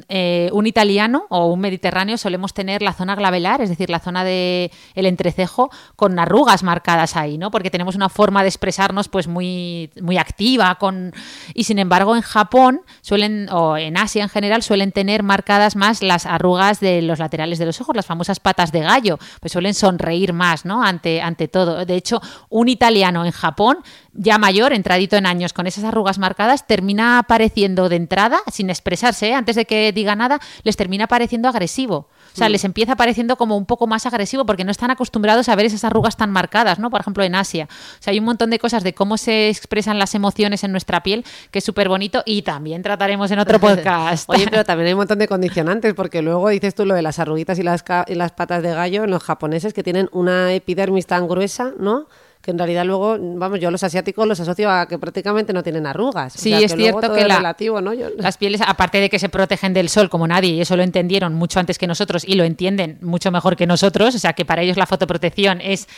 un 0.52 0.66
italiano 0.66 1.26
o 1.28 1.46
un 1.46 1.60
mediterráneo 1.60 2.18
solemos 2.18 2.54
tener 2.54 2.82
la 2.82 2.92
zona 2.92 3.16
glabelar, 3.16 3.60
es 3.60 3.68
decir, 3.68 3.90
la 3.90 3.98
zona 3.98 4.22
del 4.22 4.70
el 4.94 5.06
entrecejo 5.06 5.70
con 5.96 6.18
arrugas 6.18 6.62
marcadas 6.62 7.16
ahí, 7.16 7.36
¿no? 7.36 7.50
Porque 7.50 7.70
tenemos 7.70 7.96
una 7.96 8.08
forma 8.08 8.42
de 8.42 8.48
expresarnos 8.48 9.08
pues 9.08 9.26
muy, 9.26 9.90
muy 10.00 10.18
activa 10.18 10.76
con... 10.76 11.12
y 11.52 11.64
sin 11.64 11.78
embargo 11.78 12.14
en 12.14 12.22
Japón 12.22 12.82
suelen, 13.00 13.48
o 13.58 13.78
en 13.78 13.96
Asia 13.96 14.22
en 14.22 14.28
general, 14.28 14.62
suelen 14.62 14.92
tener 14.92 15.22
marcadas 15.22 15.76
más 15.76 16.02
las 16.02 16.26
arrugas 16.26 16.78
de 16.78 17.00
los 17.00 17.18
laterales 17.18 17.58
de 17.58 17.64
los 17.64 17.80
ojos, 17.80 17.96
las 17.96 18.04
famosas 18.04 18.38
patas 18.38 18.70
de 18.70 18.80
gallo, 18.80 19.18
pues 19.40 19.52
suelen 19.52 19.72
sonreír 19.72 20.34
más, 20.34 20.66
¿no? 20.66 20.82
Ante, 20.82 21.22
ante 21.22 21.48
todo. 21.48 21.86
De 21.86 21.94
hecho, 21.94 22.20
un 22.50 22.68
italiano 22.68 23.24
en 23.24 23.32
Japón 23.32 23.78
ya 24.12 24.36
mayor, 24.36 24.74
entradito 24.74 25.16
en 25.16 25.24
años, 25.24 25.54
con 25.54 25.66
esas 25.66 25.84
arrugas 25.84 26.18
marcadas, 26.18 26.66
termina 26.66 27.18
apareciendo 27.18 27.88
de 27.88 27.96
entrada, 27.96 28.40
sin 28.52 28.68
expresarse, 28.68 29.28
¿eh? 29.28 29.34
antes 29.34 29.56
de 29.56 29.64
que 29.64 29.90
diga 29.90 30.14
nada, 30.16 30.38
les 30.62 30.76
termina 30.76 31.06
pareciendo 31.06 31.48
agresivo. 31.48 32.10
O 32.36 32.38
sea, 32.38 32.50
mm. 32.50 32.52
les 32.52 32.64
empieza 32.64 32.96
pareciendo 32.96 33.36
como 33.36 33.56
un 33.56 33.64
poco 33.64 33.86
más 33.86 34.04
agresivo 34.04 34.44
porque 34.44 34.62
no 34.62 34.70
están 34.70 34.90
acostumbrados 34.90 35.48
a 35.48 35.56
ver 35.56 35.64
esas 35.64 35.84
arrugas 35.84 36.18
tan 36.18 36.30
marcadas, 36.30 36.78
¿no? 36.78 36.90
Por 36.90 37.00
ejemplo, 37.00 37.24
en 37.24 37.34
Asia. 37.34 37.66
O 37.70 38.02
sea, 38.02 38.10
hay 38.10 38.18
un 38.18 38.26
montón 38.26 38.50
de 38.50 38.58
cosas 38.58 38.84
de 38.84 38.92
cómo 38.92 39.16
se 39.16 39.48
expresan 39.48 39.98
las 39.98 40.14
emociones 40.14 40.62
en 40.62 40.70
nuestra 40.70 41.02
piel 41.02 41.24
que 41.50 41.60
es 41.60 41.64
súper 41.64 41.88
bonito 41.88 42.22
y 42.26 42.42
también 42.42 42.82
trataremos 42.82 43.30
en 43.30 43.38
otro 43.38 43.58
podcast. 43.60 44.28
Oye, 44.28 44.46
pero 44.50 44.64
también 44.66 44.88
hay 44.88 44.92
un 44.92 44.98
montón 44.98 45.18
de 45.18 45.28
condicionantes 45.28 45.94
porque 45.94 46.20
luego 46.20 46.50
dices 46.50 46.74
tú 46.74 46.84
lo 46.84 46.94
de 46.94 47.00
las 47.00 47.18
arruguitas 47.18 47.58
y 47.58 47.62
las, 47.62 47.82
y 48.06 48.14
las 48.14 48.32
patas 48.32 48.62
de 48.62 48.74
gallo 48.74 49.04
en 49.04 49.10
los 49.10 49.22
japoneses 49.22 49.72
que 49.72 49.82
tienen 49.82 50.10
una 50.12 50.52
epidermis 50.52 51.06
tan 51.06 51.26
gruesa, 51.26 51.72
¿no? 51.78 52.06
Que 52.46 52.52
en 52.52 52.58
realidad 52.58 52.86
luego, 52.86 53.16
vamos, 53.20 53.58
yo 53.60 53.70
los 53.72 53.82
asiáticos 53.82 54.26
los 54.26 54.38
asocio 54.40 54.70
a 54.70 54.86
que 54.86 54.98
prácticamente 54.98 55.52
no 55.52 55.62
tienen 55.64 55.84
arrugas. 55.86 56.32
Sí, 56.32 56.54
O 56.54 56.56
sea, 56.58 56.64
es 56.66 56.74
cierto 56.76 57.12
que 57.12 57.22
es 57.22 57.26
la- 57.28 57.36
relativo, 57.38 57.80
¿no? 57.80 57.92
Yo- 57.92 58.06
Las 58.16 58.38
pieles, 58.38 58.60
aparte 58.64 58.98
de 59.00 59.10
que 59.10 59.18
se 59.18 59.28
protegen 59.28 59.74
del 59.74 59.88
sol 59.88 60.08
como 60.08 60.28
nadie, 60.28 60.50
y 60.52 60.60
eso 60.60 60.76
lo 60.76 60.84
entendieron 60.84 61.34
mucho 61.34 61.58
antes 61.58 61.76
que 61.76 61.86
nosotros 61.88 62.22
y 62.24 62.36
lo 62.36 62.44
entienden 62.44 62.98
mucho 63.02 63.30
mejor 63.32 63.56
que 63.56 63.66
nosotros, 63.66 64.14
o 64.14 64.18
sea 64.20 64.32
que 64.32 64.44
para 64.44 64.62
ellos 64.62 64.76
la 64.76 64.86
fotoprotección 64.86 65.60
es 65.60 65.88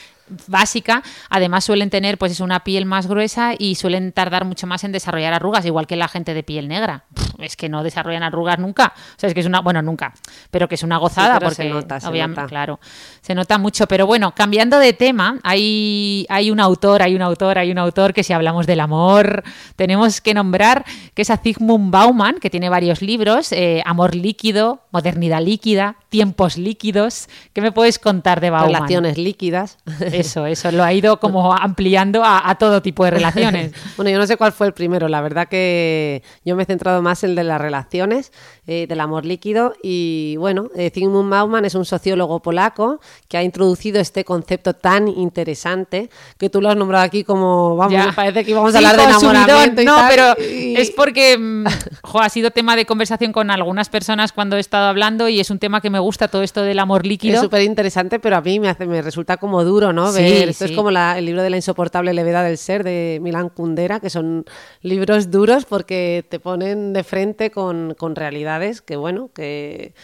básica, 0.47 1.03
además 1.31 1.65
suelen 1.65 1.91
tener 1.91 2.19
pues 2.19 2.33
es 2.33 2.41
una 2.41 2.61
piel 2.65 2.87
más 2.87 3.07
gruesa 3.07 3.55
y 3.59 3.75
suelen 3.75 4.13
tardar 4.13 4.45
mucho 4.45 4.67
más 4.67 4.85
en 4.85 4.93
desarrollar 4.93 5.33
arrugas, 5.33 5.65
igual 5.67 5.87
que 5.87 5.97
la 5.97 6.09
gente 6.09 6.35
de 6.35 6.43
piel 6.43 6.69
negra. 6.69 7.05
Pff, 7.15 7.41
Es 7.41 7.57
que 7.57 7.69
no 7.69 7.83
desarrollan 7.83 8.23
arrugas 8.23 8.59
nunca, 8.59 8.93
o 8.97 9.19
sea, 9.19 9.29
es 9.29 9.35
que 9.35 9.41
es 9.41 9.47
una, 9.47 9.61
bueno, 9.61 9.83
nunca, 9.83 10.13
pero 10.51 10.69
que 10.69 10.75
es 10.75 10.83
una 10.83 10.99
gozada 10.99 11.39
pero 11.39 11.51
se 11.51 11.65
porque 11.65 11.75
nota, 11.75 12.01
se 12.01 12.07
obviamente, 12.09 12.41
nota. 12.41 12.49
claro, 12.49 12.81
se 13.21 13.35
nota 13.35 13.59
mucho, 13.59 13.87
pero 13.87 14.07
bueno, 14.07 14.35
cambiando 14.35 14.79
de 14.79 14.93
tema, 14.93 15.39
hay, 15.43 16.27
hay 16.29 16.51
un 16.51 16.61
autor, 16.61 17.03
hay 17.03 17.15
un 17.15 17.23
autor, 17.23 17.59
hay 17.59 17.71
un 17.71 17.79
autor 17.79 18.13
que 18.13 18.23
si 18.23 18.33
hablamos 18.33 18.67
del 18.67 18.81
amor, 18.81 19.43
tenemos 19.77 20.21
que 20.21 20.35
nombrar, 20.35 20.85
que 21.15 21.23
es 21.23 21.31
a 21.31 21.37
Zygmunt 21.37 21.91
Bauman, 21.91 22.37
que 22.41 22.51
tiene 22.51 22.69
varios 22.69 23.03
libros, 23.03 23.53
eh, 23.53 23.83
Amor 23.85 24.15
líquido, 24.15 24.83
Modernidad 24.91 25.43
líquida, 25.43 25.97
Tiempos 26.09 26.57
líquidos. 26.57 27.29
¿Qué 27.53 27.61
me 27.61 27.73
puedes 27.73 27.99
contar 27.99 28.41
de 28.41 28.51
Bauman? 28.51 28.75
Relaciones 28.75 29.19
líquidas. 29.19 29.79
Eso, 30.21 30.47
eso, 30.47 30.71
lo 30.73 30.83
ha 30.85 30.93
ido 30.93 31.19
como 31.21 31.53
ampliando 31.55 32.25
a, 32.25 32.49
a 32.51 32.57
todo 32.57 32.83
tipo 32.83 33.05
de 33.05 33.11
relaciones. 33.13 33.73
Bueno, 33.97 34.11
yo 34.11 34.19
no 34.19 34.27
sé 34.27 34.37
cuál 34.37 34.53
fue 34.53 34.67
el 34.69 34.73
primero, 34.75 35.09
la 35.09 35.21
verdad 35.21 35.49
que 35.49 36.23
yo 36.45 36.55
me 36.57 36.63
he 36.63 36.67
centrado 36.67 37.03
más 37.03 37.25
en 37.25 37.31
el 37.31 37.37
de 37.37 37.45
las 37.45 37.61
relaciones, 37.61 38.33
eh, 38.67 38.87
del 38.87 39.01
amor 39.01 39.25
líquido 39.25 39.73
y 39.83 40.37
bueno, 40.39 40.69
eh, 40.77 40.91
Zygmunt 40.91 41.31
Bauman 41.31 41.65
es 41.65 41.75
un 41.75 41.85
sociólogo 41.85 42.41
polaco 42.41 43.01
que 43.29 43.37
ha 43.39 43.43
introducido 43.43 44.01
este 44.01 44.25
concepto 44.25 44.75
tan 44.75 45.09
interesante 45.09 46.11
que 46.39 46.51
tú 46.51 46.61
lo 46.61 46.69
has 46.71 46.77
nombrado 46.77 47.05
aquí 47.05 47.25
como, 47.25 47.77
vamos, 47.77 47.93
Ya. 47.93 48.07
me 48.07 48.13
parece 48.13 48.45
que 48.45 48.51
íbamos 48.53 48.75
a 48.75 48.79
Sí, 48.79 48.85
hablar 48.85 48.97
de 48.97 49.05
enamoramiento 49.05 49.83
y 49.83 49.85
No, 49.85 49.97
tal, 49.97 50.09
pero 50.11 50.35
y- 50.43 50.77
es 50.77 50.91
porque 50.91 51.37
mm, 51.39 51.65
jo, 52.03 52.21
ha 52.21 52.29
sido 52.29 52.51
tema 52.51 52.77
de 52.77 52.85
conversación 52.85 53.33
con 53.33 53.51
algunas 53.51 53.89
personas 53.89 54.33
cuando 54.33 54.57
he 54.57 54.61
estado 54.61 54.87
hablando 54.89 55.29
y 55.29 55.41
es 55.41 55.51
un 55.51 55.59
tema 55.59 55.81
que 55.81 55.91
me 55.91 55.99
gusta 55.99 56.29
todo 56.29 56.43
esto 56.43 56.63
del 56.63 56.79
amor 56.79 57.07
líquido. 57.07 57.35
Es 57.37 57.41
súper 57.41 57.63
interesante, 57.63 58.19
pero 58.21 58.37
a 58.37 58.41
mí 58.41 58.61
me, 58.61 58.69
hace, 58.69 58.87
me 58.87 59.01
resulta 59.03 59.37
como 59.39 59.65
duro, 59.65 59.93
¿no? 59.93 60.08
Sí, 60.13 60.23
Ver, 60.23 60.49
esto 60.51 60.67
sí. 60.67 60.73
es 60.73 60.77
como 60.77 60.91
la- 60.91 61.19
el 61.19 61.25
libro 61.27 61.43
de 61.43 61.51
la 61.51 61.57
insoportable 61.57 62.13
levedad 62.15 62.45
del 62.45 62.59
ser 62.59 62.85
de 62.85 63.19
Milán 63.23 63.49
Kundera, 63.49 64.01
que 64.01 64.11
son 64.11 64.45
libros 64.83 65.31
duros 65.31 65.65
porque 65.65 66.25
te 66.29 66.41
ponen 66.41 66.93
de 66.93 67.05
frente 67.05 67.51
con, 67.51 67.95
con 67.99 68.15
realidades 68.17 68.81
que, 68.83 68.97
bueno, 68.97 69.31
que 69.35 69.95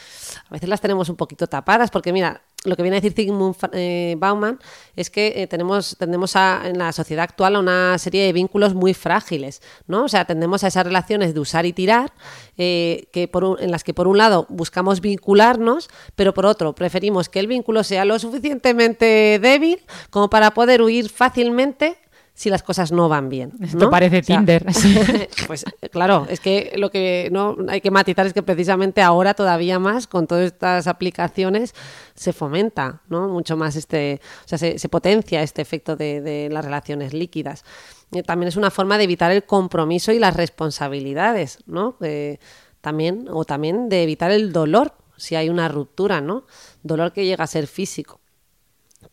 a 0.48 0.52
veces 0.52 0.68
las 0.68 0.80
tenemos 0.80 1.08
un 1.08 1.16
poquito 1.16 1.46
tapadas, 1.46 1.90
porque 1.90 2.12
mira, 2.12 2.42
lo 2.64 2.76
que 2.76 2.82
viene 2.82 2.96
a 2.96 3.00
decir 3.00 3.12
Zygmunt 3.12 3.58
eh, 3.72 4.16
Bauman 4.18 4.58
es 4.96 5.10
que 5.10 5.34
eh, 5.36 5.46
tenemos, 5.46 5.96
tendemos 5.98 6.34
a, 6.34 6.62
en 6.64 6.78
la 6.78 6.92
sociedad 6.92 7.24
actual 7.24 7.56
a 7.56 7.60
una 7.60 7.98
serie 7.98 8.24
de 8.24 8.32
vínculos 8.32 8.74
muy 8.74 8.94
frágiles, 8.94 9.62
¿no? 9.86 10.04
O 10.04 10.08
sea, 10.08 10.24
tendemos 10.24 10.64
a 10.64 10.68
esas 10.68 10.84
relaciones 10.84 11.34
de 11.34 11.40
usar 11.40 11.66
y 11.66 11.72
tirar, 11.72 12.12
eh, 12.56 13.08
que 13.12 13.30
en 13.60 13.70
las 13.70 13.84
que 13.84 13.94
por 13.94 14.08
un 14.08 14.18
lado 14.18 14.46
buscamos 14.48 15.00
vincularnos, 15.00 15.88
pero 16.16 16.32
por 16.32 16.46
otro 16.46 16.74
preferimos 16.74 17.28
que 17.28 17.40
el 17.40 17.46
vínculo 17.46 17.84
sea 17.84 18.04
lo 18.04 18.18
suficientemente 18.18 19.38
débil 19.40 19.80
como 20.10 20.30
para 20.30 20.52
poder 20.52 20.80
huir 20.80 21.10
fácilmente 21.10 21.98
si 22.34 22.50
las 22.50 22.64
cosas 22.64 22.90
no 22.90 23.08
van 23.08 23.28
bien. 23.28 23.52
Esto 23.60 23.78
¿no? 23.78 23.90
parece 23.90 24.18
O 24.18 24.22
sea, 24.22 24.36
Tinder. 24.38 24.66
pues 25.46 25.64
claro, 25.92 26.26
es 26.28 26.40
que 26.40 26.72
lo 26.76 26.90
que 26.90 27.28
no 27.30 27.56
hay 27.68 27.80
que 27.80 27.92
matizar 27.92 28.26
es 28.26 28.32
que 28.32 28.42
precisamente 28.42 29.02
ahora 29.02 29.34
todavía 29.34 29.78
más 29.78 30.08
con 30.08 30.26
todas 30.26 30.44
estas 30.44 30.88
aplicaciones 30.88 31.74
se 32.14 32.32
fomenta, 32.32 33.02
¿no? 33.08 33.28
Mucho 33.28 33.56
más 33.56 33.76
este, 33.76 34.20
o 34.44 34.48
sea, 34.48 34.58
se, 34.58 34.78
se 34.80 34.88
potencia 34.88 35.42
este 35.42 35.62
efecto 35.62 35.94
de, 35.94 36.20
de 36.20 36.48
las 36.50 36.64
relaciones 36.64 37.14
líquidas. 37.14 37.64
Eh, 38.12 38.24
También 38.24 38.48
es 38.48 38.56
una 38.56 38.72
forma 38.72 38.98
de 38.98 39.04
evitar 39.04 39.30
el 39.30 39.44
compromiso 39.44 40.10
y 40.10 40.18
las 40.18 40.34
responsabilidades, 40.34 41.58
¿no? 41.66 41.96
Eh, 42.00 42.38
también, 42.80 43.28
o 43.30 43.44
también 43.44 43.88
de 43.88 44.02
evitar 44.02 44.32
el 44.32 44.52
dolor 44.52 44.92
si 45.16 45.36
hay 45.36 45.48
una 45.48 45.68
ruptura, 45.68 46.20
¿no? 46.20 46.46
Dolor 46.82 47.12
que 47.12 47.24
llega 47.24 47.44
a 47.44 47.46
ser 47.46 47.68
físico. 47.68 48.20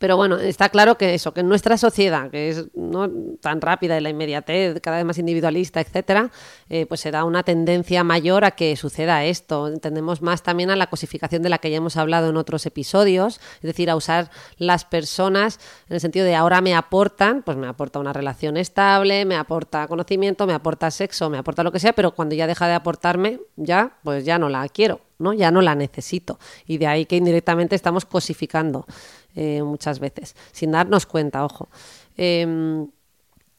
Pero 0.02 0.18
bueno, 0.18 0.38
está 0.40 0.70
claro 0.70 0.98
que 0.98 1.14
eso, 1.14 1.32
que 1.32 1.42
en 1.42 1.48
nuestra 1.48 1.78
sociedad, 1.78 2.32
que 2.32 2.50
es 2.50 2.66
¿no? 2.74 3.08
tan 3.40 3.62
rápida 3.62 4.00
y 4.00 4.02
la 4.02 4.10
inmediatez, 4.10 4.82
cada 4.82 4.98
vez 4.98 5.06
más 5.06 5.20
individualista, 5.20 5.80
etcétera, 5.80 6.32
eh, 6.70 6.88
pues 6.88 7.02
se 7.02 7.12
da 7.12 7.24
una 7.24 7.44
tendencia 7.44 8.04
mayor 8.04 8.44
a 8.44 8.52
que 8.52 8.76
suceda 8.76 9.24
esto. 9.26 9.68
Entendemos 9.68 10.24
más 10.24 10.42
también 10.42 10.72
a 10.72 10.76
la 10.76 10.88
cosificación 10.88 11.44
de 11.44 11.50
la 11.50 11.60
que 11.60 11.70
ya 11.70 11.78
hemos 11.78 11.98
hablado 11.98 12.32
en 12.32 12.38
otros 12.38 12.66
episodios, 12.66 13.40
es 13.58 13.62
decir, 13.62 13.92
a 13.92 13.96
usar 13.96 14.32
las 14.58 14.86
personas 14.86 15.60
en 15.88 15.94
el 15.94 16.02
sentido 16.02 16.26
de 16.26 16.34
ahora 16.34 16.62
me 16.62 16.74
aportan, 16.74 17.44
pues 17.44 17.56
me 17.58 17.68
aporta 17.68 18.00
una 18.00 18.12
relación 18.12 18.58
estable, 18.58 19.24
me 19.26 19.36
aporta 19.36 19.88
conocimiento, 19.88 20.48
me 20.48 20.54
aporta 20.54 20.90
sexo, 20.90 21.30
me 21.30 21.38
aporta 21.38 21.62
lo 21.62 21.72
que 21.72 21.80
sea, 21.80 21.94
pero 21.94 22.16
cuando 22.16 22.34
ya 22.34 22.48
deja 22.48 22.68
de 22.68 22.74
aportarme, 22.74 23.40
ya, 23.56 24.00
pues 24.04 24.26
ya 24.26 24.40
no 24.40 24.50
la 24.50 24.68
quiero. 24.68 25.02
¿No? 25.22 25.34
Ya 25.34 25.52
no 25.52 25.62
la 25.62 25.76
necesito. 25.76 26.40
Y 26.66 26.78
de 26.78 26.88
ahí 26.88 27.06
que 27.06 27.16
indirectamente 27.16 27.76
estamos 27.76 28.06
cosificando 28.06 28.86
eh, 29.36 29.62
muchas 29.64 30.00
veces, 30.00 30.36
sin 30.52 30.72
darnos 30.72 31.06
cuenta, 31.06 31.46
ojo. 31.46 31.70
Em, 32.18 32.88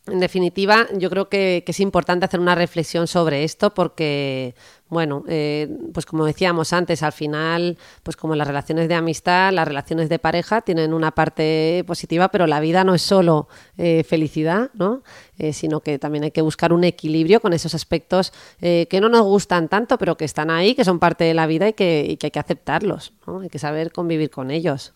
en 0.06 0.18
definitiva, 0.18 0.88
yo 0.98 1.08
creo 1.10 1.28
que, 1.28 1.62
es 1.64 1.80
importante 1.80 2.24
hacer 2.24 2.40
una 2.40 2.56
reflexión 2.56 3.06
sobre 3.06 3.44
esto 3.44 3.72
porque, 3.72 4.56
bueno, 4.88 5.22
eh, 5.28 5.68
pues 5.94 6.06
como 6.06 6.24
decíamos 6.24 6.72
antes, 6.72 7.04
al 7.04 7.12
final, 7.12 7.78
pues 8.02 8.16
como 8.16 8.34
las 8.34 8.48
relaciones 8.48 8.88
de 8.88 8.96
amistad, 8.96 9.52
las 9.52 9.66
relaciones 9.66 10.08
de 10.08 10.18
pareja 10.18 10.60
tienen 10.60 10.92
una 10.92 11.12
parte 11.12 11.84
positiva, 11.86 12.30
pero 12.30 12.48
la 12.48 12.58
vida 12.58 12.82
no 12.82 12.96
es 12.96 13.02
solo 13.02 13.46
eh, 13.78 14.02
felicidad, 14.02 14.70
¿no? 14.74 15.04
Eh, 15.38 15.52
sino 15.52 15.80
que 15.80 16.00
también 16.00 16.24
hay 16.24 16.32
que 16.32 16.42
buscar 16.42 16.72
un 16.72 16.82
equilibrio 16.82 17.40
con 17.40 17.52
esos 17.52 17.72
aspectos 17.74 18.32
eh, 18.60 18.88
que 18.90 19.00
no 19.00 19.08
nos 19.08 19.22
gustan 19.22 19.68
tanto, 19.68 19.98
pero 19.98 20.16
que 20.16 20.24
están 20.24 20.50
ahí, 20.50 20.74
que 20.74 20.84
son 20.84 20.98
parte 20.98 21.22
de 21.22 21.34
la 21.34 21.46
vida 21.46 21.68
y 21.68 21.74
que, 21.74 22.04
y 22.08 22.16
que 22.16 22.26
hay 22.26 22.30
que 22.32 22.40
aceptarlos, 22.40 23.12
¿no? 23.24 23.40
Hay 23.40 23.48
que 23.48 23.60
saber 23.60 23.92
convivir 23.92 24.30
con 24.30 24.50
ellos. 24.50 24.94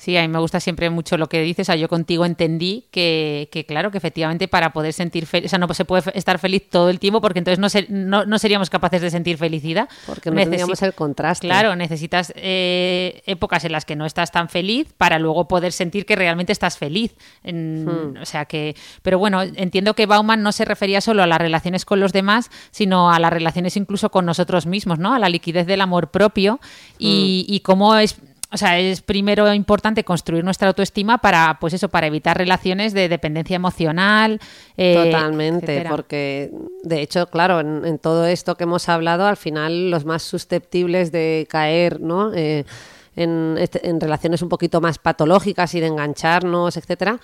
Sí, 0.00 0.16
a 0.16 0.22
mí 0.22 0.28
me 0.28 0.38
gusta 0.38 0.60
siempre 0.60 0.88
mucho 0.88 1.18
lo 1.18 1.28
que 1.28 1.42
dices. 1.42 1.66
O 1.66 1.66
sea, 1.66 1.76
yo 1.76 1.86
contigo 1.86 2.24
entendí 2.24 2.86
que, 2.90 3.50
que, 3.52 3.66
claro, 3.66 3.90
que 3.90 3.98
efectivamente 3.98 4.48
para 4.48 4.72
poder 4.72 4.94
sentir 4.94 5.26
feliz, 5.26 5.44
o 5.44 5.50
sea, 5.50 5.58
no 5.58 5.72
se 5.74 5.84
puede 5.84 6.10
estar 6.14 6.38
feliz 6.38 6.70
todo 6.70 6.88
el 6.88 6.98
tiempo 6.98 7.20
porque 7.20 7.38
entonces 7.40 7.58
no, 7.58 7.68
ser- 7.68 7.90
no, 7.90 8.24
no 8.24 8.38
seríamos 8.38 8.70
capaces 8.70 9.02
de 9.02 9.10
sentir 9.10 9.36
felicidad. 9.36 9.90
Porque 10.06 10.30
no 10.30 10.36
Necesi- 10.36 10.42
tendríamos 10.44 10.80
el 10.80 10.94
contraste. 10.94 11.46
Claro, 11.48 11.76
necesitas 11.76 12.32
eh, 12.34 13.20
épocas 13.26 13.62
en 13.66 13.72
las 13.72 13.84
que 13.84 13.94
no 13.94 14.06
estás 14.06 14.32
tan 14.32 14.48
feliz 14.48 14.88
para 14.96 15.18
luego 15.18 15.46
poder 15.48 15.70
sentir 15.70 16.06
que 16.06 16.16
realmente 16.16 16.52
estás 16.52 16.78
feliz. 16.78 17.14
En- 17.44 17.84
Hmm. 17.84 18.16
O 18.22 18.24
sea 18.24 18.46
que, 18.46 18.74
pero 19.02 19.18
bueno, 19.18 19.42
entiendo 19.42 19.92
que 19.92 20.06
Bauman 20.06 20.42
no 20.42 20.52
se 20.52 20.64
refería 20.64 21.02
solo 21.02 21.22
a 21.22 21.26
las 21.26 21.38
relaciones 21.38 21.84
con 21.84 22.00
los 22.00 22.14
demás, 22.14 22.50
sino 22.70 23.10
a 23.12 23.18
las 23.18 23.30
relaciones 23.34 23.76
incluso 23.76 24.10
con 24.10 24.24
nosotros 24.24 24.64
mismos, 24.64 24.98
¿no? 24.98 25.12
A 25.12 25.18
la 25.18 25.28
liquidez 25.28 25.66
del 25.66 25.82
amor 25.82 26.10
propio 26.10 26.58
y, 26.98 27.44
Hmm. 27.46 27.52
y 27.54 27.60
cómo 27.60 27.96
es 27.96 28.16
o 28.52 28.56
sea, 28.56 28.78
es 28.78 29.00
primero 29.00 29.52
importante 29.54 30.02
construir 30.04 30.42
nuestra 30.44 30.68
autoestima 30.68 31.18
para, 31.18 31.58
pues 31.60 31.72
eso, 31.74 31.88
para 31.88 32.06
evitar 32.08 32.36
relaciones 32.36 32.92
de 32.92 33.08
dependencia 33.08 33.56
emocional. 33.56 34.40
eh, 34.76 34.94
Totalmente, 35.12 35.66
etcétera. 35.72 35.90
porque 35.90 36.50
de 36.82 37.00
hecho, 37.00 37.26
claro, 37.28 37.60
en, 37.60 37.84
en 37.84 37.98
todo 37.98 38.26
esto 38.26 38.56
que 38.56 38.64
hemos 38.64 38.88
hablado, 38.88 39.26
al 39.26 39.36
final 39.36 39.90
los 39.90 40.04
más 40.04 40.22
susceptibles 40.22 41.12
de 41.12 41.46
caer, 41.48 42.00
¿no? 42.00 42.32
Eh, 42.34 42.64
en, 43.16 43.56
este- 43.58 43.88
en 43.88 44.00
relaciones 44.00 44.40
un 44.40 44.48
poquito 44.48 44.80
más 44.80 44.98
patológicas 44.98 45.74
y 45.74 45.80
de 45.80 45.88
engancharnos, 45.88 46.76
etcétera, 46.76 47.18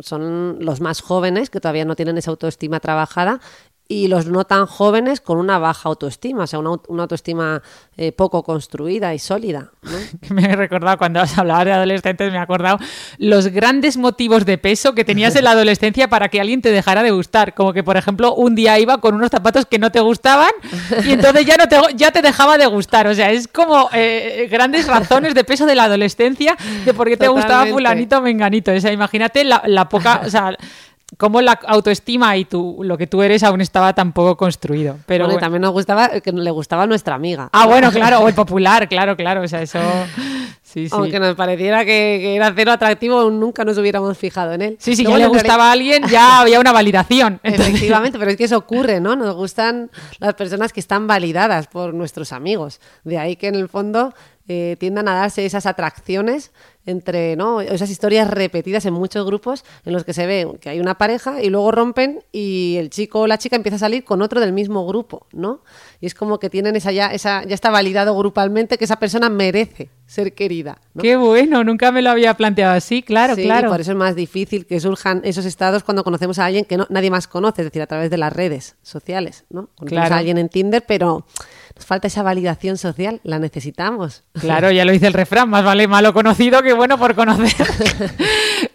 son 0.00 0.56
los 0.60 0.80
más 0.80 1.02
jóvenes 1.02 1.50
que 1.50 1.60
todavía 1.60 1.84
no 1.84 1.94
tienen 1.94 2.16
esa 2.18 2.30
autoestima 2.30 2.80
trabajada 2.80 3.40
y 3.88 4.08
los 4.08 4.26
no 4.26 4.44
tan 4.44 4.66
jóvenes 4.66 5.20
con 5.20 5.38
una 5.38 5.58
baja 5.58 5.88
autoestima, 5.88 6.44
o 6.44 6.46
sea, 6.46 6.58
una, 6.58 6.70
una 6.88 7.04
autoestima 7.04 7.62
eh, 7.96 8.10
poco 8.12 8.42
construida 8.42 9.14
y 9.14 9.18
sólida. 9.18 9.70
¿no? 9.82 9.90
me 10.34 10.44
he 10.44 10.56
recordado 10.56 10.98
cuando 10.98 11.20
has 11.20 11.38
hablado 11.38 11.64
de 11.66 11.72
adolescentes, 11.72 12.30
me 12.32 12.38
he 12.38 12.40
acordado 12.40 12.78
los 13.18 13.48
grandes 13.48 13.96
motivos 13.96 14.44
de 14.44 14.58
peso 14.58 14.94
que 14.94 15.04
tenías 15.04 15.36
en 15.36 15.44
la 15.44 15.50
adolescencia 15.56 16.08
para 16.08 16.28
que 16.28 16.40
alguien 16.40 16.62
te 16.62 16.72
dejara 16.72 17.02
de 17.02 17.12
gustar. 17.12 17.54
Como 17.54 17.72
que, 17.72 17.84
por 17.84 17.96
ejemplo, 17.96 18.34
un 18.34 18.54
día 18.54 18.78
iba 18.78 18.98
con 18.98 19.14
unos 19.14 19.30
zapatos 19.30 19.66
que 19.66 19.78
no 19.78 19.90
te 19.90 20.00
gustaban 20.00 20.50
y 21.04 21.12
entonces 21.12 21.46
ya, 21.46 21.56
no 21.56 21.68
te, 21.68 21.78
ya 21.94 22.10
te 22.10 22.22
dejaba 22.22 22.58
de 22.58 22.66
gustar. 22.66 23.06
O 23.06 23.14
sea, 23.14 23.30
es 23.30 23.46
como 23.46 23.88
eh, 23.92 24.48
grandes 24.50 24.86
razones 24.88 25.34
de 25.34 25.44
peso 25.44 25.64
de 25.64 25.76
la 25.76 25.84
adolescencia 25.84 26.56
de 26.84 26.92
por 26.92 27.08
qué 27.08 27.16
te 27.16 27.28
gustaba 27.28 27.66
fulanito 27.66 28.18
o 28.18 28.20
menganito. 28.20 28.72
O 28.72 28.80
sea, 28.80 28.92
imagínate 28.92 29.44
la, 29.44 29.62
la 29.66 29.88
poca... 29.88 30.22
O 30.24 30.30
sea, 30.30 30.56
cómo 31.16 31.40
la 31.40 31.52
autoestima 31.66 32.36
y 32.36 32.44
tu, 32.44 32.78
lo 32.82 32.98
que 32.98 33.06
tú 33.06 33.22
eres 33.22 33.42
aún 33.42 33.60
estaba 33.60 33.94
tan 33.94 34.12
poco 34.12 34.36
construido. 34.36 34.98
Pero 35.06 35.24
Bueno, 35.24 35.38
y 35.38 35.40
también 35.40 35.62
nos 35.62 35.72
gustaba 35.72 36.08
que 36.20 36.32
le 36.32 36.50
gustaba 36.50 36.84
a 36.84 36.86
nuestra 36.86 37.14
amiga. 37.14 37.48
Ah, 37.52 37.66
bueno, 37.66 37.90
claro, 37.90 38.20
o 38.20 38.28
el 38.28 38.34
popular, 38.36 38.88
claro, 38.88 39.16
claro. 39.16 39.42
O 39.42 39.48
sea, 39.48 39.62
eso... 39.62 39.78
Sí, 40.62 40.88
sí. 40.88 40.94
Aunque 40.94 41.20
nos 41.20 41.36
pareciera 41.36 41.84
que, 41.84 42.18
que 42.20 42.34
era 42.34 42.52
cero 42.54 42.72
atractivo, 42.72 43.30
nunca 43.30 43.64
nos 43.64 43.78
hubiéramos 43.78 44.18
fijado 44.18 44.52
en 44.52 44.62
él. 44.62 44.76
Sí, 44.80 44.96
si 44.96 45.04
Luego, 45.04 45.16
ya 45.18 45.24
le 45.24 45.28
gustaba 45.28 45.68
a 45.68 45.72
alguien, 45.72 46.02
ya 46.08 46.40
había 46.40 46.58
una 46.60 46.72
validación. 46.72 47.40
Entonces- 47.44 47.68
Efectivamente, 47.76 48.18
pero 48.18 48.32
es 48.32 48.36
que 48.36 48.44
eso 48.44 48.58
ocurre, 48.58 49.00
¿no? 49.00 49.14
Nos 49.16 49.34
gustan 49.36 49.90
las 50.18 50.34
personas 50.34 50.72
que 50.74 50.80
están 50.80 51.06
validadas 51.06 51.68
por 51.68 51.94
nuestros 51.94 52.32
amigos. 52.32 52.80
De 53.04 53.16
ahí 53.16 53.36
que 53.36 53.46
en 53.46 53.54
el 53.54 53.68
fondo 53.68 54.12
eh, 54.48 54.76
tiendan 54.78 55.08
a 55.08 55.14
darse 55.14 55.46
esas 55.46 55.66
atracciones 55.66 56.50
entre 56.86 57.36
¿no? 57.36 57.60
esas 57.60 57.90
historias 57.90 58.30
repetidas 58.30 58.86
en 58.86 58.94
muchos 58.94 59.26
grupos 59.26 59.64
en 59.84 59.92
los 59.92 60.04
que 60.04 60.14
se 60.14 60.26
ve 60.26 60.48
que 60.60 60.70
hay 60.70 60.80
una 60.80 60.96
pareja 60.96 61.42
y 61.42 61.50
luego 61.50 61.72
rompen 61.72 62.20
y 62.32 62.76
el 62.78 62.90
chico 62.90 63.20
o 63.20 63.26
la 63.26 63.38
chica 63.38 63.56
empieza 63.56 63.76
a 63.76 63.80
salir 63.80 64.04
con 64.04 64.22
otro 64.22 64.40
del 64.40 64.52
mismo 64.52 64.86
grupo, 64.86 65.26
¿no? 65.32 65.60
Y 66.00 66.06
es 66.06 66.14
como 66.14 66.38
que 66.38 66.48
tienen 66.48 66.76
esa 66.76 66.92
ya, 66.92 67.08
esa, 67.08 67.44
ya 67.44 67.54
está 67.54 67.70
validado 67.70 68.16
grupalmente 68.16 68.78
que 68.78 68.84
esa 68.84 68.98
persona 68.98 69.28
merece 69.28 69.90
ser 70.06 70.34
querida. 70.34 70.78
Qué 71.00 71.16
bueno, 71.16 71.64
nunca 71.64 71.90
me 71.90 72.00
lo 72.00 72.10
había 72.10 72.34
planteado 72.34 72.74
así, 72.74 73.02
claro, 73.02 73.34
sí, 73.34 73.42
claro. 73.42 73.70
Por 73.70 73.80
eso 73.80 73.90
es 73.90 73.96
más 73.96 74.14
difícil 74.14 74.66
que 74.66 74.78
surjan 74.78 75.20
esos 75.24 75.44
estados 75.44 75.82
cuando 75.82 76.04
conocemos 76.04 76.38
a 76.38 76.46
alguien 76.46 76.64
que 76.64 76.76
no, 76.76 76.86
nadie 76.90 77.10
más 77.10 77.26
conoce, 77.26 77.62
es 77.62 77.66
decir, 77.66 77.82
a 77.82 77.86
través 77.86 78.10
de 78.10 78.16
las 78.16 78.32
redes 78.32 78.76
sociales, 78.82 79.44
¿no? 79.50 79.68
Conocemos 79.76 80.10
a 80.10 80.18
alguien 80.18 80.38
en 80.38 80.48
Tinder, 80.48 80.84
pero 80.86 81.26
falta 81.78 82.08
esa 82.08 82.22
validación 82.22 82.78
social, 82.78 83.20
la 83.22 83.38
necesitamos. 83.38 84.24
Claro, 84.32 84.70
ya 84.70 84.84
lo 84.84 84.92
dice 84.92 85.06
el 85.06 85.12
refrán, 85.12 85.48
más 85.48 85.64
vale 85.64 85.86
malo 85.88 86.12
conocido 86.12 86.62
que 86.62 86.72
bueno 86.72 86.98
por 86.98 87.14
conocer. 87.14 87.54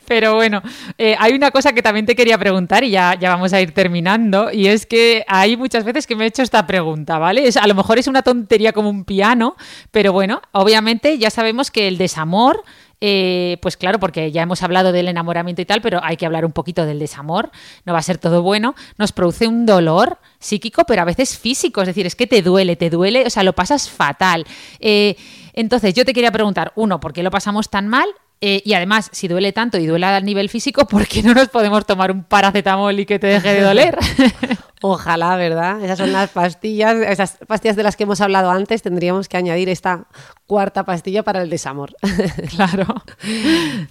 Pero 0.08 0.36
bueno, 0.36 0.62
eh, 0.97 1.16
hay 1.18 1.34
una 1.34 1.52
cosa 1.52 1.74
que 1.74 1.82
también 1.82 2.06
te 2.06 2.16
quería 2.16 2.38
preguntar 2.38 2.84
y 2.84 2.91
ya, 2.91 3.18
ya 3.18 3.30
vamos 3.30 3.54
a 3.54 3.62
ir 3.62 3.74
terminando, 3.74 4.52
y 4.52 4.68
es 4.68 4.86
que 4.86 5.24
hay 5.28 5.56
muchas 5.56 5.86
veces 5.86 6.06
que 6.06 6.16
me 6.16 6.26
he 6.26 6.28
hecho 6.28 6.43
esta 6.43 6.68
pregunta, 6.68 7.18
¿vale? 7.18 7.47
Es, 7.47 7.56
a 7.56 7.66
lo 7.66 7.76
mejor 7.76 7.97
es 7.97 8.08
una 8.08 8.22
tontería 8.22 8.74
como 8.74 8.89
un 8.89 9.06
piano, 9.06 9.56
pero 9.91 10.12
bueno, 10.12 10.41
obviamente 10.52 11.18
ya 11.18 11.30
sabemos 11.30 11.72
que 11.72 11.88
el 11.88 11.97
desamor 11.97 12.64
eh, 13.02 13.58
pues 13.62 13.78
claro, 13.78 13.99
porque 13.99 14.32
ya 14.32 14.43
hemos 14.43 14.62
hablado 14.62 14.91
del 14.91 15.08
enamoramiento 15.08 15.62
y 15.62 15.66
tal, 15.66 15.82
pero 15.82 15.99
hay 16.04 16.18
que 16.18 16.26
hablar 16.28 16.45
un 16.45 16.52
poquito 16.52 16.86
del 16.86 16.99
desamor, 16.99 17.49
no 17.84 17.93
va 17.93 17.99
a 17.99 18.04
ser 18.04 18.20
todo 18.20 18.43
bueno, 18.43 18.76
nos 18.97 19.12
produce 19.12 19.47
un 19.47 19.66
dolor 19.66 20.20
psíquico, 20.39 20.84
pero 20.86 21.02
a 21.02 21.06
veces 21.06 21.38
físico, 21.38 21.82
es 21.82 21.88
decir, 21.88 22.06
es 22.06 22.16
que 22.16 22.28
te 22.28 22.41
duele, 22.43 22.76
te 22.76 22.91
duele, 22.91 23.26
o 23.26 23.30
sea, 23.30 23.43
lo 23.43 23.54
pasas 23.54 23.89
fatal. 23.89 24.45
Eh, 24.80 25.16
entonces, 25.54 25.93
yo 25.93 26.06
te 26.06 26.14
quería 26.14 26.32
preguntar, 26.32 26.72
uno, 26.76 26.99
¿por 26.99 27.12
qué 27.12 27.24
lo 27.24 27.32
pasamos 27.32 27.70
tan 27.70 27.88
mal? 27.88 28.08
Eh, 28.43 28.63
y 28.65 28.73
además, 28.73 29.09
si 29.11 29.27
duele 29.27 29.53
tanto 29.53 29.77
y 29.77 29.85
duele 29.85 30.07
a 30.07 30.19
nivel 30.19 30.49
físico, 30.49 30.87
¿por 30.87 31.07
qué 31.07 31.21
no 31.21 31.35
nos 31.35 31.49
podemos 31.49 31.85
tomar 31.85 32.11
un 32.11 32.23
paracetamol 32.23 32.99
y 32.99 33.05
que 33.05 33.19
te 33.19 33.27
deje 33.27 33.53
de 33.53 33.61
doler? 33.61 33.95
Ojalá, 34.81 35.35
¿verdad? 35.35 35.83
Esas 35.83 35.99
son 35.99 36.11
las 36.11 36.31
pastillas, 36.31 36.95
esas 36.95 37.37
pastillas 37.45 37.75
de 37.75 37.83
las 37.83 37.95
que 37.95 38.01
hemos 38.03 38.19
hablado 38.19 38.49
antes, 38.49 38.81
tendríamos 38.81 39.29
que 39.29 39.37
añadir 39.37 39.69
esta 39.69 40.07
cuarta 40.47 40.83
pastilla 40.85 41.21
para 41.21 41.43
el 41.43 41.51
desamor. 41.51 41.95
claro. 42.55 42.87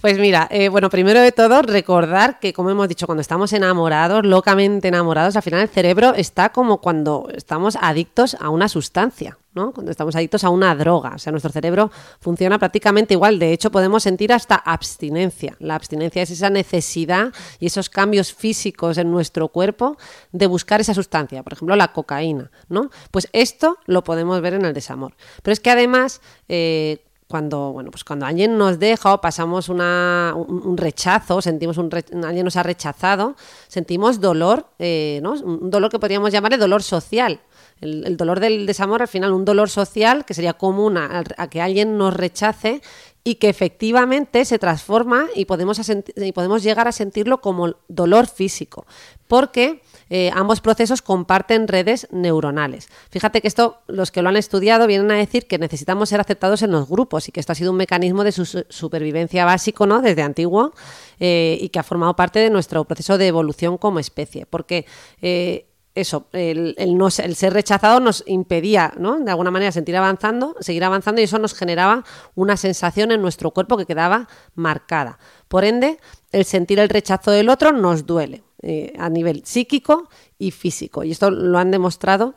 Pues 0.01 0.19
mira, 0.19 0.49
eh, 0.51 0.67
bueno, 0.67 0.89
primero 0.89 1.21
de 1.21 1.31
todo, 1.31 1.61
recordar 1.61 2.39
que, 2.41 2.51
como 2.51 2.71
hemos 2.71 2.89
dicho, 2.89 3.05
cuando 3.05 3.21
estamos 3.21 3.53
enamorados, 3.53 4.25
locamente 4.25 4.89
enamorados, 4.89 5.37
al 5.37 5.43
final 5.43 5.61
el 5.61 5.69
cerebro 5.69 6.13
está 6.13 6.49
como 6.49 6.81
cuando 6.81 7.29
estamos 7.33 7.77
adictos 7.79 8.35
a 8.41 8.49
una 8.49 8.67
sustancia. 8.67 9.37
¿No? 9.53 9.73
Cuando 9.73 9.91
estamos 9.91 10.15
adictos 10.15 10.43
a 10.43 10.49
una 10.49 10.75
droga. 10.75 11.13
O 11.15 11.19
sea, 11.19 11.31
nuestro 11.31 11.51
cerebro 11.51 11.91
funciona 12.19 12.57
prácticamente 12.57 13.13
igual. 13.13 13.39
De 13.39 13.51
hecho, 13.51 13.71
podemos 13.71 14.03
sentir 14.03 14.31
hasta 14.31 14.55
abstinencia. 14.55 15.55
La 15.59 15.75
abstinencia 15.75 16.21
es 16.21 16.31
esa 16.31 16.49
necesidad 16.49 17.33
y 17.59 17.67
esos 17.67 17.89
cambios 17.89 18.33
físicos 18.33 18.97
en 18.97 19.11
nuestro 19.11 19.49
cuerpo 19.49 19.97
de 20.31 20.47
buscar 20.47 20.81
esa 20.81 20.93
sustancia. 20.93 21.43
Por 21.43 21.53
ejemplo, 21.53 21.75
la 21.75 21.91
cocaína, 21.91 22.51
¿no? 22.69 22.89
Pues 23.11 23.27
esto 23.33 23.77
lo 23.85 24.03
podemos 24.03 24.41
ver 24.41 24.53
en 24.53 24.65
el 24.65 24.73
desamor. 24.73 25.15
Pero 25.43 25.53
es 25.53 25.59
que 25.59 25.71
además... 25.71 26.21
Eh, 26.47 27.03
cuando, 27.31 27.71
bueno, 27.71 27.91
pues 27.91 28.03
cuando 28.03 28.25
alguien 28.25 28.57
nos 28.57 28.77
deja 28.77 29.13
o 29.13 29.21
pasamos 29.21 29.69
un, 29.69 30.75
rechazo, 30.75 31.41
sentimos 31.41 31.77
un 31.77 31.89
alguien 32.25 32.43
nos 32.43 32.57
ha 32.57 32.63
rechazado, 32.63 33.35
sentimos 33.69 34.19
dolor, 34.19 34.67
eh, 34.77 35.21
¿no? 35.23 35.31
un 35.31 35.69
dolor 35.69 35.89
que 35.89 35.97
podríamos 35.97 36.33
llamarle 36.33 36.57
dolor 36.57 36.83
social. 36.83 37.39
El, 37.81 38.15
dolor 38.15 38.39
del 38.39 38.65
desamor, 38.67 39.01
al 39.01 39.07
final, 39.07 39.33
un 39.33 39.43
dolor 39.43 39.69
social 39.69 40.23
que 40.23 40.35
sería 40.35 40.53
común 40.53 40.97
a, 40.97 41.23
que 41.49 41.61
alguien 41.61 41.97
nos 41.97 42.13
rechace 42.13 42.81
y 43.23 43.35
que 43.35 43.49
efectivamente 43.49 44.45
se 44.45 44.57
transforma 44.57 45.27
y 45.35 45.45
podemos, 45.45 45.79
y 46.15 46.31
podemos 46.31 46.63
llegar 46.63 46.87
a 46.87 46.91
sentirlo 46.91 47.41
como 47.41 47.75
dolor 47.87 48.27
físico, 48.27 48.85
porque 49.27 49.81
eh, 50.09 50.31
ambos 50.33 50.59
procesos 50.59 51.01
comparten 51.01 51.67
redes 51.67 52.07
neuronales. 52.11 52.89
Fíjate 53.09 53.41
que 53.41 53.47
esto, 53.47 53.79
los 53.87 54.11
que 54.11 54.21
lo 54.21 54.29
han 54.29 54.37
estudiado 54.37 54.87
vienen 54.87 55.11
a 55.11 55.15
decir 55.15 55.47
que 55.47 55.57
necesitamos 55.57 56.09
ser 56.09 56.19
aceptados 56.19 56.63
en 56.63 56.71
los 56.71 56.87
grupos 56.89 57.27
y 57.29 57.31
que 57.31 57.39
esto 57.39 57.51
ha 57.51 57.55
sido 57.55 57.71
un 57.71 57.77
mecanismo 57.77 58.23
de 58.23 58.31
su 58.31 58.45
supervivencia 58.45 59.45
básico 59.45 59.85
¿no? 59.85 60.01
desde 60.01 60.23
antiguo 60.23 60.73
eh, 61.19 61.57
y 61.61 61.69
que 61.69 61.79
ha 61.79 61.83
formado 61.83 62.15
parte 62.15 62.39
de 62.39 62.49
nuestro 62.49 62.83
proceso 62.85 63.17
de 63.17 63.27
evolución 63.27 63.77
como 63.77 63.99
especie, 63.99 64.45
porque 64.45 64.85
eh, 65.21 65.70
eso, 65.93 66.27
el, 66.31 66.75
no, 66.97 67.07
el, 67.07 67.35
ser 67.35 67.53
rechazado 67.53 67.99
nos 67.99 68.23
impedía, 68.25 68.93
¿no? 68.97 69.19
De 69.19 69.29
alguna 69.31 69.51
manera 69.51 69.71
sentir 69.71 69.95
avanzando, 69.97 70.55
seguir 70.59 70.83
avanzando 70.83 71.19
y 71.19 71.25
eso 71.25 71.37
nos 71.37 71.53
generaba 71.53 72.05
una 72.33 72.55
sensación 72.55 73.11
en 73.11 73.21
nuestro 73.21 73.51
cuerpo 73.51 73.77
que 73.77 73.85
quedaba 73.85 74.27
marcada. 74.55 75.19
Por 75.47 75.65
ende, 75.65 75.99
el 76.31 76.45
sentir 76.45 76.79
el 76.79 76.89
rechazo 76.89 77.31
del 77.31 77.49
otro 77.49 77.73
nos 77.73 78.05
duele 78.05 78.43
eh, 78.61 78.93
a 78.97 79.09
nivel 79.09 79.43
psíquico 79.45 80.09
y 80.37 80.51
físico. 80.51 81.03
Y 81.03 81.11
esto 81.11 81.29
lo 81.29 81.57
han 81.57 81.71
demostrado 81.71 82.35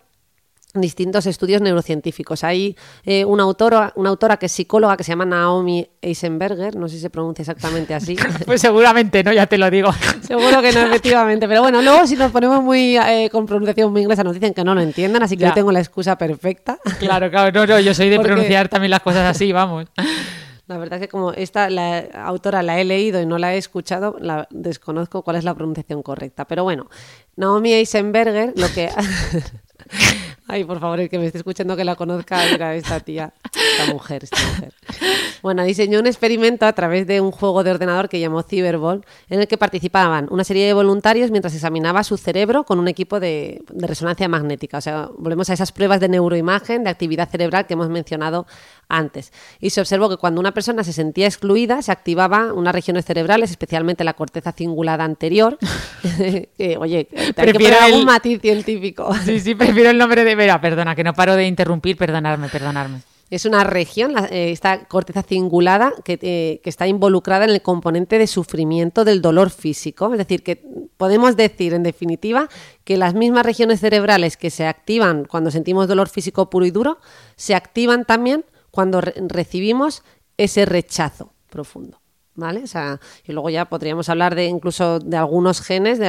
distintos 0.75 1.27
estudios 1.27 1.63
neurocientíficos. 1.63 2.45
Hay 2.45 2.77
eh, 3.05 3.25
una, 3.25 3.45
autora, 3.45 3.93
una 3.97 4.11
autora 4.11 4.37
que 4.37 4.47
es 4.47 4.53
psicóloga 4.53 4.97
que 4.97 5.05
se 5.05 5.13
llama 5.13 5.25
Naomi 5.25 5.89
Eisenberger, 6.03 6.77
no 6.77 6.89
sé 6.89 6.97
si 6.97 7.03
se 7.03 7.11
pronuncia 7.11 7.43
exactamente 7.43 7.95
así. 7.95 8.17
pues 8.47 8.61
seguramente 8.61 9.23
no, 9.23 9.33
ya 9.33 9.47
te 9.47 9.59
lo 9.59 9.71
digo. 9.71 9.91
Seguro 10.23 10.63
que 10.63 10.73
no, 10.73 10.81
efectivamente. 10.81 11.47
Pero 11.49 11.63
bueno, 11.63 11.81
luego 11.83 12.07
si 12.07 12.17
nos 12.17 12.33
ponemos 12.33 12.63
muy 12.63 12.97
eh, 12.97 13.29
con 13.31 13.47
pronunciación 13.47 13.93
muy 13.93 14.03
inglesa 14.03 14.25
nos 14.25 14.35
dicen 14.35 14.55
que 14.55 14.65
no 14.65 14.75
lo 14.75 14.81
entiendan, 14.81 15.23
así 15.23 15.37
que 15.37 15.45
yo 15.45 15.53
tengo 15.53 15.71
la 15.71 15.81
excusa 15.81 16.17
perfecta. 16.19 16.79
Claro, 16.99 17.31
claro, 17.31 17.53
no, 17.53 17.67
no, 17.67 17.81
yo 17.81 17.95
soy 17.95 18.09
de 18.09 18.21
pronunciar 18.21 18.69
también 18.69 18.91
las 18.91 19.01
cosas 19.01 19.37
así, 19.37 19.53
vamos. 19.53 19.87
La 20.67 20.79
verdad 20.79 20.99
es 20.99 21.07
que 21.07 21.09
como 21.09 21.33
esta 21.33 21.69
la 21.69 21.99
autora 22.25 22.63
la 22.63 22.81
he 22.81 22.85
leído 22.85 23.21
y 23.21 23.27
no 23.27 23.37
la 23.37 23.55
he 23.55 23.59
escuchado, 23.59 24.17
la 24.19 24.49
desconozco 24.51 25.23
cuál 25.23 25.37
es 25.37 25.45
la 25.45 25.55
pronunciación 25.55 26.03
correcta. 26.03 26.47
Pero 26.47 26.65
bueno, 26.65 26.89
Naomi 27.37 27.75
Eisenberger 27.75 28.55
lo 28.57 28.69
que 28.69 28.89
Ay, 30.55 30.63
por 30.63 30.79
favor, 30.79 31.01
el 31.01 31.09
que 31.09 31.19
me 31.19 31.27
esté 31.27 31.39
escuchando 31.39 31.77
que 31.77 31.83
la 31.83 31.97
conozca, 31.97 32.49
era 32.49 32.77
esta 32.77 33.01
tía, 33.01 33.35
esta 33.53 33.93
mujer, 33.93 34.23
esta 34.23 34.39
mujer. 34.53 34.73
Bueno, 35.43 35.65
diseñó 35.65 35.99
un 35.99 36.07
experimento 36.07 36.65
a 36.65 36.73
través 36.73 37.09
de 37.09 37.21
un 37.21 37.33
juego 37.33 37.65
de 37.65 37.73
ordenador 37.73 38.09
que 38.09 38.21
llamó 38.21 38.45
Cyberball, 38.45 39.05
en 39.29 39.41
el 39.41 39.49
que 39.49 39.59
participaban 39.59 40.29
una 40.31 40.45
serie 40.45 40.65
de 40.65 40.73
voluntarios 40.73 41.33
mientras 41.33 41.57
examinaba 41.57 42.05
su 42.05 42.17
cerebro 42.17 42.63
con 42.63 42.79
un 42.79 42.87
equipo 42.87 43.19
de, 43.19 43.65
de 43.69 43.87
resonancia 43.89 44.29
magnética. 44.29 44.79
O 44.79 44.81
sea, 44.81 45.11
volvemos 45.19 45.51
a 45.51 45.55
esas 45.55 45.73
pruebas 45.73 45.99
de 45.99 46.09
neuroimagen, 46.09 46.85
de 46.85 46.91
actividad 46.91 47.29
cerebral 47.29 47.67
que 47.67 47.75
hemos 47.75 47.89
mencionado 47.89 48.47
antes. 48.89 49.33
Y 49.61 49.71
se 49.71 49.81
observó 49.81 50.09
que 50.09 50.17
cuando 50.17 50.41
una 50.41 50.53
persona 50.53 50.85
se 50.85 50.93
sentía 50.93 51.27
excluida, 51.27 51.83
se 51.83 51.93
activaba 51.93 52.53
unas 52.53 52.75
regiones 52.75 53.05
cerebrales, 53.05 53.51
especialmente 53.51 54.05
la 54.05 54.15
corteza 54.15 54.53
cingulada 54.53 55.05
anterior. 55.05 55.59
oye, 56.79 57.09
prefiero 57.35 57.77
algún 57.81 58.05
matiz 58.05 58.41
científico. 58.41 59.15
Sí, 59.25 59.41
sí, 59.41 59.55
prefiero 59.55 59.91
el 59.91 59.99
nombre 59.99 60.25
de 60.25 60.35
Vera, 60.35 60.61
perdona, 60.61 60.95
que 60.95 61.05
no 61.05 61.15
paro 61.15 61.37
de 61.37 61.47
interrumpir, 61.47 61.97
perdonarme, 61.97 62.49
perdonarme. 62.49 63.01
Es 63.31 63.47
una 63.47 63.65
región, 63.65 64.15
eh, 64.31 64.53
esta 64.53 64.85
corteza 64.85 65.23
cingulada, 65.23 65.93
que, 66.05 66.19
eh, 66.21 66.61
que, 66.63 66.71
está 66.71 66.87
involucrada 66.87 67.45
en 67.45 67.51
el 67.51 67.63
componente 67.63 68.19
de 68.19 68.27
sufrimiento 68.27 69.05
del 69.05 69.23
dolor 69.23 69.51
físico. 69.51 70.13
Es 70.13 70.19
decir, 70.19 70.43
que 70.43 70.63
podemos 70.97 71.35
decir, 71.37 71.73
en 71.73 71.83
definitiva, 71.83 72.49
que 72.85 72.99
las 72.99 73.15
mismas 73.15 73.45
regiones 73.47 73.81
cerebrales 73.81 74.37
que 74.37 74.51
se 74.51 74.67
activan 74.67 75.25
cuando 75.25 75.51
sentimos 75.51 75.89
dolor 75.89 76.09
físico 76.09 76.51
puro 76.51 76.67
y 76.67 76.71
duro, 76.71 76.99
se 77.35 77.55
activan 77.55 78.05
también 78.05 78.45
cuando 78.75 79.01
recibimos 79.01 80.03
ese 80.37 80.67
rechazo 80.67 81.33
profundo. 81.49 82.01
¿Vale? 82.37 82.65
O 82.65 82.67
sea, 82.67 82.99
y 83.25 83.31
luego 83.31 83.49
ya 83.49 83.67
podríamos 83.67 84.09
hablar 84.09 84.35
de 84.35 84.47
incluso 84.47 84.99
de 84.99 85.17
algunos 85.17 85.61
genes 85.61 86.01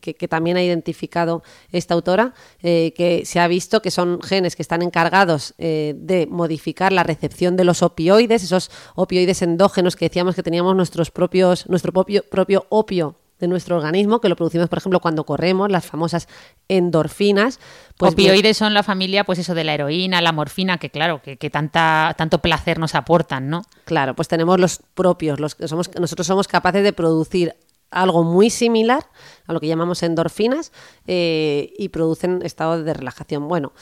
que, 0.00 0.28
también 0.28 0.56
ha 0.56 0.62
identificado 0.62 1.42
esta 1.72 1.94
autora, 1.94 2.32
eh, 2.62 2.94
que 2.96 3.24
se 3.26 3.40
ha 3.40 3.48
visto 3.48 3.82
que 3.82 3.90
son 3.90 4.22
genes 4.22 4.54
que 4.54 4.62
están 4.62 4.82
encargados 4.82 5.54
eh, 5.58 5.94
de 5.96 6.28
modificar 6.28 6.92
la 6.92 7.02
recepción 7.02 7.56
de 7.56 7.64
los 7.64 7.82
opioides, 7.82 8.44
esos 8.44 8.70
opioides 8.94 9.42
endógenos 9.42 9.96
que 9.96 10.04
decíamos 10.04 10.36
que 10.36 10.44
teníamos 10.44 10.76
nuestros 10.76 11.10
propios, 11.10 11.68
nuestro 11.68 11.92
propio, 11.92 12.22
propio 12.30 12.66
opio 12.68 13.16
de 13.38 13.48
nuestro 13.48 13.76
organismo, 13.76 14.20
que 14.20 14.28
lo 14.28 14.36
producimos, 14.36 14.68
por 14.68 14.78
ejemplo, 14.78 15.00
cuando 15.00 15.24
corremos, 15.24 15.70
las 15.70 15.86
famosas 15.86 16.28
endorfinas. 16.68 17.60
Pues 17.96 18.12
Opioides 18.12 18.56
son 18.56 18.74
la 18.74 18.82
familia, 18.82 19.24
pues 19.24 19.38
eso, 19.38 19.54
de 19.54 19.64
la 19.64 19.74
heroína, 19.74 20.20
la 20.20 20.32
morfina, 20.32 20.78
que 20.78 20.90
claro, 20.90 21.22
que, 21.22 21.36
tanta, 21.50 22.14
tanto 22.16 22.40
placer 22.40 22.78
nos 22.78 22.94
aportan, 22.94 23.48
¿no? 23.48 23.62
Claro, 23.84 24.14
pues 24.14 24.28
tenemos 24.28 24.58
los 24.58 24.80
propios, 24.94 25.40
los 25.40 25.54
que 25.54 25.68
somos, 25.68 25.90
nosotros 25.98 26.26
somos 26.26 26.48
capaces 26.48 26.82
de 26.82 26.92
producir 26.92 27.54
algo 27.90 28.22
muy 28.22 28.50
similar 28.50 29.06
a 29.46 29.52
lo 29.52 29.60
que 29.60 29.66
llamamos 29.66 30.02
endorfinas 30.02 30.72
eh, 31.06 31.72
y 31.78 31.88
producen 31.88 32.42
estado 32.42 32.82
de 32.82 32.92
relajación. 32.92 33.48
Bueno, 33.48 33.72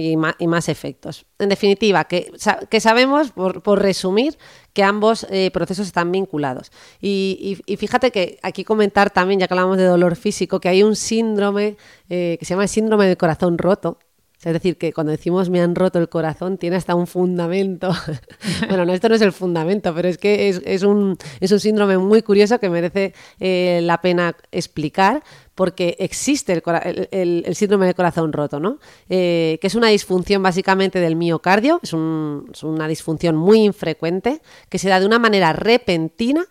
y 0.00 0.16
más, 0.16 0.68
efectos. 0.68 1.26
En 1.38 1.48
definitiva, 1.48 2.04
que, 2.04 2.32
que 2.68 2.80
sabemos, 2.80 3.32
por, 3.32 3.82
resumir, 3.82 4.38
que 4.72 4.82
ambos 4.82 5.26
eh, 5.30 5.50
procesos 5.52 5.86
están 5.86 6.10
vinculados. 6.12 6.70
Y, 7.00 7.58
fíjate 7.78 8.10
que 8.10 8.38
aquí 8.42 8.64
comentar 8.64 9.10
también, 9.10 9.40
ya 9.40 9.48
que 9.48 9.54
hablamos 9.54 9.76
de 9.76 9.84
dolor 9.84 10.16
físico, 10.16 10.60
que 10.60 10.68
hay 10.68 10.82
un 10.82 10.96
síndrome 10.96 11.76
eh, 12.08 12.36
que 12.38 12.44
se 12.44 12.50
llama 12.50 12.64
el 12.64 12.68
síndrome 12.68 13.06
del 13.06 13.16
corazón 13.16 13.58
roto, 13.58 13.98
Es 14.42 14.54
decir, 14.54 14.78
que 14.78 14.94
cuando 14.94 15.10
decimos 15.10 15.50
me 15.50 15.60
han 15.60 15.74
roto 15.74 15.98
el 15.98 16.08
corazón, 16.08 16.56
tiene 16.56 16.76
hasta 16.76 16.94
un 16.94 17.06
fundamento. 17.06 17.92
bueno, 18.68 18.86
no, 18.86 18.94
esto 18.94 19.10
no 19.10 19.14
es 19.14 19.20
el 19.20 19.32
fundamento, 19.32 19.94
pero 19.94 20.08
es 20.08 20.16
que 20.16 20.48
es, 20.48 20.82
un, 20.82 21.18
es 21.40 21.52
un, 21.52 21.60
síndrome 21.60 21.98
muy 21.98 22.22
curioso 22.22 22.58
que 22.58 22.70
merece 22.70 23.12
eh, 23.38 23.80
la 23.82 24.00
pena 24.00 24.34
explicar 24.50 25.22
porque 25.54 25.94
existe 25.98 26.62
el, 27.10 27.54
síndrome 27.54 27.84
de 27.84 27.92
corazón 27.92 28.32
roto, 28.32 28.60
¿no? 28.60 28.78
Eh, 29.10 29.58
que 29.60 29.66
es 29.66 29.74
una 29.74 29.88
disfunción 29.88 30.42
básicamente 30.42 31.00
del 31.00 31.16
miocardio, 31.16 31.78
es 31.82 31.92
una 31.92 32.88
disfunción 32.88 33.36
muy 33.36 33.60
infrecuente 33.64 34.40
que 34.70 34.78
se 34.78 34.88
da 34.88 35.00
de 35.00 35.06
una 35.06 35.18
manera 35.18 35.52
repentina 35.52 36.46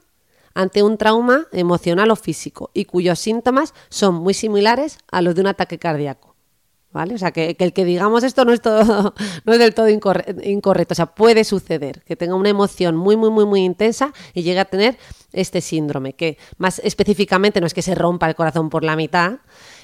ante 0.53 0.83
un 0.83 0.97
trauma 0.97 1.47
emocional 1.51 2.11
o 2.11 2.15
físico 2.15 2.69
y 2.75 2.85
cuyos 2.85 3.17
síntomas 3.17 3.73
son 3.89 4.13
muy 4.13 4.35
similares 4.35 4.99
a 5.11 5.23
los 5.23 5.33
de 5.33 5.41
un 5.41 5.47
ataque 5.47 5.79
cardíaco. 5.79 6.28
¿Vale? 6.91 7.13
O 7.13 7.17
sea, 7.19 7.29
que, 7.31 7.55
el 7.59 7.71
que 7.71 7.85
digamos 7.85 8.23
esto 8.23 8.45
no 8.45 8.51
es, 8.51 8.61
del 9.45 9.73
todo 9.75 9.89
incorrecto. 9.89 10.93
O 10.93 10.95
sea, 10.95 11.05
puede 11.05 11.43
suceder 11.43 12.01
que 12.03 12.15
tenga 12.15 12.33
una 12.33 12.49
emoción 12.49 12.95
muy, 12.95 13.15
muy, 13.15 13.29
muy, 13.29 13.45
muy 13.45 13.63
intensa 13.63 14.11
y 14.33 14.41
llegue 14.41 14.59
a 14.59 14.65
tener 14.65 14.97
este 15.31 15.61
síndrome, 15.61 16.13
que 16.13 16.39
más 16.57 16.79
específicamente 16.79 17.61
no 17.61 17.67
es 17.67 17.75
que 17.75 17.83
se 17.83 17.93
rompa 17.93 18.27
el 18.27 18.33
corazón 18.33 18.71
por 18.71 18.83
la 18.83 18.95
mitad, 18.95 19.33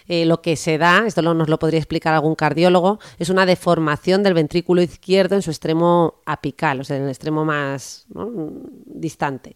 eh, 0.07 0.25
lo 0.25 0.41
que 0.41 0.55
se 0.55 0.79
da, 0.79 1.03
esto 1.05 1.21
nos 1.21 1.49
lo 1.49 1.59
podría 1.59 1.79
explicar 1.79 2.15
algún 2.15 2.33
cardiólogo, 2.33 2.99
es 3.19 3.29
una 3.29 3.45
deformación 3.45 4.23
del 4.23 4.33
ventrículo 4.33 4.81
izquierdo 4.81 5.35
en 5.35 5.43
su 5.43 5.51
extremo 5.51 6.21
apical, 6.25 6.81
o 6.81 6.83
sea, 6.83 6.97
en 6.97 7.03
el 7.03 7.09
extremo 7.09 7.45
más 7.45 8.07
distante. 8.85 9.55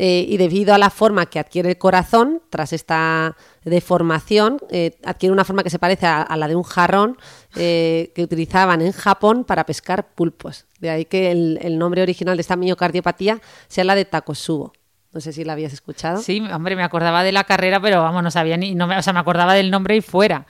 Eh, 0.00 0.26
y 0.28 0.36
debido 0.36 0.74
a 0.74 0.78
la 0.78 0.90
forma 0.90 1.26
que 1.26 1.40
adquiere 1.40 1.70
el 1.70 1.78
corazón 1.78 2.40
tras 2.50 2.72
esta 2.72 3.36
deformación, 3.68 4.58
eh, 4.70 4.98
adquiere 5.04 5.32
una 5.32 5.44
forma 5.44 5.62
que 5.62 5.70
se 5.70 5.78
parece 5.78 6.06
a, 6.06 6.36
la 6.36 6.48
de 6.48 6.56
un 6.56 6.62
jarrón 6.62 7.16
eh, 7.56 8.12
que 8.14 8.22
utilizaban 8.22 8.80
en 8.80 8.92
Japón 8.92 9.44
para 9.44 9.64
pescar 9.64 10.08
pulpos. 10.14 10.66
De 10.80 10.90
ahí 10.90 11.04
que 11.04 11.30
el, 11.30 11.78
nombre 11.78 12.02
original 12.02 12.36
de 12.36 12.40
esta 12.42 12.56
miocardiopatía 12.56 13.40
sea 13.68 13.84
la 13.84 13.94
de 13.94 14.04
Takosubo. 14.04 14.72
No 15.12 15.20
sé 15.20 15.32
si 15.32 15.44
la 15.44 15.54
habías 15.54 15.72
escuchado. 15.72 16.22
Sí, 16.22 16.40
hombre, 16.52 16.76
me 16.76 16.82
acordaba 16.82 17.24
de 17.24 17.32
la 17.32 17.44
carrera, 17.44 17.80
pero 17.80 18.02
vamos, 18.02 18.22
no 18.22 18.30
sabía 18.30 18.56
ni, 18.56 18.74
no 18.74 18.86
me, 18.86 18.98
o 18.98 19.02
sea, 19.02 19.12
me 19.12 19.20
acordaba 19.20 19.54
del 19.54 19.70
nombre 19.70 19.96
y 19.96 20.00
fuera. 20.00 20.46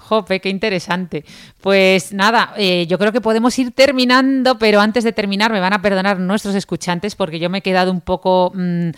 Jope, 0.00 0.40
qué 0.40 0.48
interesante. 0.48 1.24
Pues 1.60 2.12
nada, 2.12 2.54
eh, 2.56 2.86
yo 2.88 2.98
creo 2.98 3.12
que 3.12 3.20
podemos 3.20 3.56
ir 3.58 3.72
terminando, 3.72 4.58
pero 4.58 4.80
antes 4.80 5.04
de 5.04 5.12
terminar 5.12 5.52
me 5.52 5.60
van 5.60 5.72
a 5.72 5.82
perdonar 5.82 6.18
nuestros 6.18 6.54
escuchantes 6.54 7.14
porque 7.14 7.38
yo 7.38 7.50
me 7.50 7.58
he 7.58 7.62
quedado 7.62 7.92
un 7.92 8.00
poco 8.00 8.50
mm, 8.54 8.90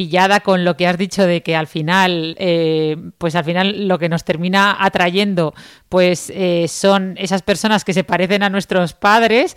pillada 0.00 0.40
con 0.40 0.64
lo 0.64 0.78
que 0.78 0.86
has 0.86 0.96
dicho 0.96 1.26
de 1.26 1.42
que 1.42 1.54
al 1.54 1.66
final, 1.66 2.34
eh, 2.38 2.96
pues 3.18 3.34
al 3.34 3.44
final 3.44 3.86
lo 3.86 3.98
que 3.98 4.08
nos 4.08 4.24
termina 4.24 4.74
atrayendo, 4.80 5.52
pues 5.90 6.32
son 6.68 7.16
esas 7.18 7.42
personas 7.42 7.84
que 7.84 7.92
se 7.92 8.02
parecen 8.02 8.42
a 8.42 8.48
nuestros 8.48 8.94
padres 8.94 9.56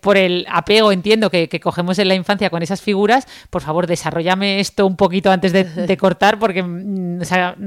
por 0.00 0.16
el 0.16 0.46
apego, 0.50 0.90
entiendo 0.90 1.30
que, 1.30 1.48
cogemos 1.60 1.98
en 1.98 2.08
la 2.08 2.14
infancia 2.14 2.50
con 2.50 2.62
esas 2.62 2.80
figuras. 2.80 3.26
Por 3.50 3.62
favor, 3.62 3.86
desarrollame 3.86 4.60
esto 4.60 4.86
un 4.86 4.96
poquito 4.96 5.30
antes 5.30 5.52
de, 5.52 5.96
cortar 6.00 6.38
porque 6.38 6.62
mm, 6.62 7.22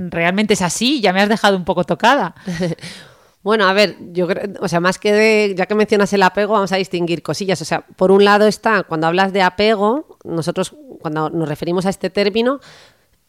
realmente 0.09 0.55
es 0.55 0.61
así. 0.61 1.01
Ya 1.01 1.13
me 1.13 1.21
has 1.21 1.29
dejado 1.29 1.55
un 1.55 1.65
poco 1.65 1.83
tocada. 1.83 2.35
Bueno, 3.45 3.67
a 3.67 3.73
ver, 3.73 3.95
yo 4.11 4.25
creo, 4.25 4.53
o 4.59 4.67
sea, 4.67 4.79
más 4.79 4.97
que 4.97 5.13
de, 5.13 5.53
ya 5.55 5.67
que 5.67 5.75
mencionas 5.75 6.11
el 6.13 6.23
apego, 6.23 6.53
vamos 6.53 6.71
a 6.71 6.77
distinguir 6.77 7.21
cosillas. 7.21 7.61
O 7.61 7.65
sea, 7.65 7.81
por 7.81 8.09
un 8.09 8.25
lado 8.25 8.47
está, 8.47 8.81
cuando 8.81 9.05
hablas 9.05 9.33
de 9.33 9.43
apego, 9.43 10.17
nosotros 10.23 10.75
cuando 10.99 11.29
nos 11.29 11.47
referimos 11.47 11.85
a 11.85 11.89
este 11.89 12.09
término, 12.09 12.59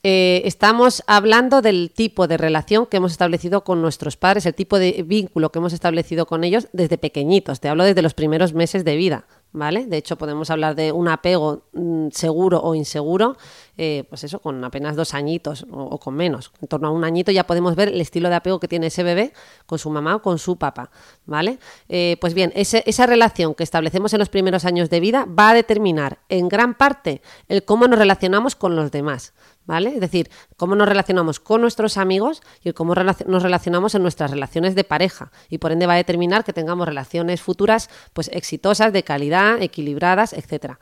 eh, 0.08 0.42
estamos 0.44 1.02
hablando 1.08 1.62
del 1.62 1.90
tipo 1.90 2.28
de 2.28 2.36
relación 2.36 2.86
que 2.86 2.98
hemos 2.98 3.10
establecido 3.10 3.64
con 3.64 3.82
nuestros 3.82 4.16
padres, 4.16 4.46
el 4.46 4.54
tipo 4.54 4.78
de 4.78 5.02
vínculo 5.04 5.50
que 5.50 5.58
hemos 5.58 5.72
establecido 5.72 6.26
con 6.26 6.44
ellos 6.44 6.68
desde 6.72 6.96
pequeñitos. 6.96 7.58
Te 7.58 7.68
hablo 7.68 7.82
desde 7.82 8.02
los 8.02 8.14
primeros 8.14 8.54
meses 8.54 8.84
de 8.84 8.94
vida. 8.94 9.26
¿vale? 9.56 9.86
De 9.86 9.96
hecho, 9.96 10.16
podemos 10.16 10.50
hablar 10.50 10.74
de 10.74 10.92
un 10.92 11.08
apego 11.08 11.62
mm, 11.72 12.08
seguro 12.12 12.60
o 12.62 12.74
inseguro, 12.74 13.36
eh, 13.78 14.04
pues 14.08 14.22
eso, 14.22 14.38
con 14.38 14.62
apenas 14.62 14.96
dos 14.96 15.14
añitos 15.14 15.66
o, 15.70 15.98
con 15.98 16.14
menos. 16.14 16.52
En 16.60 16.68
torno 16.68 16.88
a 16.88 16.90
un 16.90 17.04
añito 17.04 17.32
ya 17.32 17.46
podemos 17.46 17.74
ver 17.74 17.88
el 17.88 18.00
estilo 18.00 18.28
de 18.28 18.34
apego 18.34 18.60
que 18.60 18.68
tiene 18.68 18.88
ese 18.88 19.02
bebé 19.02 19.32
con 19.64 19.78
su 19.78 19.88
mamá 19.88 20.16
o 20.16 20.22
con 20.22 20.38
su 20.38 20.56
papá, 20.56 20.90
¿vale? 21.24 21.58
Eh, 21.88 22.18
pues 22.20 22.34
bien, 22.34 22.52
esa 22.54 23.06
relación 23.06 23.54
que 23.54 23.64
establecemos 23.64 24.12
en 24.12 24.18
los 24.18 24.28
primeros 24.28 24.66
años 24.66 24.90
de 24.90 25.00
vida 25.00 25.26
va 25.26 25.50
a 25.50 25.54
determinar 25.54 26.18
en 26.28 26.48
gran 26.48 26.74
parte 26.74 27.22
el 27.48 27.64
cómo 27.64 27.88
nos 27.88 27.98
relacionamos 27.98 28.56
con 28.56 28.76
los 28.76 28.90
demás, 28.90 29.32
¿vale? 29.66 29.90
Es 29.94 30.00
decir, 30.00 30.30
cómo 30.56 30.74
nos 30.74 30.88
relacionamos 30.88 31.40
con 31.40 31.60
nuestros 31.60 31.96
amigos 31.98 32.42
y 32.64 32.72
cómo 32.72 32.94
nos 32.94 33.42
relacionamos 33.42 33.94
en 33.94 34.02
nuestras 34.02 34.30
relaciones 34.30 34.74
de 34.74 34.84
pareja 34.84 35.30
y 35.48 35.58
por 35.58 35.72
ende 35.72 35.86
va 35.86 35.94
a 35.94 35.96
determinar 35.96 36.44
que 36.44 36.52
tengamos 36.52 36.86
relaciones 36.86 37.42
futuras 37.42 37.90
pues 38.12 38.30
exitosas, 38.32 38.92
de 38.92 39.02
calidad, 39.02 39.60
equilibradas, 39.60 40.32
etcétera. 40.32 40.78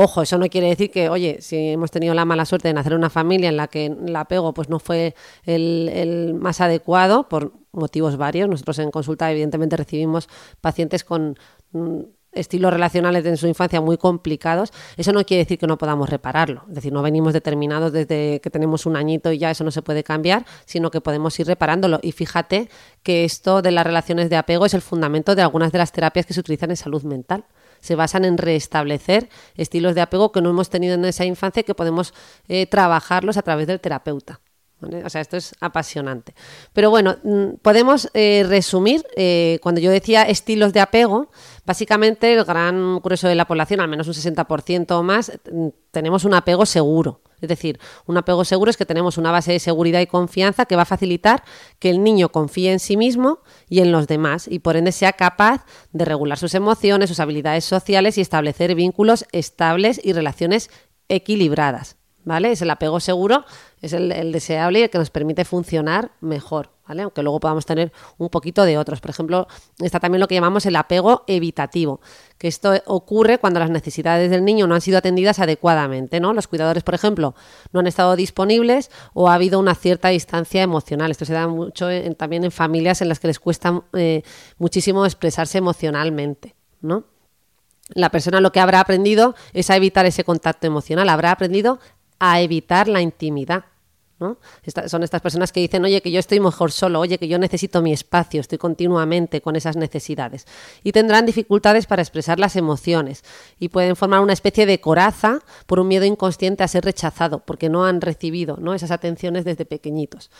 Ojo, 0.00 0.22
eso 0.22 0.38
no 0.38 0.46
quiere 0.48 0.68
decir 0.68 0.92
que, 0.92 1.08
oye, 1.08 1.38
si 1.40 1.56
hemos 1.70 1.90
tenido 1.90 2.14
la 2.14 2.24
mala 2.24 2.44
suerte 2.44 2.68
de 2.68 2.74
nacer 2.74 2.92
en 2.92 2.98
una 2.98 3.10
familia 3.10 3.48
en 3.48 3.56
la 3.56 3.66
que 3.66 3.86
el 3.86 4.14
apego 4.14 4.54
pues, 4.54 4.68
no 4.68 4.78
fue 4.78 5.16
el, 5.44 5.90
el, 5.92 6.34
más 6.34 6.60
adecuado, 6.60 7.28
por 7.28 7.52
motivos 7.72 8.16
varios. 8.16 8.48
Nosotros 8.48 8.78
en 8.78 8.92
consulta, 8.92 9.28
evidentemente, 9.32 9.76
recibimos 9.76 10.28
pacientes 10.60 11.02
con 11.02 11.36
mm, 11.72 12.02
estilos 12.38 12.72
relacionales 12.72 13.24
en 13.26 13.36
su 13.36 13.46
infancia 13.46 13.80
muy 13.80 13.96
complicados, 13.96 14.72
eso 14.96 15.12
no 15.12 15.24
quiere 15.24 15.44
decir 15.44 15.58
que 15.58 15.66
no 15.66 15.78
podamos 15.78 16.08
repararlo. 16.08 16.64
Es 16.68 16.76
decir, 16.76 16.92
no 16.92 17.02
venimos 17.02 17.32
determinados 17.32 17.92
desde 17.92 18.40
que 18.40 18.50
tenemos 18.50 18.86
un 18.86 18.96
añito 18.96 19.32
y 19.32 19.38
ya 19.38 19.50
eso 19.50 19.64
no 19.64 19.70
se 19.70 19.82
puede 19.82 20.04
cambiar, 20.04 20.44
sino 20.64 20.90
que 20.90 21.00
podemos 21.00 21.38
ir 21.38 21.46
reparándolo. 21.46 22.00
Y 22.02 22.12
fíjate 22.12 22.68
que 23.02 23.24
esto 23.24 23.62
de 23.62 23.70
las 23.70 23.86
relaciones 23.86 24.30
de 24.30 24.36
apego 24.36 24.66
es 24.66 24.74
el 24.74 24.82
fundamento 24.82 25.34
de 25.34 25.42
algunas 25.42 25.72
de 25.72 25.78
las 25.78 25.92
terapias 25.92 26.26
que 26.26 26.34
se 26.34 26.40
utilizan 26.40 26.70
en 26.70 26.76
salud 26.76 27.02
mental. 27.02 27.44
Se 27.80 27.94
basan 27.94 28.24
en 28.24 28.38
restablecer 28.38 29.28
estilos 29.56 29.94
de 29.94 30.00
apego 30.00 30.32
que 30.32 30.40
no 30.40 30.50
hemos 30.50 30.70
tenido 30.70 30.94
en 30.94 31.04
esa 31.04 31.24
infancia 31.24 31.60
y 31.60 31.64
que 31.64 31.74
podemos 31.74 32.12
eh, 32.48 32.66
trabajarlos 32.66 33.36
a 33.36 33.42
través 33.42 33.66
del 33.66 33.80
terapeuta. 33.80 34.40
O 34.80 35.10
sea, 35.10 35.20
esto 35.20 35.36
es 35.36 35.54
apasionante. 35.60 36.34
Pero 36.72 36.90
bueno, 36.90 37.16
mm, 37.24 37.54
podemos 37.62 38.08
eh, 38.14 38.44
resumir, 38.46 39.04
eh, 39.16 39.58
cuando 39.60 39.80
yo 39.80 39.90
decía 39.90 40.22
estilos 40.22 40.72
de 40.72 40.80
apego, 40.80 41.30
básicamente 41.68 42.32
el 42.32 42.44
gran 42.44 42.98
grueso 43.00 43.28
de 43.28 43.34
la 43.34 43.46
población, 43.46 43.80
al 43.80 43.88
menos 43.88 44.08
un 44.08 44.14
60% 44.14 44.98
o 44.98 45.02
más, 45.02 45.30
mm, 45.52 45.68
tenemos 45.90 46.24
un 46.24 46.32
apego 46.32 46.64
seguro. 46.64 47.20
Es 47.42 47.48
decir, 47.50 47.78
un 48.06 48.16
apego 48.16 48.46
seguro 48.46 48.70
es 48.70 48.78
que 48.78 48.86
tenemos 48.86 49.18
una 49.18 49.30
base 49.30 49.52
de 49.52 49.58
seguridad 49.58 50.00
y 50.00 50.06
confianza 50.06 50.64
que 50.64 50.76
va 50.76 50.82
a 50.82 50.86
facilitar 50.86 51.44
que 51.78 51.90
el 51.90 52.02
niño 52.02 52.30
confíe 52.30 52.72
en 52.72 52.80
sí 52.80 52.96
mismo 52.96 53.40
y 53.68 53.80
en 53.80 53.92
los 53.92 54.06
demás 54.06 54.48
y 54.48 54.60
por 54.60 54.76
ende 54.76 54.92
sea 54.92 55.12
capaz 55.12 55.66
de 55.92 56.06
regular 56.06 56.38
sus 56.38 56.54
emociones, 56.54 57.10
sus 57.10 57.20
habilidades 57.20 57.66
sociales 57.66 58.16
y 58.16 58.22
establecer 58.22 58.74
vínculos 58.74 59.26
estables 59.30 60.00
y 60.02 60.14
relaciones 60.14 60.70
equilibradas. 61.10 61.96
¿vale? 62.24 62.52
Es 62.52 62.62
el 62.62 62.70
apego 62.70 62.98
seguro, 62.98 63.44
es 63.82 63.92
el, 63.92 64.32
deseable 64.32 64.80
y 64.80 64.82
el 64.84 64.90
que 64.90 64.98
nos 64.98 65.10
permite 65.10 65.44
funcionar 65.44 66.12
mejor, 66.20 66.70
Aunque 66.88 67.22
luego 67.22 67.40
podamos 67.40 67.66
tener 67.66 67.92
un 68.16 68.28
poquito 68.28 68.64
de 68.64 68.78
otros. 68.78 69.00
Por 69.00 69.10
ejemplo, 69.10 69.46
está 69.78 70.00
también 70.00 70.20
lo 70.20 70.28
que 70.28 70.34
llamamos 70.34 70.66
el 70.66 70.76
apego 70.76 71.24
evitativo, 71.26 72.00
que 72.38 72.48
esto 72.48 72.72
ocurre 72.86 73.38
cuando 73.38 73.60
las 73.60 73.70
necesidades 73.70 74.30
del 74.30 74.44
niño 74.44 74.66
no 74.66 74.74
han 74.74 74.80
sido 74.80 74.98
atendidas 74.98 75.38
adecuadamente, 75.38 76.20
¿no? 76.20 76.32
Los 76.32 76.48
cuidadores, 76.48 76.82
por 76.82 76.94
ejemplo, 76.94 77.34
no 77.72 77.80
han 77.80 77.86
estado 77.86 78.16
disponibles 78.16 78.90
o 79.14 79.28
ha 79.28 79.34
habido 79.34 79.58
una 79.58 79.74
cierta 79.74 80.08
distancia 80.08 80.62
emocional. 80.62 81.10
Esto 81.10 81.24
se 81.24 81.32
da 81.32 81.48
mucho 81.48 81.88
también 82.16 82.44
en 82.44 82.50
familias 82.50 83.02
en 83.02 83.08
las 83.08 83.20
que 83.20 83.28
les 83.28 83.40
cuesta 83.40 83.82
eh, 83.92 84.22
muchísimo 84.58 85.04
expresarse 85.04 85.58
emocionalmente, 85.58 86.54
¿no? 86.80 87.04
La 87.90 88.10
persona 88.10 88.40
lo 88.40 88.52
que 88.52 88.60
habrá 88.60 88.80
aprendido 88.80 89.34
es 89.52 89.70
a 89.70 89.76
evitar 89.76 90.04
ese 90.06 90.24
contacto 90.24 90.66
emocional, 90.66 91.08
habrá 91.08 91.32
aprendido 91.32 91.80
a 92.18 92.40
evitar 92.40 92.88
la 92.88 93.00
intimidad. 93.00 93.64
¿No? 94.20 94.38
son 94.86 95.02
estas 95.02 95.20
personas 95.20 95.52
que 95.52 95.60
dicen, 95.60 95.84
oye, 95.84 96.00
que 96.02 96.10
yo 96.10 96.18
estoy 96.18 96.40
mejor 96.40 96.72
solo, 96.72 97.00
oye, 97.00 97.18
que 97.18 97.28
yo 97.28 97.38
necesito 97.38 97.82
mi 97.82 97.92
espacio, 97.92 98.40
estoy 98.40 98.58
continuamente 98.58 99.40
con 99.40 99.56
esas 99.56 99.76
necesidades. 99.76 100.46
Y 100.82 100.92
tendrán 100.92 101.26
dificultades 101.26 101.86
para 101.86 102.02
expresar 102.02 102.38
las 102.38 102.56
emociones 102.56 103.24
y 103.58 103.68
pueden 103.68 103.96
formar 103.96 104.20
una 104.20 104.32
especie 104.32 104.66
de 104.66 104.80
coraza 104.80 105.40
por 105.66 105.80
un 105.80 105.88
miedo 105.88 106.04
inconsciente 106.04 106.64
a 106.64 106.68
ser 106.68 106.84
rechazado, 106.84 107.40
porque 107.40 107.68
no 107.68 107.84
han 107.84 108.00
recibido 108.00 108.56
¿no? 108.60 108.74
esas 108.74 108.90
atenciones 108.90 109.44
desde 109.44 109.64
pequeñitos. 109.64 110.30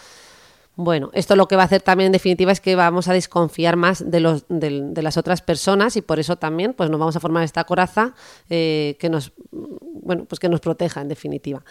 Bueno, 0.81 1.11
esto 1.13 1.35
lo 1.35 1.49
que 1.49 1.57
va 1.57 1.63
a 1.63 1.65
hacer 1.65 1.83
también 1.83 2.07
en 2.07 2.13
definitiva 2.13 2.53
es 2.53 2.61
que 2.61 2.77
vamos 2.77 3.09
a 3.09 3.13
desconfiar 3.13 3.75
más 3.75 4.09
de, 4.13 4.21
los, 4.21 4.45
de, 4.49 5.03
las 5.03 5.17
otras 5.17 5.43
personas 5.43 5.97
y 5.97 6.03
por 6.03 6.21
eso 6.21 6.37
también 6.37 6.73
pues 6.73 6.89
nos 6.89 7.01
vamos 7.01 7.17
a 7.17 7.21
formar 7.21 7.43
esta 7.43 7.65
coraza 7.65 8.15
eh, 8.49 8.97
que 9.01 9.11
nos 9.11 9.33
bueno 9.51 10.25
pues 10.27 10.39
que 10.39 10.49
nos 10.49 10.61
proteja 10.61 11.01
en 11.01 11.09
definitiva. 11.09 11.65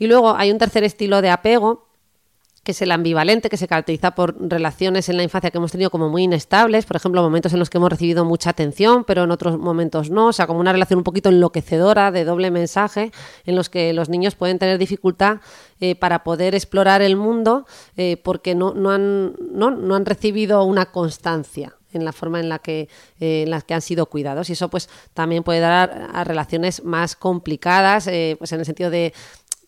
Y 0.00 0.08
luego 0.08 0.34
hay 0.34 0.50
un 0.50 0.58
tercer 0.58 0.82
estilo 0.82 1.22
de 1.22 1.30
apego 1.30 1.90
que 2.62 2.72
es 2.72 2.82
el 2.82 2.92
ambivalente, 2.92 3.48
que 3.48 3.56
se 3.56 3.66
caracteriza 3.66 4.10
por 4.10 4.36
relaciones 4.38 5.08
en 5.08 5.16
la 5.16 5.22
infancia 5.22 5.50
que 5.50 5.56
hemos 5.56 5.72
tenido 5.72 5.90
como 5.90 6.10
muy 6.10 6.24
inestables, 6.24 6.84
por 6.84 6.96
ejemplo, 6.96 7.22
momentos 7.22 7.54
en 7.54 7.58
los 7.58 7.70
que 7.70 7.78
hemos 7.78 7.88
recibido 7.88 8.24
mucha 8.26 8.50
atención, 8.50 9.04
pero 9.04 9.24
en 9.24 9.30
otros 9.30 9.58
momentos 9.58 10.10
no, 10.10 10.26
o 10.26 10.32
sea, 10.32 10.46
como 10.46 10.60
una 10.60 10.72
relación 10.72 10.98
un 10.98 11.04
poquito 11.04 11.30
enloquecedora, 11.30 12.10
de 12.10 12.24
doble 12.24 12.50
mensaje, 12.50 13.12
en 13.46 13.56
los 13.56 13.70
que 13.70 13.94
los 13.94 14.10
niños 14.10 14.34
pueden 14.34 14.58
tener 14.58 14.76
dificultad 14.76 15.38
eh, 15.80 15.94
para 15.94 16.22
poder 16.22 16.54
explorar 16.54 17.00
el 17.00 17.16
mundo 17.16 17.66
eh, 17.96 18.18
porque 18.22 18.54
no, 18.54 18.74
no, 18.74 18.90
han, 18.90 19.36
no, 19.52 19.70
no 19.70 19.94
han 19.94 20.04
recibido 20.04 20.62
una 20.64 20.86
constancia 20.86 21.76
en 21.92 22.04
la 22.04 22.12
forma 22.12 22.38
en 22.38 22.48
la 22.48 22.60
que, 22.60 22.88
eh, 23.18 23.42
en 23.42 23.50
las 23.50 23.64
que 23.64 23.74
han 23.74 23.80
sido 23.80 24.06
cuidados. 24.06 24.48
Y 24.48 24.52
eso 24.52 24.68
pues 24.68 24.88
también 25.14 25.42
puede 25.42 25.58
dar 25.60 26.10
a, 26.12 26.22
relaciones 26.24 26.84
más 26.84 27.16
complicadas, 27.16 28.04
pues 28.38 28.52
en 28.52 28.60
el 28.60 28.66
sentido 28.66 28.90
de 28.90 29.12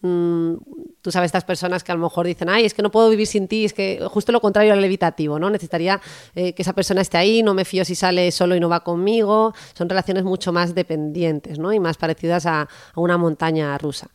mm, 0.02 0.54
tú 1.02 1.10
sabes, 1.10 1.26
estas 1.26 1.44
personas 1.44 1.82
que 1.82 1.92
a 1.92 1.96
lo 1.96 2.00
mejor 2.00 2.26
dicen, 2.26 2.48
ay, 2.48 2.64
es 2.64 2.74
que 2.74 2.82
no 2.82 2.90
puedo 2.90 3.10
vivir 3.10 3.26
sin 3.26 3.48
ti, 3.48 3.64
es 3.64 3.72
que 3.72 4.00
justo 4.08 4.30
lo 4.30 4.40
contrario 4.40 4.72
al 4.72 4.80
levitativo, 4.80 5.38
¿no? 5.38 5.50
Necesitaría 5.50 6.00
eh, 6.34 6.54
que 6.54 6.62
esa 6.62 6.72
persona 6.72 7.00
esté 7.00 7.18
ahí, 7.18 7.42
no 7.42 7.54
me 7.54 7.64
fío 7.64 7.84
si 7.84 7.94
sale 7.94 8.30
solo 8.30 8.54
y 8.54 8.60
no 8.60 8.68
va 8.68 8.80
conmigo. 8.80 9.52
Son 9.74 9.88
relaciones 9.88 10.22
mucho 10.24 10.52
más 10.52 10.74
dependientes, 10.74 11.58
¿no? 11.58 11.72
Y 11.72 11.80
más 11.80 11.96
parecidas 11.96 12.46
a, 12.46 12.68
una 12.94 13.18
montaña 13.18 13.76
rusa. 13.78 14.08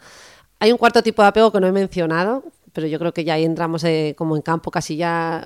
Hay 0.59 0.71
un 0.71 0.77
cuarto 0.77 1.03
tipo 1.03 1.21
de 1.21 1.27
apego 1.27 1.51
que 1.51 1.59
no 1.59 1.67
he 1.67 1.71
mencionado, 1.71 2.43
pero 2.73 2.87
yo 2.87 2.99
creo 2.99 3.13
que 3.13 3.23
ya 3.23 3.33
ahí 3.33 3.43
entramos 3.43 3.83
eh, 3.83 4.15
como 4.17 4.35
en 4.35 4.41
campo 4.41 4.71
casi 4.71 4.95
ya 4.95 5.45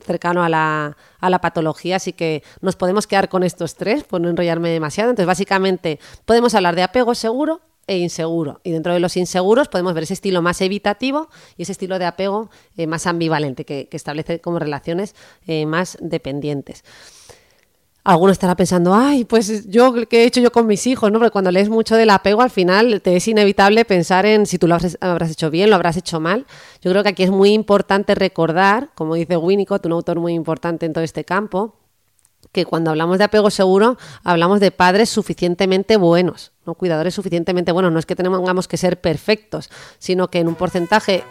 cercano 0.00 0.44
a 0.44 0.48
la, 0.48 0.96
a 1.18 1.30
la 1.30 1.40
patología, 1.40 1.96
así 1.96 2.12
que 2.12 2.42
nos 2.60 2.76
podemos 2.76 3.06
quedar 3.06 3.28
con 3.28 3.42
estos 3.42 3.74
tres, 3.74 4.04
por 4.04 4.20
no 4.20 4.28
enrollarme 4.28 4.70
demasiado. 4.70 5.10
Entonces, 5.10 5.26
básicamente, 5.26 5.98
podemos 6.24 6.54
hablar 6.54 6.76
de 6.76 6.82
apego 6.82 7.14
seguro 7.14 7.60
e 7.86 7.98
inseguro. 7.98 8.60
Y 8.64 8.70
dentro 8.72 8.92
de 8.92 9.00
los 9.00 9.16
inseguros 9.16 9.68
podemos 9.68 9.94
ver 9.94 10.04
ese 10.04 10.14
estilo 10.14 10.42
más 10.42 10.60
evitativo 10.60 11.28
y 11.56 11.62
ese 11.62 11.72
estilo 11.72 11.98
de 11.98 12.06
apego 12.06 12.50
eh, 12.76 12.86
más 12.86 13.06
ambivalente, 13.06 13.64
que, 13.64 13.88
que, 13.88 13.96
establece 13.96 14.40
como 14.40 14.58
relaciones 14.58 15.14
eh, 15.46 15.66
más 15.66 15.98
dependientes 16.00 16.84
alguno 18.04 18.32
estará 18.32 18.54
pensando, 18.54 18.94
ay, 18.94 19.24
pues 19.24 19.68
yo, 19.68 20.06
¿qué 20.08 20.22
he 20.22 20.26
hecho 20.26 20.40
yo 20.40 20.52
con 20.52 20.66
mis 20.66 20.86
hijos? 20.86 21.10
¿no? 21.10 21.18
Porque 21.18 21.30
cuando 21.32 21.50
lees 21.50 21.70
mucho 21.70 21.96
del 21.96 22.10
apego, 22.10 22.42
al 22.42 22.50
final 22.50 23.00
te 23.00 23.16
es 23.16 23.26
inevitable 23.26 23.84
pensar 23.86 24.26
en 24.26 24.44
si 24.44 24.58
tú 24.58 24.68
lo 24.68 24.74
habrás, 25.00 25.30
hecho 25.30 25.50
bien, 25.50 25.70
lo 25.70 25.76
habrás 25.76 25.96
hecho 25.96 26.20
mal. 26.20 26.46
Yo 26.82 26.90
creo 26.90 27.02
que 27.02 27.08
aquí 27.08 27.22
es 27.22 27.30
muy 27.30 27.52
importante 27.52 28.14
recordar, 28.14 28.90
como 28.94 29.14
dice 29.14 29.38
Winnicott, 29.38 29.86
un 29.86 29.92
autor 29.92 30.20
muy 30.20 30.34
importante 30.34 30.84
en 30.84 30.92
todo 30.92 31.02
este 31.02 31.24
campo, 31.24 31.76
que 32.54 32.64
cuando 32.64 32.90
hablamos 32.90 33.18
de 33.18 33.24
apego 33.24 33.50
seguro, 33.50 33.98
hablamos 34.22 34.60
de 34.60 34.70
padres 34.70 35.10
suficientemente 35.10 35.96
buenos, 35.96 36.52
¿no? 36.64 36.74
cuidadores 36.74 37.12
suficientemente 37.12 37.72
buenos. 37.72 37.92
No 37.92 37.98
es 37.98 38.06
que 38.06 38.14
tengamos 38.14 38.68
que 38.68 38.76
ser 38.76 39.00
perfectos, 39.00 39.70
sino 39.98 40.28
que 40.28 40.38
en 40.38 40.46
un 40.46 40.54
porcentaje 40.54 41.24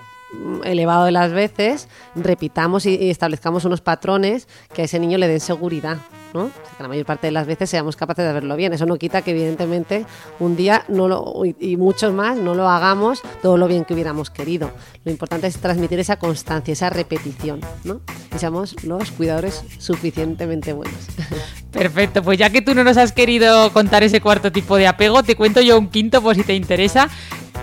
elevado 0.66 1.06
de 1.06 1.12
las 1.12 1.32
veces 1.32 1.88
repitamos 2.16 2.86
y, 2.86 3.10
establezcamos 3.10 3.64
unos 3.64 3.80
patrones 3.80 4.50
que 4.74 4.82
a 4.82 4.86
ese 4.86 5.00
niño 5.00 5.18
le 5.18 5.30
den 5.30 5.40
seguridad. 5.40 5.98
¿No? 6.34 6.50
que 6.78 6.84
la 6.84 6.90
mayor 6.90 7.06
parte 7.06 7.28
de 7.28 7.32
las 7.32 7.48
veces 7.48 7.70
seamos 7.70 7.96
capaces 7.96 8.26
de 8.26 8.34
verlo 8.34 8.56
bien. 8.56 8.74
Eso 8.74 8.86
no 8.86 8.98
quita 8.98 9.22
que 9.22 9.32
evidentemente 9.32 10.06
un 10.40 10.56
día 10.56 10.84
no 10.88 11.08
lo, 11.08 11.44
y 11.46 11.78
muchos 11.78 12.14
más 12.14 12.38
no 12.38 12.56
lo 12.56 12.68
hagamos 12.68 13.22
todo 13.42 13.58
lo 13.58 13.68
bien 13.68 13.86
que 13.86 13.94
hubiéramos 13.94 14.30
querido. 14.30 14.72
Lo 15.04 15.12
importante 15.12 15.48
es 15.48 15.58
transmitir 15.58 16.00
esa 16.00 16.18
constancia, 16.18 16.72
esa 16.72 16.90
repetición, 16.90 17.62
¿no? 17.84 18.02
Y 18.36 18.40
seamos 18.40 18.76
los 18.84 19.12
cuidadores 19.12 19.64
suficientemente 19.80 20.74
buenos. 20.74 20.98
Perfecto, 21.72 22.24
pues 22.24 22.38
ya 22.38 22.50
que 22.50 22.62
tú 22.62 22.76
no 22.76 22.84
nos 22.84 22.98
has 22.98 23.12
querido 23.12 23.72
contar 23.74 24.04
ese 24.04 24.22
cuarto 24.22 24.52
tipo 24.52 24.78
de 24.78 24.88
apego, 24.88 25.24
te 25.24 25.36
cuento 25.36 25.62
yo 25.62 25.78
un 25.78 25.90
quinto 25.90 26.22
por 26.22 26.36
si 26.36 26.44
te 26.44 26.54
interesa, 26.54 27.10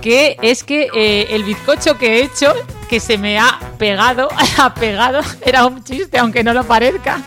que 0.01 0.37
es 0.43 0.65
que 0.65 0.89
eh, 0.95 1.29
el 1.31 1.45
bizcocho 1.45 1.99
que 1.99 2.19
he 2.19 2.25
hecho, 2.25 2.53
que 2.89 3.01
se 3.01 3.19
me 3.19 3.39
ha 3.39 3.59
pegado, 3.79 4.29
ha 4.59 4.75
pegado, 4.75 5.21
era 5.45 5.67
un 5.67 5.83
chiste, 5.85 6.19
aunque 6.19 6.43
no 6.43 6.55
lo 6.55 6.65
parezca. 6.65 7.23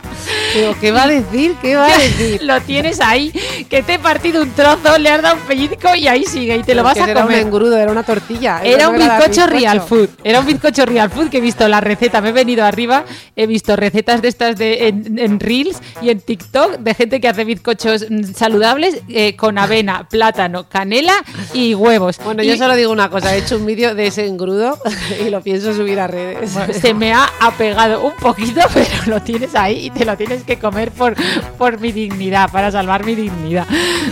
Pero, 0.53 0.75
¿qué 0.79 0.91
va 0.91 1.03
a 1.03 1.07
decir? 1.07 1.55
¿Qué 1.61 1.75
va 1.75 1.87
a 1.87 1.97
decir? 1.97 2.43
lo 2.43 2.61
tienes 2.61 2.99
ahí, 3.01 3.31
que 3.69 3.83
te 3.83 3.95
he 3.95 3.99
partido 3.99 4.41
un 4.41 4.51
trozo, 4.51 4.97
le 4.97 5.09
has 5.09 5.21
dado 5.21 5.35
un 5.35 5.41
pellizco 5.41 5.95
y 5.95 6.07
ahí 6.07 6.25
sigue, 6.25 6.57
y 6.57 6.63
te 6.63 6.75
lo 6.75 6.83
vas 6.83 6.97
a 6.97 7.01
comer. 7.01 7.17
Era 7.17 7.25
un 7.25 7.33
engrudo, 7.33 7.77
era 7.77 7.91
una 7.91 8.03
tortilla. 8.03 8.61
Era 8.63 8.89
un 8.89 8.97
bizcocho, 8.97 9.47
real 9.47 9.81
food, 9.81 10.09
era 10.23 10.39
un 10.39 10.45
bizcocho 10.45 10.85
real 10.85 11.09
food 11.09 11.29
que 11.29 11.37
he 11.37 11.41
visto 11.41 11.67
la 11.67 11.81
receta, 11.81 12.21
me 12.21 12.29
he 12.29 12.31
venido 12.31 12.63
arriba, 12.65 13.03
he 13.35 13.47
visto 13.47 13.75
recetas 13.75 14.21
de 14.21 14.27
estas 14.27 14.55
de, 14.57 14.87
en, 14.87 15.39
Reels 15.39 15.77
y 16.01 16.09
en 16.09 16.19
TikTok 16.19 16.77
de 16.77 16.93
gente 16.93 17.19
que 17.19 17.27
hace 17.27 17.43
bizcochos 17.43 18.05
mm, 18.09 18.33
saludables 18.33 19.01
eh, 19.09 19.35
con 19.35 19.57
avena, 19.57 20.07
plátano, 20.09 20.67
canela 20.69 21.13
y 21.53 21.73
huevos. 21.73 22.19
Bueno, 22.23 22.43
yo 22.43 22.55
solo 22.57 22.75
digo 22.75 22.91
una 22.91 23.09
cosa, 23.09 23.35
he 23.35 23.39
hecho 23.39 23.57
un 23.57 23.65
vídeo 23.65 23.95
de 23.95 24.07
ese 24.07 24.25
engrudo 24.27 24.77
y 25.25 25.29
lo 25.29 25.41
pienso 25.41 25.73
subir 25.73 25.99
a 25.99 26.07
redes. 26.07 26.51
se 26.79 26.93
me 26.93 27.13
ha 27.13 27.29
apegado 27.39 28.05
un 28.05 28.13
poquito, 28.13 28.61
pero 28.73 28.89
lo 29.07 29.21
tienes 29.21 29.55
ahí 29.55 29.87
y 29.87 29.89
te 29.89 30.05
lo 30.05 30.15
tienes 30.15 30.42
que 30.43 30.57
comer 30.57 30.91
por, 30.91 31.15
por 31.57 31.79
mi 31.79 31.91
dignidad, 31.91 32.51
para 32.51 32.71
salvar 32.71 33.05
mi 33.05 33.15
dignidad. 33.15 33.67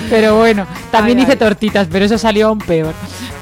Pero 0.09 0.37
bueno, 0.37 0.65
también 0.91 1.19
hice 1.19 1.35
tortitas, 1.35 1.87
pero 1.91 2.05
eso 2.05 2.17
salió 2.17 2.47
aún 2.47 2.59
peor. 2.59 2.93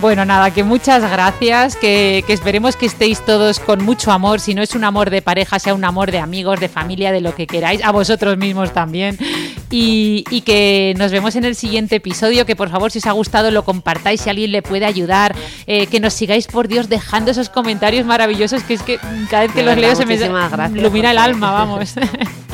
Bueno, 0.01 0.23
nada, 0.23 0.51
que 0.51 0.63
muchas 0.63 1.01
gracias, 1.09 1.75
que, 1.75 2.23
que 2.25 2.31
esperemos 2.31 2.77
que 2.77 2.85
estéis 2.85 3.19
todos 3.25 3.59
con 3.59 3.83
mucho 3.83 4.11
amor, 4.11 4.39
si 4.39 4.53
no 4.53 4.61
es 4.61 4.73
un 4.73 4.85
amor 4.85 5.09
de 5.09 5.21
pareja, 5.21 5.59
sea 5.59 5.73
un 5.73 5.83
amor 5.83 6.09
de 6.11 6.19
amigos, 6.19 6.59
de 6.61 6.69
familia, 6.69 7.11
de 7.11 7.19
lo 7.19 7.35
que 7.35 7.47
queráis, 7.47 7.83
a 7.83 7.91
vosotros 7.91 8.37
mismos 8.37 8.71
también. 8.71 9.17
Y, 9.69 10.23
y 10.31 10.41
que 10.41 10.93
nos 10.97 11.11
vemos 11.11 11.35
en 11.35 11.43
el 11.43 11.53
siguiente 11.53 11.97
episodio, 11.97 12.45
que 12.45 12.55
por 12.55 12.69
favor 12.69 12.91
si 12.91 12.99
os 12.99 13.05
ha 13.07 13.11
gustado 13.11 13.51
lo 13.51 13.65
compartáis, 13.65 14.21
si 14.21 14.29
alguien 14.29 14.51
le 14.51 14.61
puede 14.61 14.85
ayudar, 14.85 15.35
eh, 15.67 15.87
que 15.87 15.99
nos 15.99 16.13
sigáis 16.13 16.47
por 16.47 16.67
Dios 16.67 16.87
dejando 16.87 17.31
esos 17.31 17.49
comentarios 17.49 18.05
maravillosos, 18.05 18.63
que 18.63 18.75
es 18.75 18.81
que 18.81 18.99
cada 19.29 19.43
vez 19.43 19.51
que 19.51 19.63
los 19.63 19.77
leo 19.77 19.95
se 19.95 20.05
me 20.05 20.15
ilumina 20.15 21.11
el 21.11 21.17
alma, 21.17 21.51
vamos. 21.51 21.93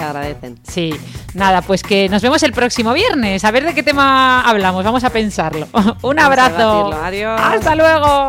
Se 0.00 0.06
agradecen. 0.06 0.58
Sí, 0.62 0.94
nada, 1.34 1.62
pues 1.62 1.82
que 1.82 2.08
nos 2.08 2.22
vemos 2.22 2.42
el 2.42 2.52
próximo 2.52 2.92
viernes. 2.92 3.44
A 3.44 3.50
ver 3.50 3.64
de 3.64 3.74
qué 3.74 3.82
tema 3.82 4.40
hablamos, 4.42 4.84
vamos 4.84 5.04
a 5.04 5.10
pensarlo. 5.10 5.68
Un 6.02 6.18
abrazo. 6.18 6.92
Adiós. 6.92 7.40
Hasta 7.40 7.74
luego. 7.74 8.28